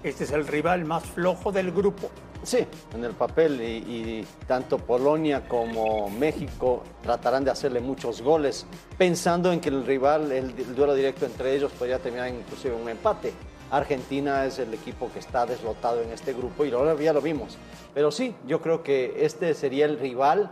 este 0.04 0.22
es 0.22 0.30
el 0.30 0.46
rival 0.46 0.84
más 0.84 1.02
flojo 1.04 1.50
del 1.50 1.72
grupo. 1.72 2.08
Sí, 2.42 2.66
en 2.94 3.04
el 3.04 3.12
papel 3.12 3.60
y, 3.60 3.64
y 3.66 4.26
tanto 4.46 4.78
Polonia 4.78 5.46
como 5.46 6.08
México 6.08 6.82
tratarán 7.02 7.44
de 7.44 7.50
hacerle 7.50 7.80
muchos 7.80 8.22
goles, 8.22 8.66
pensando 8.96 9.52
en 9.52 9.60
que 9.60 9.68
el 9.68 9.84
rival, 9.84 10.32
el, 10.32 10.54
el 10.58 10.74
duelo 10.74 10.94
directo 10.94 11.26
entre 11.26 11.54
ellos 11.54 11.70
podría 11.72 11.98
terminar 11.98 12.28
inclusive 12.28 12.74
en 12.74 12.80
un 12.82 12.88
empate. 12.88 13.34
Argentina 13.70 14.46
es 14.46 14.58
el 14.58 14.72
equipo 14.74 15.10
que 15.12 15.18
está 15.20 15.46
deslotado 15.46 16.00
en 16.02 16.10
este 16.10 16.32
grupo 16.32 16.64
y 16.64 16.72
ahora 16.72 16.94
ya 16.96 17.12
lo 17.12 17.20
vimos. 17.20 17.56
Pero 17.94 18.10
sí, 18.10 18.34
yo 18.46 18.60
creo 18.60 18.82
que 18.82 19.24
este 19.24 19.52
sería 19.54 19.84
el 19.84 19.98
rival 19.98 20.50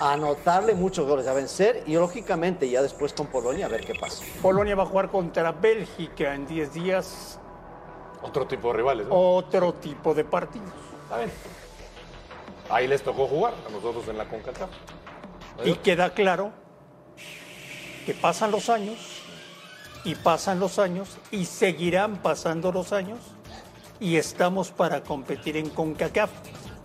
a 0.00 0.12
anotarle 0.12 0.74
muchos 0.74 1.06
goles, 1.08 1.26
a 1.28 1.32
vencer 1.32 1.82
y 1.86 1.94
lógicamente 1.94 2.68
ya 2.68 2.82
después 2.82 3.12
con 3.14 3.28
Polonia 3.28 3.66
a 3.66 3.68
ver 3.68 3.86
qué 3.86 3.94
pasa. 3.94 4.22
Polonia 4.42 4.74
va 4.74 4.82
a 4.82 4.86
jugar 4.86 5.08
contra 5.10 5.52
Bélgica 5.52 6.34
en 6.34 6.46
10 6.46 6.74
días, 6.74 7.38
Otro 8.22 8.46
tipo 8.46 8.68
de 8.68 8.74
rivales, 8.74 9.06
¿no? 9.08 9.14
otro 9.14 9.72
tipo 9.74 10.12
de 10.14 10.24
partidos. 10.24 10.68
Está 11.12 11.24
bien. 11.24 11.32
Ahí 12.70 12.88
les 12.88 13.02
tocó 13.02 13.26
jugar 13.26 13.52
a 13.68 13.70
nosotros 13.70 14.08
en 14.08 14.16
la 14.16 14.24
CONCACAF. 14.24 14.70
Y 15.62 15.74
queda 15.74 16.14
claro 16.14 16.52
que 18.06 18.14
pasan 18.14 18.50
los 18.50 18.70
años 18.70 18.96
y 20.04 20.14
pasan 20.14 20.58
los 20.58 20.78
años 20.78 21.18
y 21.30 21.44
seguirán 21.44 22.16
pasando 22.22 22.72
los 22.72 22.94
años 22.94 23.18
y 24.00 24.16
estamos 24.16 24.70
para 24.70 25.02
competir 25.02 25.58
en 25.58 25.68
CONCACAF 25.68 26.30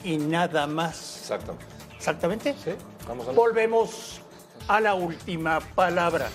y 0.04 0.18
nada 0.18 0.68
más. 0.68 1.20
Exactamente. 1.22 1.66
¿Exactamente? 1.96 2.56
Sí, 2.62 2.72
vamos 3.08 3.30
a 3.30 3.32
Volvemos 3.32 4.22
a 4.68 4.82
la 4.82 4.94
última 4.94 5.62
palabra. 5.74 6.28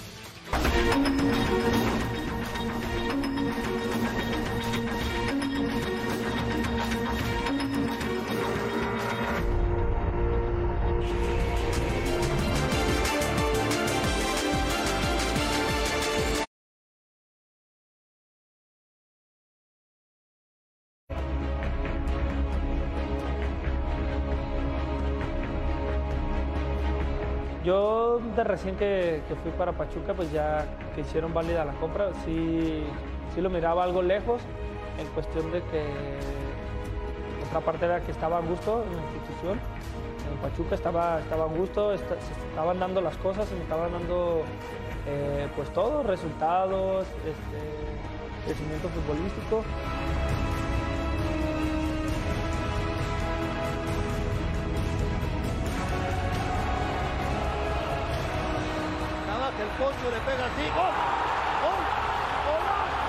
Yo 27.72 28.20
de 28.36 28.44
recién 28.44 28.76
que, 28.76 29.22
que 29.26 29.34
fui 29.34 29.50
para 29.52 29.72
Pachuca, 29.72 30.12
pues 30.12 30.30
ya 30.30 30.66
que 30.94 31.00
hicieron 31.00 31.32
válida 31.32 31.64
la 31.64 31.72
compra, 31.72 32.10
sí, 32.22 32.84
sí 33.34 33.40
lo 33.40 33.48
miraba 33.48 33.82
algo 33.82 34.02
lejos 34.02 34.42
en 34.98 35.06
cuestión 35.14 35.50
de 35.50 35.62
que 35.62 35.82
otra 37.48 37.60
parte 37.60 37.86
era 37.86 38.00
que 38.00 38.10
estaba 38.10 38.36
a 38.36 38.40
gusto 38.42 38.84
en 38.84 38.94
la 38.94 39.02
institución. 39.02 39.58
En 40.30 40.38
Pachuca 40.42 40.74
estaba, 40.74 41.20
estaba 41.20 41.44
a 41.44 41.46
gusto, 41.46 41.96
se 41.96 42.04
estaban 42.50 42.78
dando 42.78 43.00
las 43.00 43.16
cosas, 43.16 43.48
se 43.48 43.54
me 43.54 43.62
estaban 43.62 43.90
dando 43.90 44.42
eh, 45.06 45.48
pues 45.56 45.72
todo, 45.72 46.02
resultados, 46.02 47.06
este, 47.24 48.44
crecimiento 48.44 48.90
futbolístico. 48.90 49.64
Pocho 59.82 60.06
le 60.14 60.20
pega 60.22 60.46
así. 60.46 60.62
¡Gol! 60.78 60.94
¡Gol! 61.66 61.82
¡Golazo! 62.46 63.02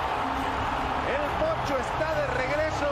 El 1.06 1.26
Pocho 1.38 1.78
está 1.78 2.10
de 2.18 2.26
regreso. 2.34 2.90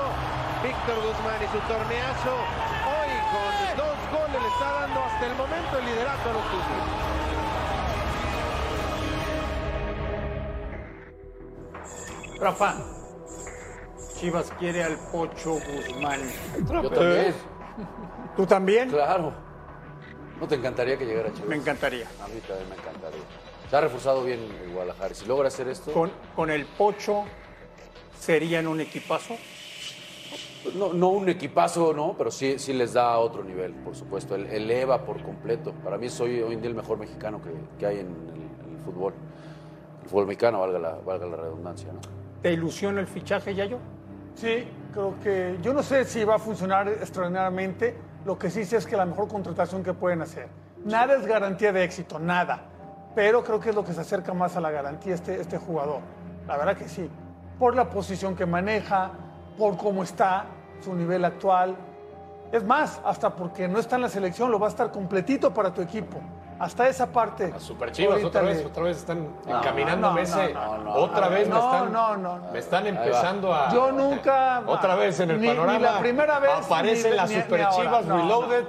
Víctor 0.61 0.97
Guzmán 1.01 1.41
y 1.41 1.47
su 1.49 1.57
torneazo. 1.65 2.35
Hoy 2.85 3.11
con 3.33 3.53
dos 3.81 3.97
goles 4.13 4.39
le 4.39 4.49
está 4.49 4.69
dando 4.81 4.99
hasta 5.01 5.25
el 5.25 5.33
momento 5.33 5.79
el 5.79 5.85
liderato 5.85 6.29
a 6.29 6.33
los 6.33 6.43
Tuzos. 6.51 6.89
Rafa, 12.39 12.75
Chivas 14.15 14.51
quiere 14.59 14.83
al 14.83 14.97
Pocho 15.11 15.53
Guzmán. 15.53 16.21
Yo 16.69 16.89
también. 16.91 17.33
¿Tú 18.35 18.45
también? 18.45 18.89
Claro. 18.91 19.33
¿No 20.39 20.47
te 20.47 20.53
encantaría 20.55 20.97
que 20.99 21.05
llegara 21.05 21.33
Chivas? 21.33 21.49
Me 21.49 21.55
encantaría. 21.55 22.05
A 22.23 22.27
mí 22.27 22.39
también 22.41 22.69
me 22.69 22.75
encantaría. 22.75 23.23
Se 23.71 23.77
ha 23.77 23.79
reforzado 23.79 24.21
bien 24.25 24.41
el 24.65 24.71
Guadalajara. 24.73 25.15
Si 25.15 25.25
logra 25.25 25.47
hacer 25.47 25.69
esto, 25.69 25.93
Con, 25.93 26.11
con 26.35 26.49
el 26.51 26.65
Pocho 26.65 27.23
serían 28.19 28.67
un 28.67 28.81
equipazo. 28.81 29.37
no, 30.75 30.91
no 30.91 31.07
un 31.07 31.29
equipazo, 31.29 31.93
no, 31.93 32.13
pero 32.17 32.31
sí, 32.31 32.59
sí 32.59 32.73
les 32.73 32.91
da 32.91 33.17
otro 33.17 33.45
nivel, 33.45 33.71
por 33.75 33.95
supuesto. 33.95 34.35
El- 34.35 34.47
eleva 34.47 35.05
por 35.05 35.23
completo. 35.23 35.71
Para 35.85 35.97
mí 35.97 36.09
soy 36.09 36.41
hoy 36.41 36.53
en 36.53 36.59
día 36.61 36.69
el 36.69 36.75
mejor 36.75 36.97
mexicano 36.97 37.41
que, 37.41 37.49
que 37.79 37.85
hay 37.85 37.99
en 37.99 38.07
el, 38.07 38.67
en 38.67 38.77
el 38.77 38.83
fútbol. 38.83 39.13
El 40.03 40.09
fútbol 40.09 40.27
mexicano, 40.27 40.59
valga 40.59 40.77
la, 40.77 40.95
valga 40.95 41.25
la 41.27 41.37
redundancia, 41.37 41.93
¿no? 41.93 42.01
¿Te 42.41 42.51
ilusiona 42.51 42.99
el 42.99 43.07
fichaje, 43.07 43.55
Yayo? 43.55 43.77
Sí, 44.35 44.67
creo 44.91 45.15
que 45.23 45.55
yo 45.61 45.73
no 45.73 45.81
sé 45.81 46.03
si 46.03 46.25
va 46.25 46.35
a 46.35 46.39
funcionar 46.39 46.89
extraordinariamente. 46.89 47.95
Lo 48.25 48.37
que 48.37 48.49
sí 48.49 48.65
sé 48.65 48.75
es 48.75 48.85
que 48.85 48.97
la 48.97 49.05
mejor 49.05 49.29
contratación 49.29 49.81
que 49.81 49.93
pueden 49.93 50.21
hacer. 50.21 50.49
Nada 50.83 51.15
es 51.15 51.25
garantía 51.25 51.71
de 51.71 51.85
éxito, 51.85 52.19
nada. 52.19 52.65
Pero 53.15 53.43
creo 53.43 53.59
que 53.59 53.69
es 53.69 53.75
lo 53.75 53.83
que 53.83 53.93
se 53.93 54.01
acerca 54.01 54.33
más 54.33 54.55
a 54.55 54.61
la 54.61 54.71
garantía 54.71 55.13
este, 55.15 55.39
este 55.41 55.57
jugador. 55.57 55.99
La 56.47 56.57
verdad 56.57 56.77
que 56.77 56.87
sí. 56.87 57.09
Por 57.59 57.75
la 57.75 57.89
posición 57.89 58.35
que 58.35 58.45
maneja, 58.45 59.11
por 59.57 59.77
cómo 59.77 60.03
está, 60.03 60.45
su 60.83 60.95
nivel 60.95 61.25
actual. 61.25 61.75
Es 62.51 62.63
más, 62.63 63.01
hasta 63.05 63.29
porque 63.35 63.67
no 63.67 63.79
está 63.79 63.95
en 63.97 64.01
la 64.03 64.09
selección, 64.09 64.51
lo 64.51 64.59
va 64.59 64.67
a 64.67 64.69
estar 64.69 64.91
completito 64.91 65.53
para 65.53 65.71
tu 65.73 65.81
equipo. 65.81 66.17
Hasta 66.59 66.87
esa 66.87 67.07
parte. 67.07 67.53
Super 67.59 67.91
Chivas, 67.91 68.23
otra 68.23 68.43
le- 68.43 68.53
vez, 68.53 68.65
otra 68.65 68.83
vez 68.83 68.97
están 68.97 69.27
No, 69.47 69.57
encaminándome 69.57 70.23
no, 70.23 70.29
no, 70.35 70.41
ese. 70.43 70.53
no, 70.53 70.77
no, 70.77 70.93
otra 70.93 71.27
vez 71.27 71.47
me 71.47 71.53
no, 71.55 71.59
están. 71.59 71.91
no, 71.91 72.17
no. 72.17 72.39
Me 72.51 72.59
están 72.59 72.85
empezando 72.87 73.53
a. 73.53 73.73
Yo 73.73 73.91
nunca. 73.91 74.61
Otra 74.67 74.95
vez 74.95 75.19
en 75.21 75.31
el 75.31 75.41
ni- 75.41 75.47
ni 75.47 75.53
panorama. 75.55 75.79
la 75.79 75.99
primera 75.99 76.39
vez, 76.39 76.51
Aparece 76.65 77.09
ni- 77.09 77.15
la 77.15 77.25
ni- 77.25 77.35
ni 77.35 77.41
Super. 77.41 77.69
Chivas. 77.69 78.05
Reloaded 78.05 78.65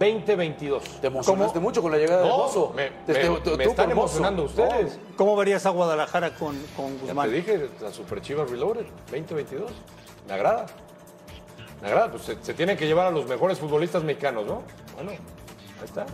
2022. 0.00 0.82
Te 1.02 1.06
emocionaste 1.08 1.60
mucho 1.60 1.82
con 1.82 1.92
la 1.92 1.98
llegada 1.98 2.22
de 2.22 2.28
No, 2.28 2.38
Bozo. 2.38 2.72
me, 2.74 2.88
Te- 3.06 3.12
me- 3.28 3.40
te- 3.40 3.56
me 3.56 3.64
tú 3.64 3.70
están 3.70 3.90
emocionando 3.90 4.44
ustedes. 4.44 4.98
¿Cómo 5.16 5.36
verías 5.36 5.66
a 5.66 5.70
Guadalajara 5.70 6.34
con, 6.36 6.56
con 6.74 6.98
Ya 7.06 7.14
te 7.22 7.28
dije, 7.28 7.68
la 7.82 7.92
Super 7.92 8.22
Chivas 8.22 8.50
Reloaded 8.50 8.86
2022. 9.10 9.70
Me 10.26 10.32
agrada. 10.34 10.64
Me 11.82 11.88
agrada, 11.88 12.10
pues 12.10 12.22
se, 12.24 12.42
se 12.42 12.54
tienen 12.54 12.78
que 12.78 12.86
llevar 12.86 13.08
a 13.08 13.10
los 13.10 13.26
mejores 13.28 13.58
futbolistas 13.58 14.02
mexicanos, 14.02 14.46
¿no? 14.46 14.62
Bueno, 14.96 15.10
ahí 15.10 15.18
está. 15.84 16.06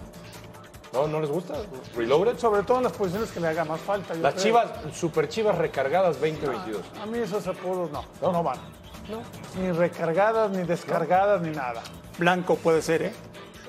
¿No, 0.93 1.07
¿No 1.07 1.21
les 1.21 1.31
gusta? 1.31 1.55
Reloaded. 1.97 2.39
Sobre 2.39 2.63
todo 2.65 2.79
en 2.79 2.85
las 2.85 2.93
posiciones 2.93 3.31
que 3.31 3.39
le 3.39 3.49
haga 3.49 3.65
más 3.65 3.81
falta. 3.81 4.15
Las 4.15 4.35
creo. 4.35 4.45
Chivas, 4.45 4.67
Super 4.95 5.29
Chivas 5.29 5.59
recargadas 5.59 6.19
2022. 6.21 6.83
A 7.01 7.07
mí 7.07 7.19
esos 7.19 7.47
apodos 7.47 7.91
no, 7.93 8.05
no, 8.21 8.33
no 8.33 8.43
van. 8.43 8.59
Ni 9.61 9.71
recargadas, 9.71 10.51
ni 10.51 10.65
descargadas, 10.65 11.41
ni 11.41 11.51
nada. 11.51 11.83
Blanco 12.19 12.57
puede 12.57 12.83
ser, 12.83 13.03
¿eh? 13.03 13.13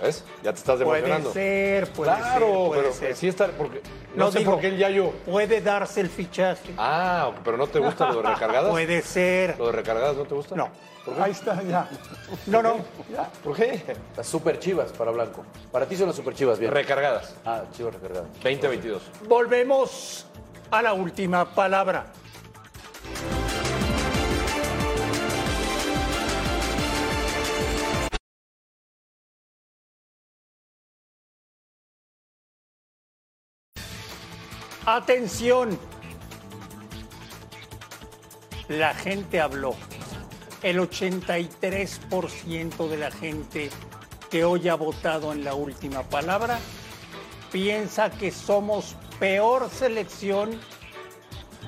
¿Ves? 0.01 0.23
Ya 0.43 0.51
te 0.53 0.59
estás 0.59 0.79
Puede 0.81 0.99
emocionando. 0.99 1.33
ser, 1.33 1.91
puede 1.91 2.11
claro, 2.11 2.45
ser. 2.47 2.67
puede 2.67 2.81
pero 2.81 2.93
ser. 2.93 3.15
sí 3.15 3.27
está, 3.27 3.47
porque 3.47 3.81
no, 4.15 4.25
No 4.25 4.31
sé 4.31 4.39
digo- 4.39 4.51
por 4.53 4.61
qué 4.61 4.67
el 4.67 4.77
Yayo. 4.77 5.11
Puede 5.25 5.61
darse 5.61 6.01
el 6.01 6.09
fichaje. 6.09 6.73
Ah, 6.77 7.31
pero 7.43 7.57
no 7.57 7.67
te 7.67 7.79
gusta 7.79 8.11
lo 8.11 8.21
de 8.21 8.29
recargadas. 8.29 8.69
Puede 8.71 9.01
ser. 9.01 9.55
¿Lo 9.57 9.67
de 9.67 9.71
recargadas 9.71 10.15
no 10.15 10.25
te 10.25 10.35
gusta? 10.35 10.55
No. 10.55 10.69
Ahí 11.21 11.31
está, 11.31 11.63
ya. 11.63 11.89
No, 12.47 12.61
no. 12.61 12.75
¿Por 13.43 13.55
qué? 13.55 13.81
Las 14.17 14.27
super 14.27 14.59
chivas 14.59 14.91
para 14.91 15.09
Blanco. 15.11 15.45
Para 15.71 15.85
ti 15.85 15.95
son 15.95 16.07
las 16.07 16.15
super 16.17 16.35
chivas, 16.35 16.59
bien. 16.59 16.69
Recargadas. 16.71 17.33
ah, 17.45 17.63
chivas 17.71 17.93
recargadas. 17.95 18.27
2022. 18.43 19.01
Volvemos 19.27 20.25
a 20.69 20.81
la 20.81 20.91
última 20.93 21.45
palabra. 21.55 22.07
Atención. 34.97 35.79
La 38.67 38.93
gente 38.95 39.39
habló. 39.39 39.75
El 40.63 40.79
83% 40.79 42.87
de 42.87 42.97
la 42.97 43.11
gente 43.11 43.69
que 44.31 44.43
hoy 44.43 44.67
ha 44.69 44.73
votado 44.73 45.33
en 45.33 45.43
la 45.43 45.53
última 45.53 46.01
palabra 46.01 46.57
piensa 47.51 48.09
que 48.09 48.31
somos 48.31 48.95
peor 49.19 49.69
selección 49.69 50.59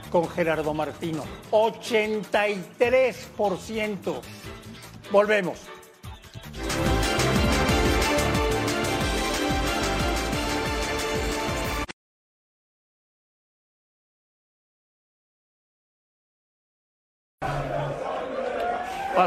con 0.09 0.27
Gerardo 0.27 0.73
Martino. 0.73 1.23
83%. 1.51 4.21
Volvemos. 5.11 5.59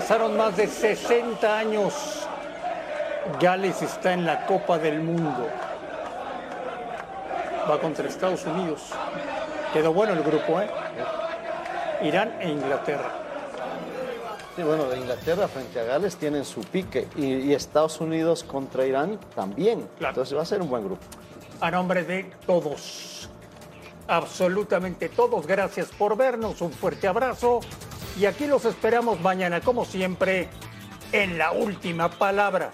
Pasaron 0.03 0.36
más 0.36 0.57
de 0.57 0.66
60 0.66 1.59
años. 1.59 1.94
Gales 3.40 3.82
está 3.82 4.12
en 4.12 4.26
la 4.26 4.46
Copa 4.46 4.76
del 4.76 5.00
Mundo. 5.00 5.46
Va 7.70 7.78
contra 7.80 8.09
Estados 8.09 8.44
Unidos. 8.44 8.90
Quedó 9.72 9.92
bueno 9.92 10.14
el 10.14 10.24
grupo, 10.24 10.61
¿eh? 10.61 10.68
Irán 12.03 12.36
e 12.40 12.48
Inglaterra. 12.48 13.12
Sí, 14.57 14.64
bueno, 14.64 14.86
de 14.86 14.98
Inglaterra 14.98 15.46
frente 15.46 15.78
a 15.78 15.84
Gales 15.84 16.16
tienen 16.16 16.44
su 16.44 16.62
pique 16.62 17.07
y, 17.14 17.34
y 17.34 17.55
Estados 17.55 18.00
Unidos 18.00 18.42
contra 18.42 18.84
Irán 18.84 19.20
también. 19.36 19.88
Entonces 20.00 20.36
va 20.36 20.42
a 20.42 20.46
ser 20.46 20.62
un 20.62 20.68
buen 20.68 20.84
grupo. 20.84 21.03
A 21.61 21.70
nombre 21.70 22.03
de 22.03 22.24
todos, 22.44 23.30
absolutamente 24.09 25.11
todos, 25.11 25.46
gracias 25.46 25.90
por 25.96 26.16
vernos, 26.16 26.61
un 26.61 26.72
fuerte 26.72 27.07
abrazo 27.07 27.61
y 28.19 28.27
aquí 28.27 28.47
los 28.47 28.65
esperamos 28.65 29.21
mañana, 29.21 29.61
como 29.61 29.85
siempre, 29.85 30.49
en 31.13 31.39
la 31.39 31.53
última 31.53 32.11
palabra. 32.11 32.73